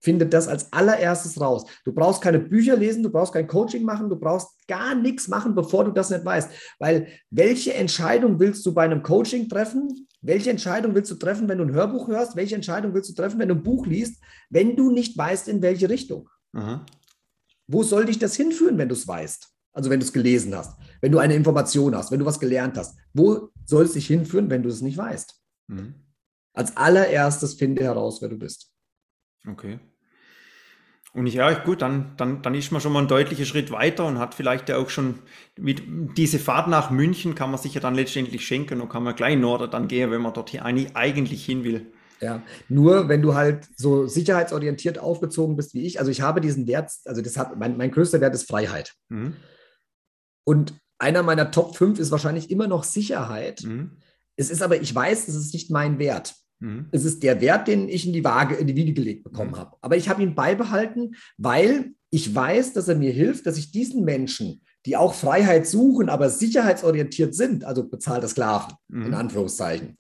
Finde 0.00 0.26
das 0.26 0.46
als 0.46 0.72
allererstes 0.72 1.40
raus. 1.40 1.64
Du 1.84 1.92
brauchst 1.92 2.22
keine 2.22 2.38
Bücher 2.38 2.76
lesen, 2.76 3.02
du 3.02 3.10
brauchst 3.10 3.32
kein 3.32 3.46
Coaching 3.46 3.82
machen, 3.82 4.08
du 4.08 4.16
brauchst 4.16 4.66
gar 4.68 4.94
nichts 4.94 5.28
machen, 5.28 5.54
bevor 5.54 5.84
du 5.84 5.90
das 5.90 6.10
nicht 6.10 6.24
weißt. 6.24 6.50
Weil 6.78 7.08
welche 7.30 7.74
Entscheidung 7.74 8.38
willst 8.38 8.64
du 8.66 8.74
bei 8.74 8.84
einem 8.84 9.02
Coaching 9.02 9.48
treffen? 9.48 10.06
Welche 10.20 10.50
Entscheidung 10.50 10.94
willst 10.94 11.10
du 11.10 11.16
treffen, 11.16 11.48
wenn 11.48 11.58
du 11.58 11.64
ein 11.64 11.72
Hörbuch 11.72 12.08
hörst? 12.08 12.36
Welche 12.36 12.54
Entscheidung 12.54 12.94
willst 12.94 13.10
du 13.10 13.14
treffen, 13.14 13.38
wenn 13.38 13.48
du 13.48 13.54
ein 13.54 13.62
Buch 13.62 13.86
liest, 13.86 14.22
wenn 14.50 14.76
du 14.76 14.90
nicht 14.90 15.16
weißt, 15.16 15.48
in 15.48 15.62
welche 15.62 15.88
Richtung? 15.88 16.28
Aha. 16.52 16.84
Wo 17.68 17.82
soll 17.82 18.06
dich 18.06 18.18
das 18.18 18.36
hinführen, 18.36 18.78
wenn 18.78 18.88
du 18.88 18.94
es 18.94 19.08
weißt? 19.08 19.48
Also 19.72 19.90
wenn 19.90 20.00
du 20.00 20.06
es 20.06 20.12
gelesen 20.12 20.56
hast, 20.56 20.78
wenn 21.00 21.12
du 21.12 21.18
eine 21.18 21.34
Information 21.34 21.94
hast, 21.94 22.10
wenn 22.10 22.20
du 22.20 22.24
was 22.24 22.40
gelernt 22.40 22.78
hast. 22.78 22.96
Wo 23.12 23.50
soll 23.66 23.84
es 23.84 23.92
dich 23.92 24.06
hinführen, 24.06 24.48
wenn 24.48 24.62
du 24.62 24.68
es 24.68 24.80
nicht 24.80 24.96
weißt? 24.96 25.34
Mhm. 25.68 25.94
Als 26.54 26.76
allererstes 26.76 27.54
finde 27.54 27.82
heraus, 27.82 28.22
wer 28.22 28.30
du 28.30 28.38
bist. 28.38 28.72
Okay. 29.46 29.78
Und 31.16 31.26
ja, 31.28 31.50
gut, 31.54 31.80
dann, 31.80 32.12
dann, 32.18 32.42
dann 32.42 32.54
ist 32.54 32.72
man 32.72 32.80
schon 32.82 32.92
mal 32.92 32.98
einen 32.98 33.08
deutlichen 33.08 33.46
Schritt 33.46 33.70
weiter 33.70 34.04
und 34.04 34.18
hat 34.18 34.34
vielleicht 34.34 34.68
ja 34.68 34.76
auch 34.76 34.90
schon 34.90 35.20
mit 35.58 35.82
diese 36.18 36.38
Fahrt 36.38 36.68
nach 36.68 36.90
München 36.90 37.34
kann 37.34 37.50
man 37.50 37.58
sich 37.58 37.72
ja 37.72 37.80
dann 37.80 37.94
letztendlich 37.94 38.46
schenken 38.46 38.82
und 38.82 38.90
kann 38.90 39.02
man 39.02 39.16
gleich 39.16 39.32
in 39.32 39.40
Norden 39.40 39.70
dann 39.70 39.88
gehen, 39.88 40.10
wenn 40.10 40.20
man 40.20 40.34
dort 40.34 40.50
hier 40.50 40.66
eigentlich 40.66 41.44
hin 41.44 41.64
will. 41.64 41.90
Ja, 42.20 42.42
nur 42.68 43.08
wenn 43.08 43.22
du 43.22 43.34
halt 43.34 43.66
so 43.76 44.06
sicherheitsorientiert 44.06 44.98
aufgezogen 44.98 45.56
bist 45.56 45.72
wie 45.72 45.86
ich, 45.86 45.98
also 45.98 46.10
ich 46.10 46.20
habe 46.20 46.42
diesen 46.42 46.66
Wert, 46.66 46.90
also 47.06 47.22
das 47.22 47.38
hat, 47.38 47.58
mein, 47.58 47.78
mein 47.78 47.90
größter 47.90 48.20
Wert 48.20 48.34
ist 48.34 48.48
Freiheit. 48.48 48.94
Mhm. 49.08 49.36
Und 50.44 50.74
einer 50.98 51.22
meiner 51.22 51.50
Top 51.50 51.76
5 51.76 51.98
ist 51.98 52.10
wahrscheinlich 52.10 52.50
immer 52.50 52.68
noch 52.68 52.84
Sicherheit. 52.84 53.62
Mhm. 53.64 53.92
Es 54.36 54.50
ist 54.50 54.62
aber, 54.62 54.80
ich 54.80 54.94
weiß, 54.94 55.28
es 55.28 55.34
ist 55.34 55.54
nicht 55.54 55.70
mein 55.70 55.98
Wert. 55.98 56.34
Mhm. 56.60 56.86
Es 56.90 57.04
ist 57.04 57.22
der 57.22 57.40
Wert, 57.40 57.68
den 57.68 57.88
ich 57.88 58.06
in 58.06 58.12
die 58.12 58.24
Waage, 58.24 58.54
in 58.54 58.66
die 58.66 58.76
Wiege 58.76 58.92
gelegt 58.92 59.24
bekommen 59.24 59.52
mhm. 59.52 59.56
habe. 59.56 59.76
Aber 59.80 59.96
ich 59.96 60.08
habe 60.08 60.22
ihn 60.22 60.34
beibehalten, 60.34 61.16
weil 61.36 61.92
ich 62.10 62.34
weiß, 62.34 62.72
dass 62.72 62.88
er 62.88 62.96
mir 62.96 63.12
hilft, 63.12 63.46
dass 63.46 63.58
ich 63.58 63.70
diesen 63.70 64.04
Menschen, 64.04 64.62
die 64.86 64.96
auch 64.96 65.14
Freiheit 65.14 65.66
suchen, 65.66 66.08
aber 66.08 66.30
sicherheitsorientiert 66.30 67.34
sind, 67.34 67.64
also 67.64 67.88
bezahlte 67.88 68.28
Sklaven, 68.28 68.74
mhm. 68.88 69.06
in 69.06 69.14
Anführungszeichen, 69.14 69.98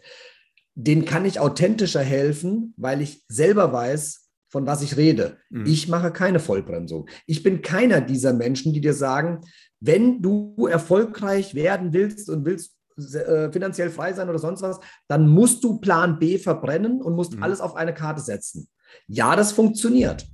denen 0.74 1.04
kann 1.04 1.24
ich 1.24 1.40
authentischer 1.40 2.02
helfen, 2.02 2.74
weil 2.76 3.00
ich 3.00 3.24
selber 3.28 3.72
weiß, 3.72 4.26
von 4.48 4.66
was 4.66 4.82
ich 4.82 4.96
rede. 4.96 5.38
Mhm. 5.50 5.66
Ich 5.66 5.88
mache 5.88 6.12
keine 6.12 6.38
Vollbremsung. 6.38 7.08
Ich 7.26 7.42
bin 7.42 7.62
keiner 7.62 8.00
dieser 8.00 8.32
Menschen, 8.32 8.72
die 8.72 8.80
dir 8.80 8.94
sagen, 8.94 9.40
wenn 9.80 10.22
du 10.22 10.66
erfolgreich 10.70 11.54
werden 11.54 11.92
willst 11.92 12.30
und 12.30 12.44
willst 12.44 12.75
finanziell 12.96 13.90
frei 13.90 14.12
sein 14.12 14.28
oder 14.28 14.38
sonst 14.38 14.62
was, 14.62 14.80
dann 15.08 15.28
musst 15.28 15.62
du 15.64 15.78
Plan 15.78 16.18
B 16.18 16.38
verbrennen 16.38 17.02
und 17.02 17.14
musst 17.14 17.36
mhm. 17.36 17.42
alles 17.42 17.60
auf 17.60 17.76
eine 17.76 17.94
Karte 17.94 18.22
setzen. 18.22 18.68
Ja, 19.06 19.36
das 19.36 19.52
funktioniert. 19.52 20.26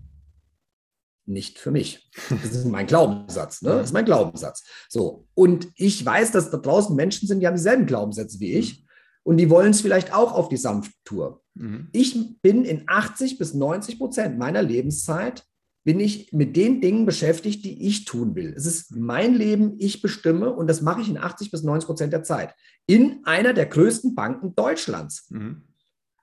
nicht 1.25 1.59
für 1.59 1.70
mich. 1.70 2.11
Das 2.31 2.53
ist 2.53 2.66
mein 2.66 2.87
Glaubenssatz. 2.87 3.62
Ne? 3.62 3.70
Das 3.70 3.87
ist 3.87 3.92
mein 3.92 4.05
Glaubenssatz. 4.05 4.64
So. 4.88 5.27
Und 5.35 5.68
ich 5.77 6.05
weiß, 6.05 6.33
dass 6.33 6.51
da 6.51 6.59
draußen 6.59 6.94
Menschen 6.94 7.29
sind, 7.29 7.40
die 7.40 7.46
haben 7.46 7.57
dieselben 7.57 7.87
Glaubenssätze 7.87 8.40
wie 8.40 8.55
ich. 8.55 8.85
Und 9.25 9.37
die 9.37 9.51
wollen 9.51 9.70
es 9.70 9.81
vielleicht 9.81 10.12
auch 10.12 10.33
auf 10.33 10.48
die 10.48 10.57
Sanfttour. 10.57 11.42
Mhm. 11.55 11.88
Ich 11.92 12.40
bin 12.42 12.64
in 12.64 12.85
80 12.87 13.38
bis 13.38 13.55
90 13.55 13.98
Prozent 13.98 14.38
meiner 14.38 14.62
Lebenszeit 14.62 15.44
bin 15.85 15.99
ich 15.99 16.33
mit 16.33 16.57
den 16.57 16.81
Dingen 16.81 17.07
beschäftigt, 17.07 17.64
die 17.64 17.87
ich 17.87 18.05
tun 18.05 18.35
will. 18.35 18.55
Es 18.57 18.66
ist 18.66 18.95
mein 18.95 19.35
Leben, 19.35 19.75
ich 19.79 20.01
bestimme 20.01 20.53
und 20.53 20.68
das 20.68 20.81
mache 20.81 21.01
ich 21.01 21.09
in 21.09 21.18
80 21.18 21.51
bis 21.51 21.62
90 21.62 21.87
Prozent 21.87 22.12
der 22.12 22.23
Zeit. 22.23 22.55
In 22.87 23.21
einer 23.25 23.53
der 23.53 23.66
größten 23.66 24.14
Banken 24.14 24.55
Deutschlands. 24.55 25.29
Mhm. 25.31 25.62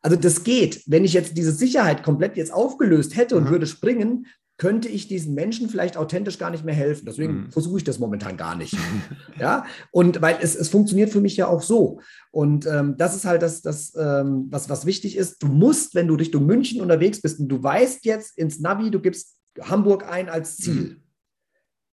Also 0.02 0.16
das 0.16 0.44
geht. 0.44 0.84
Wenn 0.88 1.04
ich 1.04 1.14
jetzt 1.14 1.36
diese 1.38 1.52
Sicherheit 1.52 2.04
komplett 2.04 2.38
jetzt 2.38 2.54
aufgelöst 2.54 3.18
hätte 3.18 3.36
und 3.36 3.46
mhm. 3.46 3.50
würde 3.50 3.68
springen, 3.68 4.28
könnte 4.60 4.90
ich 4.90 5.08
diesen 5.08 5.34
Menschen 5.34 5.70
vielleicht 5.70 5.96
authentisch 5.96 6.38
gar 6.38 6.52
nicht 6.52 6.66
mehr 6.66 6.76
helfen. 6.76 7.06
Deswegen 7.06 7.34
mhm. 7.34 7.52
versuche 7.52 7.78
ich 7.78 7.86
das 7.86 7.98
momentan 7.98 8.38
gar 8.38 8.56
nicht. 8.56 8.76
ja, 9.40 9.66
und 9.92 10.22
weil 10.22 10.38
es, 10.42 10.56
es 10.56 10.70
funktioniert 10.70 11.10
für 11.10 11.22
mich 11.22 11.36
ja 11.38 11.48
auch 11.48 11.62
so. 11.62 12.02
Und 12.32 12.66
ähm, 12.66 12.96
das 12.98 13.16
ist 13.16 13.26
halt 13.26 13.42
das, 13.42 13.62
das 13.62 13.94
ähm, 13.98 14.48
was, 14.50 14.70
was 14.70 14.86
wichtig 14.86 15.16
ist. 15.18 15.42
Du 15.42 15.48
musst, 15.48 15.96
wenn 15.96 16.08
du 16.08 16.16
Richtung 16.16 16.46
München 16.46 16.82
unterwegs 16.82 17.22
bist 17.22 17.40
und 17.40 17.48
du 17.48 17.64
weißt 17.64 18.06
jetzt 18.06 18.38
ins 18.38 18.60
Navi, 18.60 18.92
du 18.92 19.00
gibst 19.00 19.39
Hamburg 19.62 20.10
ein 20.10 20.30
als 20.30 20.58
Ziel. 20.58 20.82
Mhm. 20.82 21.04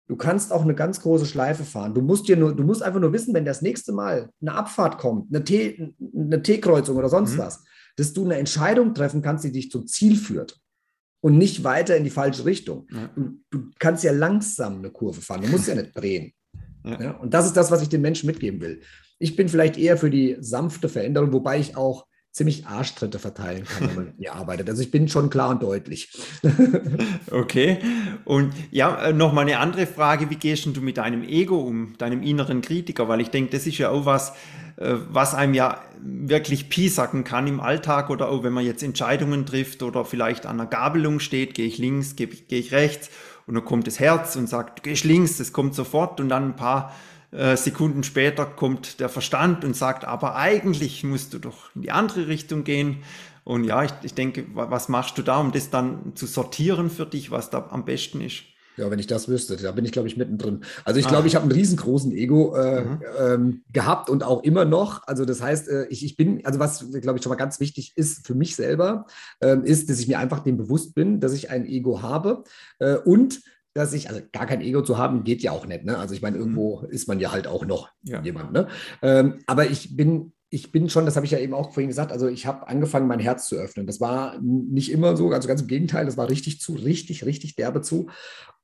Du 0.08 0.16
kannst 0.16 0.52
auch 0.52 0.64
eine 0.64 0.74
ganz 0.74 1.02
große 1.02 1.28
Schleife 1.28 1.64
fahren. 1.64 1.94
Du 1.94 2.02
musst 2.02 2.28
dir 2.28 2.36
nur, 2.36 2.56
du 2.56 2.64
musst 2.64 2.82
einfach 2.82 3.00
nur 3.00 3.14
wissen, 3.14 3.34
wenn 3.36 3.46
das 3.46 3.62
nächste 3.62 3.92
Mal 3.92 4.32
eine 4.42 4.54
Abfahrt 4.56 4.98
kommt, 4.98 5.34
eine 5.34 5.44
T-Kreuzung 5.44 6.98
oder 6.98 7.10
sonst 7.10 7.34
mhm. 7.34 7.38
was, 7.38 7.64
dass 7.96 8.14
du 8.14 8.26
eine 8.26 8.38
Entscheidung 8.38 8.96
treffen 8.96 9.22
kannst, 9.22 9.44
die 9.44 9.52
dich 9.52 9.70
zum 9.70 9.86
Ziel 9.86 10.16
führt 10.16 10.60
und 11.22 11.38
nicht 11.38 11.64
weiter 11.64 11.96
in 11.96 12.04
die 12.04 12.10
falsche 12.10 12.46
Richtung. 12.46 12.88
Ja. 12.92 13.10
Du, 13.16 13.40
du, 13.52 13.70
kannst 13.78 14.04
ja 14.04 14.12
langsam 14.12 14.80
eine 14.80 14.90
Kurve 14.90 15.22
fahren, 15.22 15.42
du 15.42 15.48
musst 15.50 15.68
ja 15.68 15.76
nicht 15.76 15.96
drehen. 15.96 16.34
Ja. 16.86 17.02
Ja, 17.02 17.12
und 17.18 17.34
das 17.34 17.46
ist 17.46 17.58
das, 17.58 17.72
was 17.72 17.82
ich 17.82 17.90
den 17.90 18.00
Menschen 18.00 18.26
mitgeben 18.26 18.62
will. 18.62 18.80
Ich 19.20 19.36
bin 19.36 19.50
vielleicht 19.50 19.78
eher 19.78 19.98
für 19.98 20.10
die 20.10 20.38
sanfte 20.40 20.88
Veränderung, 20.88 21.34
wobei 21.34 21.60
ich 21.60 21.76
auch 21.76 22.08
ziemlich 22.32 22.68
Arschtritte 22.68 23.18
verteilen 23.20 23.66
kann, 23.66 23.90
wenn 23.90 23.96
man 23.96 24.14
mir 24.18 24.34
arbeitet. 24.36 24.70
Also 24.70 24.82
ich 24.82 24.92
bin 24.92 25.08
schon 25.08 25.30
klar 25.30 25.50
und 25.50 25.64
deutlich. 25.64 26.10
okay. 27.32 27.80
Und 28.24 28.54
ja, 28.72 29.08
äh, 29.08 29.14
noch 29.14 29.34
mal 29.34 29.42
eine 29.42 29.58
andere 29.58 29.88
Frage. 29.88 30.30
Wie 30.30 30.36
gehst 30.36 30.66
du 30.66 30.82
mit 30.82 30.98
deinem 30.98 31.24
Ego 31.24 31.60
um, 31.60 31.98
deinem 31.98 32.22
inneren 32.22 32.62
Kritiker? 32.62 33.08
Weil 33.08 33.22
ich 33.22 33.30
denke, 33.30 33.52
das 33.52 33.66
ist 33.66 33.80
ja 33.80 33.90
auch 33.90 34.06
was, 34.06 34.34
äh, 34.78 34.96
was 35.10 35.34
einem 35.34 35.56
ja 35.56 35.82
wirklich 36.02 36.70
piesacken 36.70 37.24
kann 37.24 37.48
im 37.48 37.60
Alltag 37.60 38.10
oder 38.10 38.30
auch 38.30 38.44
wenn 38.44 38.54
man 38.54 38.66
jetzt 38.66 38.84
Entscheidungen 38.84 39.46
trifft 39.46 39.84
oder 39.84 40.06
vielleicht 40.06 40.46
an 40.46 40.60
einer 40.60 40.70
Gabelung 40.70 41.20
steht, 41.20 41.56
gehe 41.56 41.66
ich 41.66 41.78
links, 41.80 42.16
gehe, 42.16 42.30
ich 42.50 42.72
rechts 42.72 43.10
und 43.48 43.56
dann 43.56 43.66
kommt 43.66 43.88
das 43.88 44.00
Herz 44.00 44.36
und 44.36 44.48
sagt, 44.48 44.84
gehst 44.84 45.04
links, 45.04 45.38
das 45.38 45.52
kommt 45.52 45.76
sofort 45.76 46.22
und 46.22 46.30
dann 46.30 46.52
ein 46.52 46.56
paar 46.56 46.94
Sekunden 47.32 48.04
später 48.04 48.46
kommt 48.46 49.00
der 49.00 49.08
Verstand 49.08 49.64
und 49.64 49.76
sagt, 49.76 50.04
aber 50.04 50.36
eigentlich 50.36 51.04
musst 51.04 51.34
du 51.34 51.40
doch 51.40 51.76
in 51.76 51.84
die 51.84 51.92
andere 51.92 52.28
Richtung 52.28 52.64
gehen. 52.64 53.04
Und 53.44 53.64
ja, 53.64 53.84
ich, 53.84 53.92
ich 54.04 54.14
denke, 54.14 54.46
was 54.54 54.90
machst 54.90 55.18
du 55.18 55.22
da, 55.22 55.38
um 55.38 55.52
das 55.52 55.70
dann 55.70 56.14
zu 56.16 56.26
sortieren 56.26 56.90
für 56.90 57.06
dich, 57.06 57.32
was 57.32 57.50
da 57.50 57.68
am 57.72 57.86
besten 57.86 58.22
ist? 58.22 58.44
Ja, 58.80 58.90
wenn 58.90 59.00
ich 59.00 59.08
das 59.08 59.28
wüsste, 59.28 59.58
da 59.58 59.74
bin 59.74 59.84
ich, 59.84 59.92
glaube 59.92 60.08
ich, 60.08 60.16
mittendrin. 60.16 60.62
Also 60.86 61.02
ich 61.02 61.06
ah. 61.08 61.10
glaube, 61.10 61.28
ich 61.28 61.36
habe 61.36 61.44
einen 61.44 61.52
riesengroßen 61.52 62.14
Ego 62.14 62.56
äh, 62.56 62.86
mhm. 62.86 63.00
ähm, 63.20 63.64
gehabt 63.74 64.10
und 64.10 64.24
auch 64.24 64.42
immer 64.44 64.64
noch. 64.64 65.06
Also 65.06 65.26
das 65.26 65.42
heißt, 65.42 65.68
äh, 65.68 65.88
ich, 65.88 66.06
ich 66.06 66.16
bin, 66.16 66.46
also 66.46 66.60
was, 66.60 66.90
glaube 67.02 67.18
ich, 67.18 67.24
schon 67.24 67.30
mal 67.30 67.36
ganz 67.36 67.60
wichtig 67.60 67.92
ist 67.96 68.26
für 68.26 68.36
mich 68.36 68.56
selber, 68.56 69.06
äh, 69.42 69.58
ist, 69.64 69.90
dass 69.90 70.00
ich 70.00 70.08
mir 70.08 70.18
einfach 70.18 70.40
dem 70.40 70.56
bewusst 70.56 70.96
bin, 70.96 71.20
dass 71.20 71.34
ich 71.34 71.50
ein 71.50 71.66
Ego 71.66 72.02
habe 72.02 72.46
äh, 72.80 72.96
und 72.96 73.42
dass 73.80 73.94
ich, 73.94 74.10
also 74.10 74.22
gar 74.32 74.46
kein 74.46 74.62
Ego 74.62 74.82
zu 74.82 74.98
haben, 74.98 75.24
geht 75.24 75.42
ja 75.42 75.52
auch 75.52 75.66
nicht. 75.66 75.86
Ne? 75.86 75.98
Also 75.98 76.14
ich 76.14 76.22
meine, 76.22 76.38
irgendwo 76.38 76.82
mhm. 76.82 76.90
ist 76.90 77.08
man 77.08 77.20
ja 77.20 77.32
halt 77.32 77.48
auch 77.48 77.66
noch 77.66 77.90
ja. 78.04 78.22
jemand. 78.22 78.52
Ne? 78.52 78.68
Ähm, 79.02 79.40
aber 79.48 79.68
ich 79.68 79.96
bin, 79.96 80.34
ich 80.50 80.72
bin 80.72 80.90
schon, 80.90 81.06
das 81.06 81.16
habe 81.16 81.26
ich 81.26 81.32
ja 81.32 81.40
eben 81.40 81.54
auch 81.54 81.72
vorhin 81.72 81.88
gesagt, 81.88 82.12
also 82.12 82.28
ich 82.28 82.46
habe 82.46 82.68
angefangen, 82.68 83.08
mein 83.08 83.20
Herz 83.20 83.48
zu 83.48 83.56
öffnen. 83.56 83.88
Das 83.88 84.02
war 84.02 84.38
nicht 84.42 84.92
immer 84.92 85.16
so, 85.16 85.30
also 85.30 85.48
ganz 85.48 85.62
im 85.62 85.68
Gegenteil, 85.68 86.06
das 86.06 86.18
war 86.18 86.30
richtig 86.30 86.60
zu, 86.60 86.74
richtig, 86.74 87.24
richtig 87.26 87.56
derbe 87.56 87.82
zu. 87.82 88.10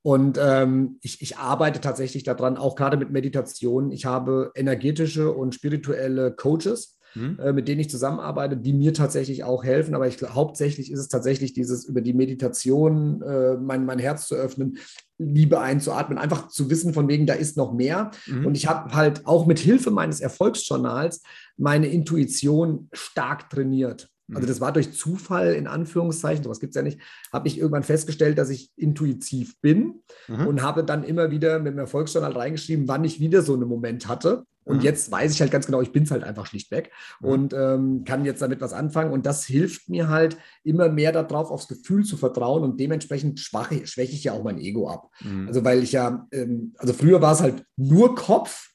Und 0.02 0.38
ähm, 0.40 1.00
ich, 1.02 1.22
ich 1.22 1.38
arbeite 1.38 1.80
tatsächlich 1.80 2.24
daran, 2.24 2.58
auch 2.58 2.76
gerade 2.76 2.98
mit 2.98 3.12
Meditation. 3.12 3.92
Ich 3.92 4.06
habe 4.06 4.52
energetische 4.56 5.32
und 5.32 5.56
spirituelle 5.56 6.32
Coaches, 6.32 6.95
mhm. 7.16 7.40
äh, 7.40 7.54
mit 7.54 7.68
denen 7.68 7.82
ich 7.82 7.90
zusammenarbeite, 7.90 8.58
die 8.58 8.74
mir 8.74 8.94
tatsächlich 8.94 9.44
auch 9.44 9.64
helfen. 9.64 9.96
Aber 9.96 10.08
ich, 10.08 10.22
hauptsächlich 10.22 10.92
ist 10.92 11.00
es 11.00 11.08
tatsächlich 11.08 11.54
dieses 11.54 11.86
über 11.86 12.02
die 12.02 12.14
Meditation, 12.14 13.22
äh, 13.22 13.56
mein, 13.58 13.86
mein 13.86 14.00
Herz 14.00 14.28
zu 14.28 14.36
öffnen, 14.36 14.78
Liebe 15.18 15.60
einzuatmen, 15.60 16.18
einfach 16.18 16.50
zu 16.50 16.70
wissen, 16.70 16.94
von 16.94 17.08
wegen, 17.08 17.26
da 17.26 17.34
ist 17.34 17.58
noch 17.58 17.74
mehr. 17.74 18.12
Mhm. 18.28 18.46
Und 18.46 18.58
ich 18.58 18.68
habe 18.68 18.94
halt 18.94 19.26
auch 19.26 19.46
mit 19.46 19.60
Hilfe 19.60 19.92
meines 19.92 20.20
Erfolgsjournals 20.20 21.22
meine 21.58 21.88
Intuition 21.88 22.90
stark 22.94 23.50
trainiert. 23.50 24.10
Also 24.30 24.42
mhm. 24.42 24.48
das 24.48 24.62
war 24.62 24.74
durch 24.74 24.92
Zufall 24.94 25.54
in 25.54 25.68
Anführungszeichen, 25.68 26.44
sowas 26.44 26.60
gibt 26.60 26.72
es 26.72 26.76
ja 26.76 26.82
nicht, 26.82 27.00
habe 27.32 27.48
ich 27.48 27.60
irgendwann 27.60 27.84
festgestellt, 27.84 28.40
dass 28.40 28.50
ich 28.50 28.72
intuitiv 28.76 29.62
bin 29.62 30.02
mhm. 30.28 30.48
und 30.48 30.64
habe 30.64 30.84
dann 30.84 31.04
immer 31.04 31.30
wieder 31.30 31.60
mit 31.60 31.74
dem 31.74 31.80
Erfolgsjournal 31.80 32.32
reingeschrieben, 32.34 32.88
wann 32.88 33.04
ich 33.04 33.20
wieder 33.20 33.44
so 33.44 33.54
einen 33.54 33.68
Moment 33.68 34.08
hatte. 34.08 34.46
Und 34.66 34.78
mhm. 34.78 34.84
jetzt 34.84 35.12
weiß 35.12 35.32
ich 35.32 35.42
halt 35.42 35.52
ganz 35.52 35.68
genau, 35.68 35.82
ich 35.82 35.92
bin 35.92 36.04
es 36.04 36.12
halt 36.12 36.24
einfach 36.24 36.48
schlichtweg 36.48 36.92
mhm. 37.22 37.30
und 37.30 37.54
ähm, 37.54 38.04
kann 38.04 38.26
jetzt 38.26 38.42
damit 38.42 38.62
was 38.62 38.74
anfangen. 38.74 39.14
Und 39.14 39.26
das 39.26 39.46
hilft 39.46 39.90
mir 39.90 40.10
halt 40.10 40.38
immer 40.64 40.90
mehr 40.90 41.12
darauf, 41.12 41.52
aufs 41.52 41.68
Gefühl 41.68 42.04
zu 42.04 42.18
vertrauen 42.18 42.64
und 42.64 42.80
dementsprechend 42.80 43.40
schwache, 43.40 43.86
schwäche 43.86 44.14
ich 44.14 44.24
ja 44.26 44.34
auch 44.34 44.44
mein 44.44 44.60
Ego 44.60 44.90
ab. 44.90 45.10
Mhm. 45.22 45.48
Also 45.48 45.64
weil 45.64 45.84
ich 45.84 45.92
ja, 45.92 46.28
ähm, 46.32 46.74
also 46.78 46.94
früher 46.94 47.22
war 47.22 47.34
es 47.34 47.42
halt 47.42 47.64
nur 47.78 48.16
Kopf, 48.16 48.72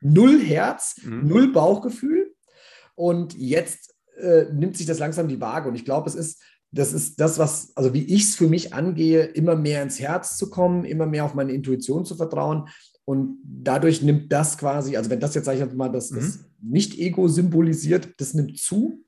null 0.00 0.40
Herz, 0.40 0.96
mhm. 1.02 1.26
null 1.26 1.52
Bauchgefühl. 1.52 2.34
Und 2.94 3.34
jetzt 3.34 3.94
äh, 4.18 4.44
nimmt 4.52 4.76
sich 4.76 4.86
das 4.86 4.98
langsam 4.98 5.26
die 5.26 5.40
Waage. 5.40 5.70
Und 5.70 5.74
ich 5.74 5.86
glaube, 5.86 6.08
es 6.08 6.14
ist, 6.14 6.42
das 6.70 6.92
ist 6.92 7.18
das, 7.18 7.38
was, 7.38 7.72
also 7.74 7.94
wie 7.94 8.04
ich 8.04 8.24
es 8.24 8.36
für 8.36 8.46
mich 8.46 8.74
angehe, 8.74 9.24
immer 9.24 9.56
mehr 9.56 9.82
ins 9.82 9.98
Herz 9.98 10.36
zu 10.36 10.50
kommen, 10.50 10.84
immer 10.84 11.06
mehr 11.06 11.24
auf 11.24 11.34
meine 11.34 11.52
Intuition 11.52 12.04
zu 12.04 12.14
vertrauen. 12.14 12.68
Und 13.04 13.38
dadurch 13.44 14.02
nimmt 14.02 14.32
das 14.32 14.56
quasi, 14.58 14.96
also 14.96 15.10
wenn 15.10 15.20
das 15.20 15.34
jetzt, 15.34 15.46
sage 15.46 15.64
ich 15.64 15.74
mal, 15.74 15.90
das, 15.90 16.10
mhm. 16.10 16.16
das 16.16 16.44
Nicht-Ego 16.60 17.28
symbolisiert, 17.28 18.08
das 18.18 18.34
nimmt 18.34 18.58
zu 18.58 19.04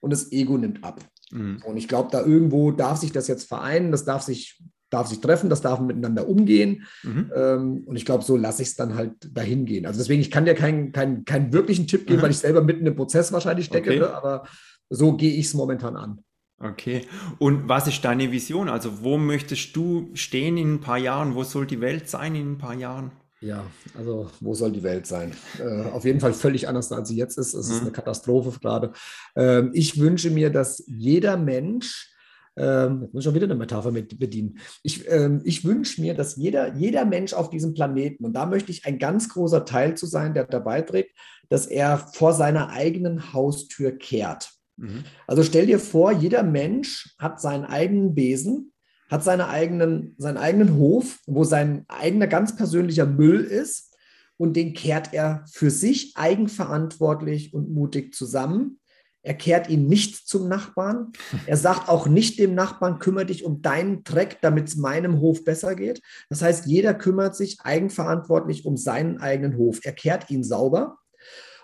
und 0.00 0.12
das 0.12 0.32
Ego 0.32 0.58
nimmt 0.58 0.84
ab. 0.84 1.00
Mhm. 1.30 1.62
Und 1.64 1.76
ich 1.76 1.88
glaube, 1.88 2.10
da 2.12 2.24
irgendwo 2.24 2.72
darf 2.72 2.98
sich 2.98 3.12
das 3.12 3.28
jetzt 3.28 3.48
vereinen, 3.48 3.90
das 3.90 4.04
darf 4.04 4.22
sich 4.22 4.62
darf 4.90 5.06
sich 5.06 5.20
treffen, 5.20 5.50
das 5.50 5.60
darf 5.60 5.80
miteinander 5.80 6.28
umgehen. 6.28 6.86
Mhm. 7.02 7.30
Ähm, 7.34 7.82
und 7.86 7.96
ich 7.96 8.04
glaube, 8.04 8.24
so 8.24 8.36
lasse 8.36 8.62
ich 8.62 8.68
es 8.68 8.74
dann 8.74 8.94
halt 8.94 9.12
dahin 9.36 9.66
gehen. 9.66 9.86
Also 9.86 9.98
deswegen, 9.98 10.20
ich 10.20 10.30
kann 10.30 10.44
dir 10.44 10.54
keinen 10.54 10.92
kein, 10.92 11.24
kein 11.24 11.52
wirklichen 11.52 11.86
Tipp 11.86 12.06
geben, 12.06 12.20
mhm. 12.20 12.22
weil 12.22 12.30
ich 12.30 12.38
selber 12.38 12.62
mitten 12.62 12.86
im 12.86 12.96
Prozess 12.96 13.32
wahrscheinlich 13.32 13.66
stecke, 13.66 13.90
okay. 13.90 13.98
ne? 13.98 14.14
aber 14.14 14.44
so 14.88 15.16
gehe 15.16 15.34
ich 15.34 15.46
es 15.46 15.54
momentan 15.54 15.96
an. 15.96 16.24
Okay. 16.60 17.02
Und 17.38 17.68
was 17.68 17.86
ist 17.86 18.04
deine 18.04 18.32
Vision? 18.32 18.68
Also 18.68 19.02
wo 19.02 19.16
möchtest 19.16 19.76
du 19.76 20.10
stehen 20.14 20.56
in 20.56 20.74
ein 20.74 20.80
paar 20.80 20.98
Jahren? 20.98 21.34
Wo 21.34 21.44
soll 21.44 21.66
die 21.66 21.80
Welt 21.80 22.08
sein 22.08 22.34
in 22.34 22.52
ein 22.52 22.58
paar 22.58 22.74
Jahren? 22.74 23.12
Ja, 23.40 23.64
also 23.96 24.30
wo 24.40 24.54
soll 24.54 24.72
die 24.72 24.82
Welt 24.82 25.06
sein? 25.06 25.32
Äh, 25.60 25.90
auf 25.90 26.04
jeden 26.04 26.20
Fall 26.20 26.32
völlig 26.32 26.66
anders, 26.66 26.90
als 26.90 27.08
sie 27.08 27.16
jetzt 27.16 27.38
ist. 27.38 27.54
Es 27.54 27.68
mhm. 27.68 27.74
ist 27.74 27.80
eine 27.82 27.92
Katastrophe 27.92 28.58
gerade. 28.58 28.92
Ähm, 29.36 29.70
ich 29.74 29.98
wünsche 30.00 30.30
mir, 30.30 30.50
dass 30.50 30.82
jeder 30.86 31.36
Mensch 31.36 32.14
ähm, 32.58 33.02
jetzt 33.02 33.14
muss 33.14 33.22
ich 33.22 33.24
schon 33.24 33.34
wieder 33.34 33.46
eine 33.46 33.54
Metapher 33.54 33.92
mit 33.92 34.18
bedienen. 34.18 34.58
Ich, 34.82 35.08
ähm, 35.08 35.40
ich 35.44 35.64
wünsche 35.64 36.00
mir, 36.00 36.14
dass 36.14 36.36
jeder, 36.36 36.74
jeder 36.74 37.04
Mensch 37.04 37.32
auf 37.32 37.50
diesem 37.50 37.72
Planeten, 37.72 38.24
und 38.24 38.32
da 38.32 38.46
möchte 38.46 38.72
ich 38.72 38.84
ein 38.84 38.98
ganz 38.98 39.28
großer 39.28 39.64
Teil 39.64 39.96
zu 39.96 40.06
sein, 40.06 40.34
der 40.34 40.44
dabei 40.44 40.82
trägt, 40.82 41.16
dass 41.48 41.66
er 41.66 41.98
vor 41.98 42.32
seiner 42.32 42.70
eigenen 42.70 43.32
Haustür 43.32 43.92
kehrt. 43.92 44.50
Mhm. 44.76 45.04
Also 45.26 45.42
stell 45.44 45.66
dir 45.66 45.78
vor, 45.78 46.12
jeder 46.12 46.42
Mensch 46.42 47.14
hat 47.18 47.40
seinen 47.40 47.64
eigenen 47.64 48.14
Besen, 48.14 48.72
hat 49.08 49.24
seine 49.24 49.48
eigenen, 49.48 50.14
seinen 50.18 50.36
eigenen 50.36 50.76
Hof, 50.76 51.18
wo 51.26 51.44
sein 51.44 51.84
eigener 51.88 52.26
ganz 52.26 52.56
persönlicher 52.56 53.06
Müll 53.06 53.40
ist 53.40 53.96
und 54.36 54.54
den 54.54 54.74
kehrt 54.74 55.12
er 55.12 55.44
für 55.50 55.70
sich 55.70 56.12
eigenverantwortlich 56.16 57.54
und 57.54 57.70
mutig 57.70 58.14
zusammen 58.14 58.78
er 59.22 59.34
kehrt 59.34 59.68
ihn 59.68 59.88
nicht 59.88 60.28
zum 60.28 60.48
Nachbarn. 60.48 61.12
Er 61.46 61.56
sagt 61.56 61.88
auch 61.88 62.06
nicht 62.06 62.38
dem 62.38 62.54
Nachbarn, 62.54 62.98
kümmere 62.98 63.26
dich 63.26 63.44
um 63.44 63.60
deinen 63.60 64.04
Dreck, 64.04 64.38
damit 64.40 64.68
es 64.68 64.76
meinem 64.76 65.20
Hof 65.20 65.44
besser 65.44 65.74
geht. 65.74 66.00
Das 66.30 66.40
heißt, 66.40 66.66
jeder 66.66 66.94
kümmert 66.94 67.36
sich 67.36 67.60
eigenverantwortlich 67.60 68.64
um 68.64 68.76
seinen 68.76 69.18
eigenen 69.18 69.58
Hof. 69.58 69.80
Er 69.82 69.92
kehrt 69.92 70.30
ihn 70.30 70.44
sauber 70.44 70.98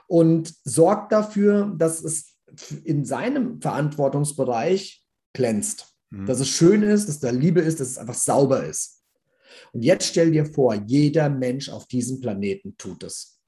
und 0.06 0.52
sorgt 0.64 1.12
dafür, 1.12 1.72
dass 1.78 2.02
es 2.02 2.36
in 2.84 3.04
seinem 3.04 3.60
Verantwortungsbereich 3.62 5.02
glänzt. 5.32 5.93
Mhm. 6.14 6.26
Dass 6.26 6.40
es 6.40 6.48
schön 6.48 6.82
ist, 6.82 7.08
dass 7.08 7.20
da 7.20 7.30
Liebe 7.30 7.60
ist, 7.60 7.80
dass 7.80 7.88
es 7.88 7.98
einfach 7.98 8.14
sauber 8.14 8.64
ist. 8.64 9.02
Und 9.72 9.82
jetzt 9.82 10.06
stell 10.06 10.30
dir 10.30 10.46
vor, 10.46 10.74
jeder 10.74 11.28
Mensch 11.28 11.68
auf 11.68 11.86
diesem 11.86 12.20
Planeten 12.20 12.76
tut 12.76 13.02
es. 13.02 13.40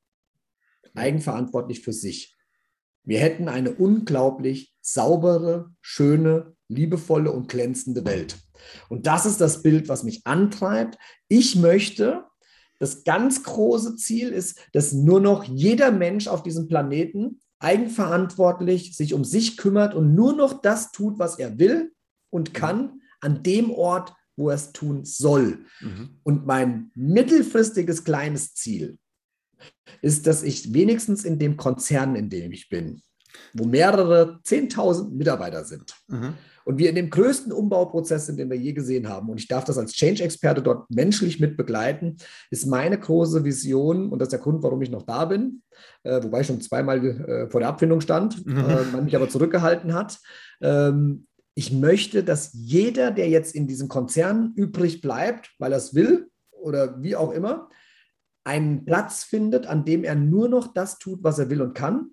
Eigenverantwortlich 0.95 1.81
für 1.83 1.93
sich. 1.93 2.35
Wir 3.05 3.21
hätten 3.21 3.49
eine 3.49 3.73
unglaublich 3.73 4.75
saubere, 4.81 5.73
schöne, 5.81 6.57
liebevolle 6.69 7.31
und 7.31 7.49
glänzende 7.49 8.05
Welt. 8.05 8.37
Und 8.89 9.07
das 9.07 9.27
ist 9.27 9.41
das 9.41 9.62
Bild, 9.62 9.89
was 9.89 10.03
mich 10.03 10.27
antreibt. 10.27 10.99
Ich 11.29 11.55
möchte, 11.55 12.25
das 12.79 13.05
ganz 13.05 13.45
große 13.45 13.97
Ziel 13.97 14.31
ist, 14.31 14.59
dass 14.73 14.93
nur 14.93 15.21
noch 15.21 15.45
jeder 15.45 15.93
Mensch 15.93 16.27
auf 16.27 16.43
diesem 16.43 16.67
Planeten 16.67 17.41
eigenverantwortlich 17.59 18.97
sich 18.97 19.14
um 19.14 19.25
sich 19.25 19.57
kümmert 19.57 19.95
und 19.95 20.14
nur 20.14 20.35
noch 20.35 20.61
das 20.61 20.91
tut, 20.93 21.19
was 21.19 21.39
er 21.39 21.59
will 21.59 21.93
und 22.37 22.55
kann, 22.55 23.01
an 23.20 23.43
dem 23.43 23.70
Ort, 23.70 24.14
wo 24.37 24.51
er 24.51 24.55
es 24.55 24.72
tun 24.72 25.05
soll. 25.05 25.64
Mhm. 25.80 26.20
Und 26.22 26.47
mein 26.47 26.91
mittelfristiges 26.95 28.05
kleines 28.05 28.55
Ziel 28.55 28.99
ist, 30.03 30.26
dass 30.26 30.43
ich 30.43 30.72
wenigstens 30.74 31.24
in 31.24 31.39
dem 31.39 31.57
Konzern, 31.57 32.14
in 32.14 32.28
dem 32.28 32.53
ich 32.53 32.68
bin, 32.68 33.03
wo 33.55 33.64
mehrere 33.64 34.41
10.000 34.45 35.11
Mitarbeiter 35.11 35.64
sind, 35.64 35.95
mhm 36.09 36.34
und 36.66 36.78
wir 36.78 36.89
in 36.89 36.97
dem 36.97 37.11
größten 37.11 37.53
Umbauprozess 37.53 38.26
sind, 38.26 38.41
den 38.41 38.51
wir 38.51 38.57
je 38.57 38.72
gesehen 38.72 39.09
haben, 39.09 39.30
und 39.30 39.39
ich 39.39 39.47
darf 39.47 39.64
das 39.64 39.78
als 39.78 39.93
Change-Experte 39.93 40.62
dort 40.62 40.91
menschlich 40.91 41.39
mit 41.39 41.57
begleiten, 41.57 42.16
ist 42.51 42.66
meine 42.66 42.99
große 42.99 43.45
Vision, 43.45 44.11
und 44.11 44.18
das 44.18 44.26
ist 44.26 44.32
der 44.32 44.41
Grund, 44.41 44.64
warum 44.64 44.82
ich 44.82 44.91
noch 44.91 45.03
da 45.03 45.26
bin, 45.26 45.62
äh, 46.03 46.20
wobei 46.24 46.41
ich 46.41 46.49
schon 46.49 46.61
zweimal 46.61 47.05
äh, 47.05 47.49
vor 47.49 47.61
der 47.61 47.68
Abfindung 47.68 48.01
stand, 48.01 48.45
mhm. 48.45 48.59
äh, 48.59 48.84
man 48.93 49.05
mich 49.05 49.14
aber 49.14 49.28
zurückgehalten 49.28 49.95
hat. 49.95 50.18
Ähm, 50.61 51.28
ich 51.59 51.73
möchte, 51.73 52.23
dass 52.23 52.51
jeder, 52.53 53.11
der 53.11 53.31
jetzt 53.31 53.55
in 53.55 53.67
diesem 53.67 53.89
Konzern 53.89 54.53
übrig 54.57 55.01
bleibt, 55.01 55.55
weil 55.59 55.73
er 55.73 55.79
es 55.79 55.95
will 55.95 56.31
oder 56.51 57.03
wie 57.03 57.17
auch 57.17 57.33
immer, 57.33 57.71
einen 58.45 58.85
Platz 58.85 59.25
findet, 59.25 59.67
an 59.67 59.87
dem 59.87 60.05
er 60.05 60.15
nur 60.15 60.51
noch 60.51 60.75
das 60.75 60.99
tut, 60.99 61.25
was 61.25 61.39
er 61.39 61.49
will 61.49 61.63
und 61.63 61.75
kann 61.75 62.11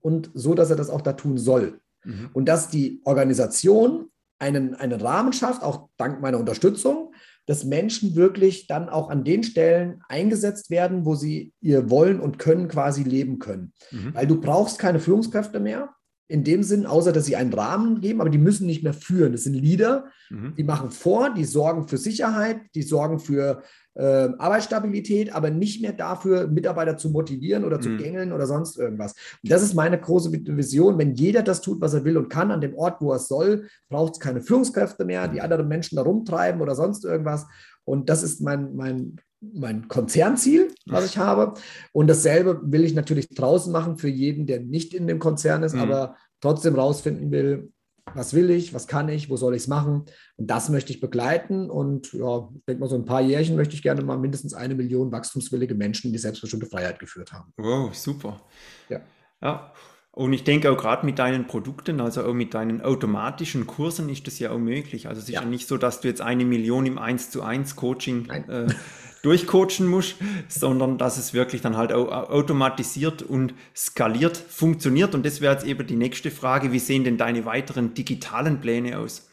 und 0.00 0.30
so, 0.32 0.54
dass 0.54 0.70
er 0.70 0.76
das 0.76 0.88
auch 0.88 1.02
da 1.02 1.12
tun 1.12 1.36
soll. 1.36 1.80
Mhm. 2.04 2.30
Und 2.32 2.46
dass 2.46 2.70
die 2.70 3.02
Organisation 3.04 4.10
einen, 4.38 4.74
einen 4.74 4.98
Rahmen 4.98 5.34
schafft, 5.34 5.62
auch 5.62 5.90
dank 5.98 6.22
meiner 6.22 6.38
Unterstützung, 6.38 7.12
dass 7.44 7.64
Menschen 7.64 8.16
wirklich 8.16 8.66
dann 8.66 8.88
auch 8.88 9.10
an 9.10 9.24
den 9.24 9.42
Stellen 9.42 10.02
eingesetzt 10.08 10.70
werden, 10.70 11.04
wo 11.04 11.14
sie 11.16 11.52
ihr 11.60 11.90
Wollen 11.90 12.18
und 12.18 12.38
Können 12.38 12.68
quasi 12.68 13.02
leben 13.02 13.38
können. 13.40 13.74
Mhm. 13.90 14.14
Weil 14.14 14.26
du 14.26 14.40
brauchst 14.40 14.78
keine 14.78 15.00
Führungskräfte 15.00 15.60
mehr 15.60 15.94
in 16.28 16.44
dem 16.44 16.62
Sinn, 16.62 16.84
außer 16.84 17.10
dass 17.12 17.24
sie 17.24 17.36
einen 17.36 17.52
Rahmen 17.52 18.00
geben, 18.02 18.20
aber 18.20 18.28
die 18.28 18.38
müssen 18.38 18.66
nicht 18.66 18.82
mehr 18.82 18.92
führen. 18.92 19.32
Das 19.32 19.44
sind 19.44 19.54
Leader, 19.54 20.06
mhm. 20.28 20.54
die 20.56 20.62
machen 20.62 20.90
vor, 20.90 21.32
die 21.32 21.44
sorgen 21.44 21.88
für 21.88 21.96
Sicherheit, 21.96 22.60
die 22.74 22.82
sorgen 22.82 23.18
für 23.18 23.62
äh, 23.94 24.28
Arbeitsstabilität, 24.38 25.34
aber 25.34 25.50
nicht 25.50 25.80
mehr 25.80 25.94
dafür, 25.94 26.46
Mitarbeiter 26.46 26.98
zu 26.98 27.10
motivieren 27.10 27.64
oder 27.64 27.80
zu 27.80 27.88
mhm. 27.88 27.98
gängeln 27.98 28.32
oder 28.32 28.46
sonst 28.46 28.78
irgendwas. 28.78 29.14
Und 29.42 29.50
das 29.50 29.62
ist 29.62 29.74
meine 29.74 29.98
große 29.98 30.30
Vision. 30.30 30.98
Wenn 30.98 31.14
jeder 31.14 31.42
das 31.42 31.62
tut, 31.62 31.80
was 31.80 31.94
er 31.94 32.04
will 32.04 32.18
und 32.18 32.28
kann, 32.28 32.50
an 32.50 32.60
dem 32.60 32.74
Ort, 32.74 33.00
wo 33.00 33.10
er 33.10 33.16
es 33.16 33.26
soll, 33.26 33.66
braucht 33.88 34.14
es 34.14 34.20
keine 34.20 34.42
Führungskräfte 34.42 35.06
mehr, 35.06 35.28
die 35.28 35.40
andere 35.40 35.64
Menschen 35.64 35.96
da 35.96 36.02
rumtreiben 36.02 36.60
oder 36.60 36.74
sonst 36.74 37.04
irgendwas. 37.04 37.46
Und 37.84 38.10
das 38.10 38.22
ist 38.22 38.42
mein, 38.42 38.76
mein, 38.76 39.16
mein 39.40 39.88
Konzernziel, 39.88 40.74
was 40.86 41.06
ich 41.06 41.18
habe. 41.18 41.54
Und 41.92 42.08
dasselbe 42.08 42.60
will 42.64 42.84
ich 42.84 42.94
natürlich 42.94 43.28
draußen 43.28 43.72
machen 43.72 43.96
für 43.96 44.08
jeden, 44.08 44.46
der 44.46 44.60
nicht 44.60 44.94
in 44.94 45.06
dem 45.06 45.18
Konzern 45.18 45.62
ist, 45.62 45.74
mhm. 45.74 45.80
aber 45.80 46.16
trotzdem 46.40 46.74
rausfinden 46.74 47.30
will, 47.30 47.72
was 48.14 48.34
will 48.34 48.50
ich, 48.50 48.74
was 48.74 48.86
kann 48.86 49.08
ich, 49.08 49.30
wo 49.30 49.36
soll 49.36 49.54
ich 49.54 49.62
es 49.62 49.68
machen. 49.68 50.04
Und 50.36 50.50
das 50.50 50.68
möchte 50.70 50.92
ich 50.92 51.00
begleiten. 51.00 51.70
Und 51.70 52.12
ja, 52.12 52.48
ich 52.54 52.64
denke 52.64 52.80
mal, 52.80 52.88
so 52.88 52.96
ein 52.96 53.04
paar 53.04 53.20
Jährchen 53.20 53.56
möchte 53.56 53.74
ich 53.74 53.82
gerne 53.82 54.02
mal 54.02 54.18
mindestens 54.18 54.54
eine 54.54 54.74
Million 54.74 55.12
wachstumswillige 55.12 55.74
Menschen 55.74 56.08
in 56.08 56.12
die 56.12 56.18
selbstbestimmte 56.18 56.66
Freiheit 56.66 56.98
geführt 56.98 57.32
haben. 57.32 57.52
Wow, 57.56 57.94
super. 57.94 58.40
Ja. 58.88 59.00
ja. 59.42 59.72
Und 60.12 60.32
ich 60.32 60.42
denke 60.42 60.70
auch 60.72 60.76
gerade 60.76 61.06
mit 61.06 61.20
deinen 61.20 61.46
Produkten, 61.46 62.00
also 62.00 62.24
auch 62.24 62.34
mit 62.34 62.52
deinen 62.52 62.80
automatischen 62.80 63.68
Kursen 63.68 64.08
ist 64.08 64.26
das 64.26 64.38
ja 64.40 64.50
auch 64.50 64.58
möglich. 64.58 65.06
Also 65.06 65.20
es 65.20 65.28
ist 65.28 65.34
ja, 65.34 65.42
ja 65.42 65.46
nicht 65.46 65.68
so, 65.68 65.76
dass 65.76 66.00
du 66.00 66.08
jetzt 66.08 66.20
eine 66.20 66.44
Million 66.44 66.86
im 66.86 66.98
1 66.98 67.30
zu 67.30 67.42
1 67.42 67.76
Coaching 67.76 68.28
äh, 68.28 68.66
durchcoachen 69.22 69.86
musst, 69.86 70.16
sondern 70.48 70.98
dass 70.98 71.18
es 71.18 71.34
wirklich 71.34 71.62
dann 71.62 71.76
halt 71.76 71.92
automatisiert 71.92 73.22
und 73.22 73.54
skaliert 73.74 74.36
funktioniert. 74.36 75.14
Und 75.14 75.26
das 75.26 75.40
wäre 75.40 75.54
jetzt 75.54 75.66
eben 75.66 75.86
die 75.86 75.96
nächste 75.96 76.30
Frage. 76.30 76.72
Wie 76.72 76.78
sehen 76.78 77.04
denn 77.04 77.16
deine 77.16 77.44
weiteren 77.44 77.94
digitalen 77.94 78.60
Pläne 78.60 78.98
aus? 78.98 79.28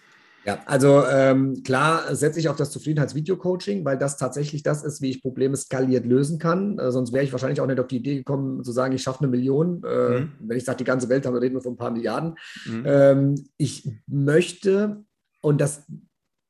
Ja, 0.46 0.60
also 0.68 1.04
ähm, 1.12 1.64
klar 1.64 2.16
setze 2.16 2.40
ich 2.40 2.50
auf 2.50 2.56
das 2.56 2.70
Zufriedenheitsvideo-Coaching, 2.70 3.84
weil 3.84 3.98
das 3.98 4.18
tatsächlich 4.18 4.62
das 4.62 4.84
ist, 4.84 5.02
wie 5.02 5.10
ich 5.10 5.24
Probleme 5.24 5.58
skaliert 5.58 6.06
lösen 6.06 6.38
kann. 6.38 6.78
Äh, 6.78 6.92
sonst 6.92 7.14
wäre 7.14 7.24
ich 7.24 7.32
wahrscheinlich 7.32 7.62
auch 7.62 7.66
nicht 7.66 7.80
auf 7.80 7.88
die 7.88 7.98
Idee 7.98 8.18
gekommen, 8.18 8.64
zu 8.64 8.72
sagen, 8.72 8.94
ich 8.94 9.02
schaffe 9.02 9.22
eine 9.22 9.30
Million. 9.30 9.84
Äh, 9.84 10.20
mhm. 10.20 10.34
Wenn 10.40 10.58
ich 10.58 10.64
sage, 10.64 10.78
die 10.78 10.84
ganze 10.84 11.10
Welt, 11.10 11.26
dann 11.26 11.36
reden 11.36 11.56
wir 11.56 11.62
von 11.62 11.74
ein 11.74 11.78
paar 11.78 11.90
Milliarden. 11.90 12.36
Mhm. 12.68 12.84
Ähm, 12.86 13.36
ich 13.58 13.90
möchte, 14.06 15.04
und 15.42 15.60
das 15.60 15.88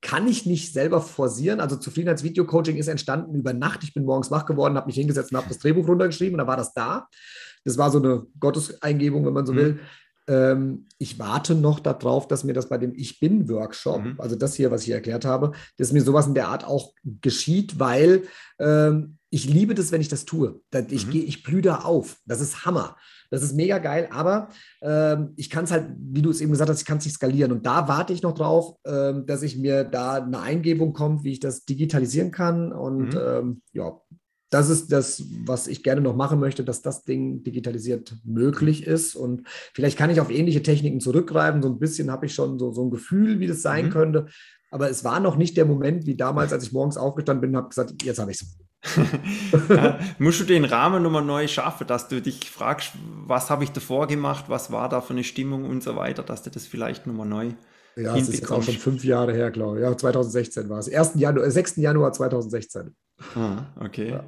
kann 0.06 0.28
ich 0.28 0.46
nicht 0.46 0.72
selber 0.72 1.02
forcieren. 1.02 1.60
Also 1.60 1.78
Zufriedenheitsvideo-Coaching 1.78 2.78
ist 2.78 2.88
entstanden 2.88 3.34
über 3.34 3.54
Nacht. 3.54 3.84
Ich 3.84 3.96
bin 3.96 4.06
morgens 4.06 4.30
wach 4.30 4.46
geworden, 4.46 4.76
habe 4.76 4.86
mich 4.86 4.98
hingesetzt 4.98 5.32
und 5.32 5.38
habe 5.38 5.48
das 5.48 5.58
Drehbuch 5.58 5.88
runtergeschrieben 5.88 6.36
und 6.36 6.46
da 6.46 6.48
war 6.48 6.58
das 6.58 6.74
da. 6.74 7.08
Das 7.64 7.80
war 7.80 7.90
so 7.90 7.98
eine 7.98 8.28
Gotteseingebung, 8.40 9.26
wenn 9.26 9.34
man 9.34 9.48
so 9.48 9.54
mhm. 9.54 9.58
will. 9.58 9.80
Ähm, 10.28 10.88
ich 11.00 11.18
warte 11.18 11.56
noch 11.56 11.80
darauf, 11.80 12.28
dass 12.28 12.44
mir 12.44 12.54
das 12.54 12.70
bei 12.70 12.78
dem 12.78 12.94
Ich 12.94 13.20
Bin-Workshop, 13.20 14.04
mhm. 14.04 14.16
also 14.20 14.36
das 14.36 14.54
hier, 14.54 14.70
was 14.70 14.84
ich 14.84 14.92
erklärt 14.92 15.26
habe, 15.26 15.54
dass 15.78 15.92
mir 15.92 16.04
sowas 16.04 16.28
in 16.28 16.36
der 16.36 16.50
Art 16.50 16.66
auch 16.66 16.94
geschieht, 17.04 17.80
weil 17.80 18.26
ähm, 18.60 19.18
ich 19.32 19.50
liebe 19.50 19.74
das, 19.74 19.92
wenn 19.92 20.02
ich 20.02 20.08
das 20.08 20.26
tue. 20.26 20.62
Ich, 20.92 21.08
mhm. 21.08 21.14
ich 21.14 21.42
blühe 21.42 21.64
da 21.64 21.80
auf. 21.80 22.18
Das 22.28 22.42
ist 22.42 22.64
Hammer. 22.64 22.96
Das 23.30 23.44
ist 23.44 23.56
mega 23.56 23.78
geil, 23.78 24.08
aber 24.12 24.50
ähm, 24.82 25.34
ich 25.36 25.50
kann 25.50 25.66
es 25.66 25.72
halt, 25.72 25.88
wie 25.98 26.22
du 26.22 26.30
es 26.30 26.42
eben 26.42 26.52
gesagt 26.52 26.70
hast, 26.70 26.82
ich 26.82 26.86
kann 26.86 26.98
es 26.98 27.06
nicht 27.06 27.16
skalieren. 27.16 27.52
Und 27.52 27.66
da 27.66 27.88
warte 27.88 28.14
ich 28.14 28.22
noch 28.22 28.34
drauf, 28.34 28.76
ähm, 28.86 29.26
dass 29.26 29.44
ich 29.44 29.58
mir 29.58 29.84
da 29.84 30.14
eine 30.14 30.40
Eingebung 30.40 30.94
kommt, 30.94 31.24
wie 31.24 31.34
ich 31.34 31.40
das 31.40 31.66
digitalisieren 31.66 32.32
kann. 32.32 32.72
Und 32.72 33.14
mhm. 33.14 33.20
ähm, 33.20 33.62
ja, 33.74 34.00
das 34.50 34.70
ist 34.70 34.92
das, 34.92 35.24
was 35.46 35.68
ich 35.68 35.84
gerne 35.84 36.02
noch 36.02 36.16
machen 36.16 36.40
möchte, 36.40 36.64
dass 36.64 36.82
das 36.82 37.04
Ding 37.04 37.44
digitalisiert 37.44 38.16
möglich 38.24 38.86
ist. 38.86 39.16
Und 39.16 39.44
vielleicht 39.74 39.98
kann 39.98 40.10
ich 40.10 40.22
auf 40.22 40.32
ähnliche 40.32 40.64
Techniken 40.64 41.00
zurückgreifen. 41.00 41.62
So 41.62 41.70
ein 41.70 41.80
bisschen 41.80 42.12
habe 42.12 42.28
ich 42.28 42.34
schon 42.34 42.60
so, 42.60 42.72
so 42.72 42.86
ein 42.86 42.92
Gefühl, 42.92 43.40
wie 43.40 43.48
das 43.48 43.62
sein 43.62 43.88
mhm. 43.88 43.90
könnte. 43.90 44.26
Aber 44.72 44.90
es 44.90 45.04
war 45.04 45.20
noch 45.20 45.38
nicht 45.38 45.58
der 45.58 45.66
Moment, 45.66 46.06
wie 46.06 46.16
damals, 46.16 46.54
als 46.54 46.66
ich 46.66 46.72
morgens 46.74 46.98
aufgestanden 46.98 47.42
bin 47.42 47.50
und 47.52 47.58
habe 47.58 47.70
gesagt, 47.70 48.04
jetzt 48.04 48.20
habe 48.20 48.32
ich 48.32 48.42
es. 48.42 48.58
Ja, 49.70 50.00
musst 50.20 50.40
du 50.40 50.44
den 50.44 50.66
Rahmen 50.66 51.04
nochmal 51.04 51.24
neu 51.24 51.48
schaffen, 51.48 51.88
dass 51.88 52.08
du 52.08 52.22
dich 52.22 52.50
fragst, 52.50 52.92
was 53.26 53.50
habe 53.50 53.64
ich 53.64 53.72
davor 53.72 54.08
gemacht, 54.08 54.46
was 54.48 54.72
war 54.72 54.90
da 54.90 55.02
für 55.02 55.14
eine 55.14 55.24
Stimmung 55.24 55.66
und 55.66 55.84
so 55.84 55.96
weiter, 55.96 56.24
dass 56.24 56.44
du 56.44 56.50
das 56.50 56.68
vielleicht 56.68 57.08
nochmal 57.08 57.28
neu 57.28 57.52
ja, 57.98 58.14
das 58.14 58.28
ist 58.28 58.40
jetzt 58.40 58.52
auch 58.52 58.62
schon 58.62 58.76
fünf 58.76 59.06
Jahre 59.06 59.34
her, 59.34 59.52
glaube 59.52 59.78
ich. 59.78 59.84
Ja, 59.84 59.96
2016 59.96 60.68
war 60.68 60.80
es. 60.80 60.92
1. 60.92 61.14
Januar, 61.16 61.50
6. 61.50 61.78
Januar 61.78 62.12
2016. 62.12 62.94
Ah, 63.36 63.64
okay. 63.80 64.12
Ja. 64.12 64.24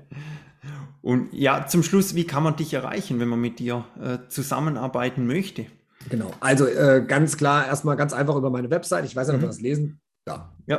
Und 1.02 1.34
ja, 1.34 1.68
zum 1.68 1.84
Schluss, 1.84 2.16
wie 2.16 2.26
kann 2.26 2.44
man 2.44 2.56
dich 2.56 2.74
erreichen, 2.74 3.20
wenn 3.20 3.28
man 3.28 3.42
mit 3.42 3.60
dir 3.60 3.86
äh, 4.02 4.30
zusammenarbeiten 4.30 5.28
möchte? 5.28 5.66
Genau, 6.10 6.32
also 6.40 6.66
äh, 6.66 7.04
ganz 7.06 7.36
klar, 7.36 7.68
erstmal 7.68 7.98
ganz 7.98 8.14
einfach 8.14 8.36
über 8.36 8.50
meine 8.50 8.70
Website. 8.70 9.04
Ich 9.04 9.16
weiß 9.16 9.28
nicht, 9.28 9.36
ob 9.36 9.42
man 9.42 9.50
mhm. 9.50 9.54
das 9.54 9.62
lesen 9.62 10.00
ja, 10.28 10.52
ja 10.68 10.78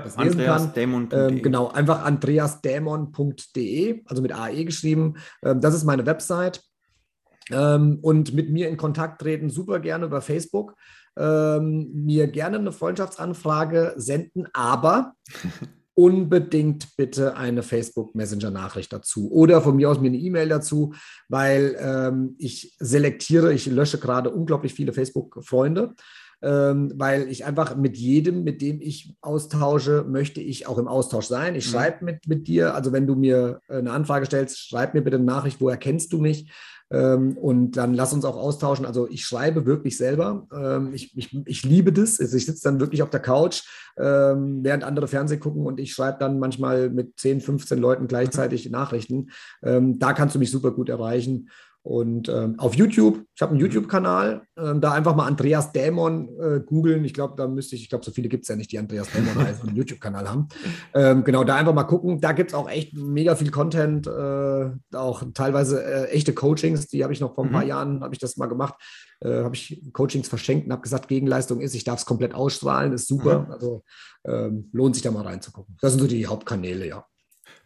kann. 1.08 1.30
Ähm, 1.30 1.42
genau, 1.42 1.68
einfach 1.68 2.04
andreasdämon.de, 2.04 4.02
also 4.06 4.22
mit 4.22 4.32
AE 4.32 4.64
geschrieben. 4.64 5.14
Ähm, 5.42 5.60
das 5.60 5.74
ist 5.74 5.84
meine 5.84 6.06
Website. 6.06 6.62
Ähm, 7.50 7.98
und 8.02 8.34
mit 8.34 8.50
mir 8.50 8.68
in 8.68 8.76
Kontakt 8.76 9.20
treten 9.20 9.48
super 9.48 9.80
gerne 9.80 10.04
über 10.04 10.20
Facebook 10.20 10.74
ähm, 11.18 11.90
mir 11.92 12.28
gerne 12.28 12.58
eine 12.58 12.72
Freundschaftsanfrage 12.72 13.94
senden, 13.96 14.46
aber 14.52 15.14
unbedingt 15.94 16.96
bitte 16.96 17.36
eine 17.36 17.64
Facebook 17.64 18.14
Messenger 18.14 18.52
Nachricht 18.52 18.92
dazu 18.92 19.32
oder 19.32 19.60
von 19.60 19.74
mir 19.74 19.90
aus 19.90 20.00
mir 20.00 20.08
eine 20.08 20.18
E-Mail 20.18 20.48
dazu, 20.48 20.94
weil 21.28 21.76
ähm, 21.80 22.36
ich 22.38 22.76
selektiere, 22.78 23.52
ich 23.52 23.66
lösche 23.66 23.98
gerade 23.98 24.30
unglaublich 24.30 24.74
viele 24.74 24.92
Facebook 24.92 25.44
Freunde. 25.44 25.94
Ähm, 26.40 26.92
weil 26.94 27.28
ich 27.28 27.44
einfach 27.44 27.76
mit 27.76 27.96
jedem, 27.96 28.44
mit 28.44 28.62
dem 28.62 28.80
ich 28.80 29.16
austausche, 29.20 30.04
möchte 30.08 30.40
ich 30.40 30.66
auch 30.66 30.78
im 30.78 30.86
Austausch 30.86 31.26
sein. 31.26 31.56
Ich 31.56 31.66
mhm. 31.66 31.70
schreibe 31.72 32.04
mit, 32.04 32.28
mit 32.28 32.46
dir, 32.46 32.74
also 32.74 32.92
wenn 32.92 33.06
du 33.06 33.16
mir 33.16 33.60
eine 33.68 33.90
Anfrage 33.90 34.26
stellst, 34.26 34.58
schreib 34.58 34.94
mir 34.94 35.02
bitte 35.02 35.16
eine 35.16 35.24
Nachricht, 35.24 35.60
woher 35.60 35.76
kennst 35.76 36.12
du 36.12 36.18
mich? 36.18 36.50
Ähm, 36.90 37.36
und 37.36 37.72
dann 37.72 37.92
lass 37.92 38.14
uns 38.14 38.24
auch 38.24 38.36
austauschen. 38.36 38.86
Also 38.86 39.08
ich 39.08 39.24
schreibe 39.24 39.66
wirklich 39.66 39.96
selber. 39.96 40.46
Ähm, 40.52 40.94
ich, 40.94 41.16
ich, 41.16 41.36
ich 41.44 41.64
liebe 41.64 41.92
das. 41.92 42.18
Also 42.18 42.36
ich 42.36 42.46
sitze 42.46 42.62
dann 42.64 42.80
wirklich 42.80 43.02
auf 43.02 43.10
der 43.10 43.20
Couch, 43.20 43.62
ähm, 43.98 44.60
während 44.62 44.84
andere 44.84 45.08
Fernsehen 45.08 45.40
gucken 45.40 45.66
und 45.66 45.80
ich 45.80 45.92
schreibe 45.92 46.18
dann 46.18 46.38
manchmal 46.38 46.88
mit 46.88 47.18
10, 47.18 47.40
15 47.40 47.78
Leuten 47.78 48.08
gleichzeitig 48.08 48.70
Nachrichten. 48.70 49.30
da 49.60 50.12
kannst 50.12 50.34
du 50.34 50.38
mich 50.38 50.50
super 50.50 50.70
gut 50.70 50.88
erreichen. 50.88 51.48
Und 51.82 52.28
ähm, 52.28 52.58
auf 52.58 52.74
YouTube, 52.74 53.24
ich 53.34 53.40
habe 53.40 53.52
einen 53.52 53.60
YouTube-Kanal, 53.60 54.42
ähm, 54.58 54.80
da 54.80 54.92
einfach 54.92 55.14
mal 55.16 55.26
Andreas 55.26 55.72
Dämon 55.72 56.28
äh, 56.38 56.60
googeln. 56.60 57.04
Ich 57.04 57.14
glaube, 57.14 57.34
da 57.36 57.46
müsste 57.46 57.76
ich, 57.76 57.82
ich 57.82 57.88
glaube, 57.88 58.04
so 58.04 58.10
viele 58.10 58.28
gibt 58.28 58.44
es 58.44 58.48
ja 58.48 58.56
nicht, 58.56 58.70
die 58.72 58.78
Andreas 58.78 59.10
Dämon 59.10 59.38
einen 59.38 59.56
YouTube-Kanal 59.76 60.28
haben. 60.28 60.48
Ähm, 60.92 61.24
genau, 61.24 61.44
da 61.44 61.56
einfach 61.56 61.72
mal 61.72 61.84
gucken. 61.84 62.20
Da 62.20 62.32
gibt 62.32 62.50
es 62.50 62.54
auch 62.54 62.68
echt 62.68 62.94
mega 62.94 63.36
viel 63.36 63.50
Content, 63.50 64.06
äh, 64.06 64.70
auch 64.96 65.22
teilweise 65.32 65.82
äh, 65.82 66.10
echte 66.10 66.34
Coachings, 66.34 66.88
die 66.88 67.02
habe 67.04 67.12
ich 67.12 67.20
noch 67.20 67.34
vor 67.34 67.44
ein 67.44 67.52
paar 67.52 67.62
mhm. 67.62 67.68
Jahren, 67.68 68.00
habe 68.02 68.12
ich 68.12 68.20
das 68.20 68.36
mal 68.36 68.46
gemacht. 68.46 68.74
Äh, 69.20 69.42
habe 69.42 69.54
ich 69.54 69.82
Coachings 69.92 70.28
verschenkt 70.28 70.66
und 70.66 70.72
habe 70.72 70.82
gesagt, 70.82 71.08
Gegenleistung 71.08 71.60
ist, 71.60 71.74
ich 71.74 71.84
darf 71.84 72.00
es 72.00 72.06
komplett 72.06 72.34
ausstrahlen, 72.34 72.92
ist 72.92 73.08
super. 73.08 73.40
Mhm. 73.40 73.50
Also 73.52 73.82
ähm, 74.26 74.68
lohnt 74.72 74.94
sich 74.94 75.02
da 75.02 75.10
mal 75.10 75.24
reinzugucken. 75.24 75.76
Das 75.80 75.92
sind 75.92 76.00
so 76.00 76.06
die 76.06 76.26
Hauptkanäle, 76.26 76.86
ja. 76.86 77.04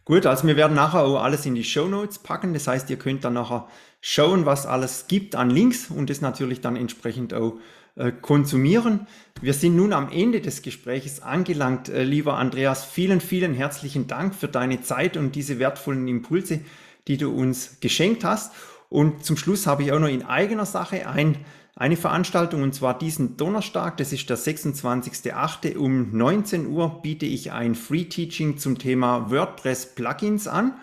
Gut, 0.05 0.25
also 0.25 0.45
wir 0.47 0.57
werden 0.57 0.75
nachher 0.75 1.01
auch 1.01 1.23
alles 1.23 1.45
in 1.45 1.55
die 1.55 1.63
Show 1.63 1.87
Notes 1.87 2.19
packen. 2.19 2.53
Das 2.53 2.67
heißt, 2.67 2.89
ihr 2.89 2.97
könnt 2.97 3.23
dann 3.23 3.33
nachher 3.33 3.67
schauen, 4.01 4.45
was 4.45 4.65
alles 4.65 5.07
gibt 5.07 5.35
an 5.35 5.49
Links 5.49 5.89
und 5.89 6.09
das 6.09 6.19
natürlich 6.19 6.59
dann 6.59 6.75
entsprechend 6.75 7.33
auch 7.33 7.53
äh, 7.95 8.11
konsumieren. 8.11 9.07
Wir 9.39 9.53
sind 9.53 9.75
nun 9.75 9.93
am 9.93 10.11
Ende 10.11 10.41
des 10.41 10.61
Gesprächs 10.61 11.21
angelangt. 11.21 11.87
Äh, 11.87 12.03
lieber 12.03 12.37
Andreas, 12.37 12.83
vielen, 12.83 13.21
vielen 13.21 13.53
herzlichen 13.53 14.07
Dank 14.07 14.35
für 14.35 14.49
deine 14.49 14.81
Zeit 14.81 15.15
und 15.15 15.35
diese 15.35 15.57
wertvollen 15.57 16.07
Impulse, 16.07 16.59
die 17.07 17.17
du 17.17 17.31
uns 17.31 17.77
geschenkt 17.79 18.25
hast. 18.25 18.51
Und 18.89 19.23
zum 19.23 19.37
Schluss 19.37 19.67
habe 19.67 19.83
ich 19.83 19.91
auch 19.91 19.99
noch 19.99 20.07
in 20.07 20.23
eigener 20.23 20.65
Sache 20.65 21.07
ein 21.07 21.37
eine 21.75 21.97
Veranstaltung 21.97 22.61
und 22.61 22.75
zwar 22.75 22.97
diesen 22.97 23.35
Donnerstag, 23.35 23.97
das 23.97 24.13
ist 24.13 24.29
der 24.29 24.37
26.08. 24.37 25.75
um 25.75 26.15
19 26.15 26.67
Uhr 26.67 27.01
biete 27.01 27.25
ich 27.25 27.51
ein 27.51 27.73
Free 27.73 28.05
Teaching 28.05 28.57
zum 28.57 28.77
Thema 28.77 29.31
WordPress 29.31 29.95
Plugins 29.95 30.47
an. 30.47 30.73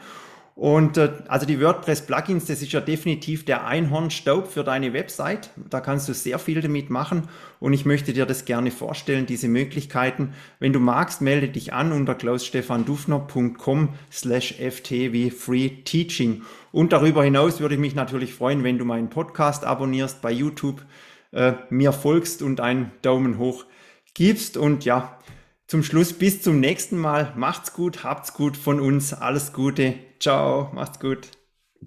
Und 0.60 0.98
äh, 0.98 1.12
also 1.26 1.46
die 1.46 1.58
WordPress-Plugins, 1.58 2.44
das 2.44 2.60
ist 2.60 2.70
ja 2.72 2.82
definitiv 2.82 3.46
der 3.46 3.66
Einhornstaub 3.66 4.46
für 4.46 4.62
deine 4.62 4.92
Website. 4.92 5.48
Da 5.70 5.80
kannst 5.80 6.06
du 6.06 6.12
sehr 6.12 6.38
viel 6.38 6.60
damit 6.60 6.90
machen 6.90 7.28
und 7.60 7.72
ich 7.72 7.86
möchte 7.86 8.12
dir 8.12 8.26
das 8.26 8.44
gerne 8.44 8.70
vorstellen, 8.70 9.24
diese 9.24 9.48
Möglichkeiten. 9.48 10.34
Wenn 10.58 10.74
du 10.74 10.78
magst, 10.78 11.22
melde 11.22 11.48
dich 11.48 11.72
an 11.72 11.92
unter 11.92 12.14
klausstefandufner.com 12.14 13.94
slash 14.12 14.56
ft 14.60 14.90
wie 14.90 15.30
Free 15.30 15.70
Teaching. 15.82 16.42
Und 16.72 16.92
darüber 16.92 17.24
hinaus 17.24 17.60
würde 17.60 17.76
ich 17.76 17.80
mich 17.80 17.94
natürlich 17.94 18.34
freuen, 18.34 18.62
wenn 18.62 18.76
du 18.76 18.84
meinen 18.84 19.08
Podcast 19.08 19.64
abonnierst 19.64 20.20
bei 20.20 20.30
YouTube, 20.30 20.84
äh, 21.32 21.54
mir 21.70 21.94
folgst 21.94 22.42
und 22.42 22.60
einen 22.60 22.92
Daumen 23.00 23.38
hoch 23.38 23.64
gibst. 24.12 24.58
Und 24.58 24.84
ja, 24.84 25.18
zum 25.66 25.82
Schluss 25.82 26.12
bis 26.12 26.42
zum 26.42 26.60
nächsten 26.60 26.98
Mal. 26.98 27.32
Macht's 27.34 27.72
gut, 27.72 28.04
habt's 28.04 28.34
gut 28.34 28.58
von 28.58 28.78
uns. 28.78 29.14
Alles 29.14 29.54
Gute. 29.54 30.09
Ciao, 30.20 30.70
macht's 30.74 31.00
gut. 31.00 31.30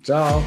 Ciao. 0.02 0.44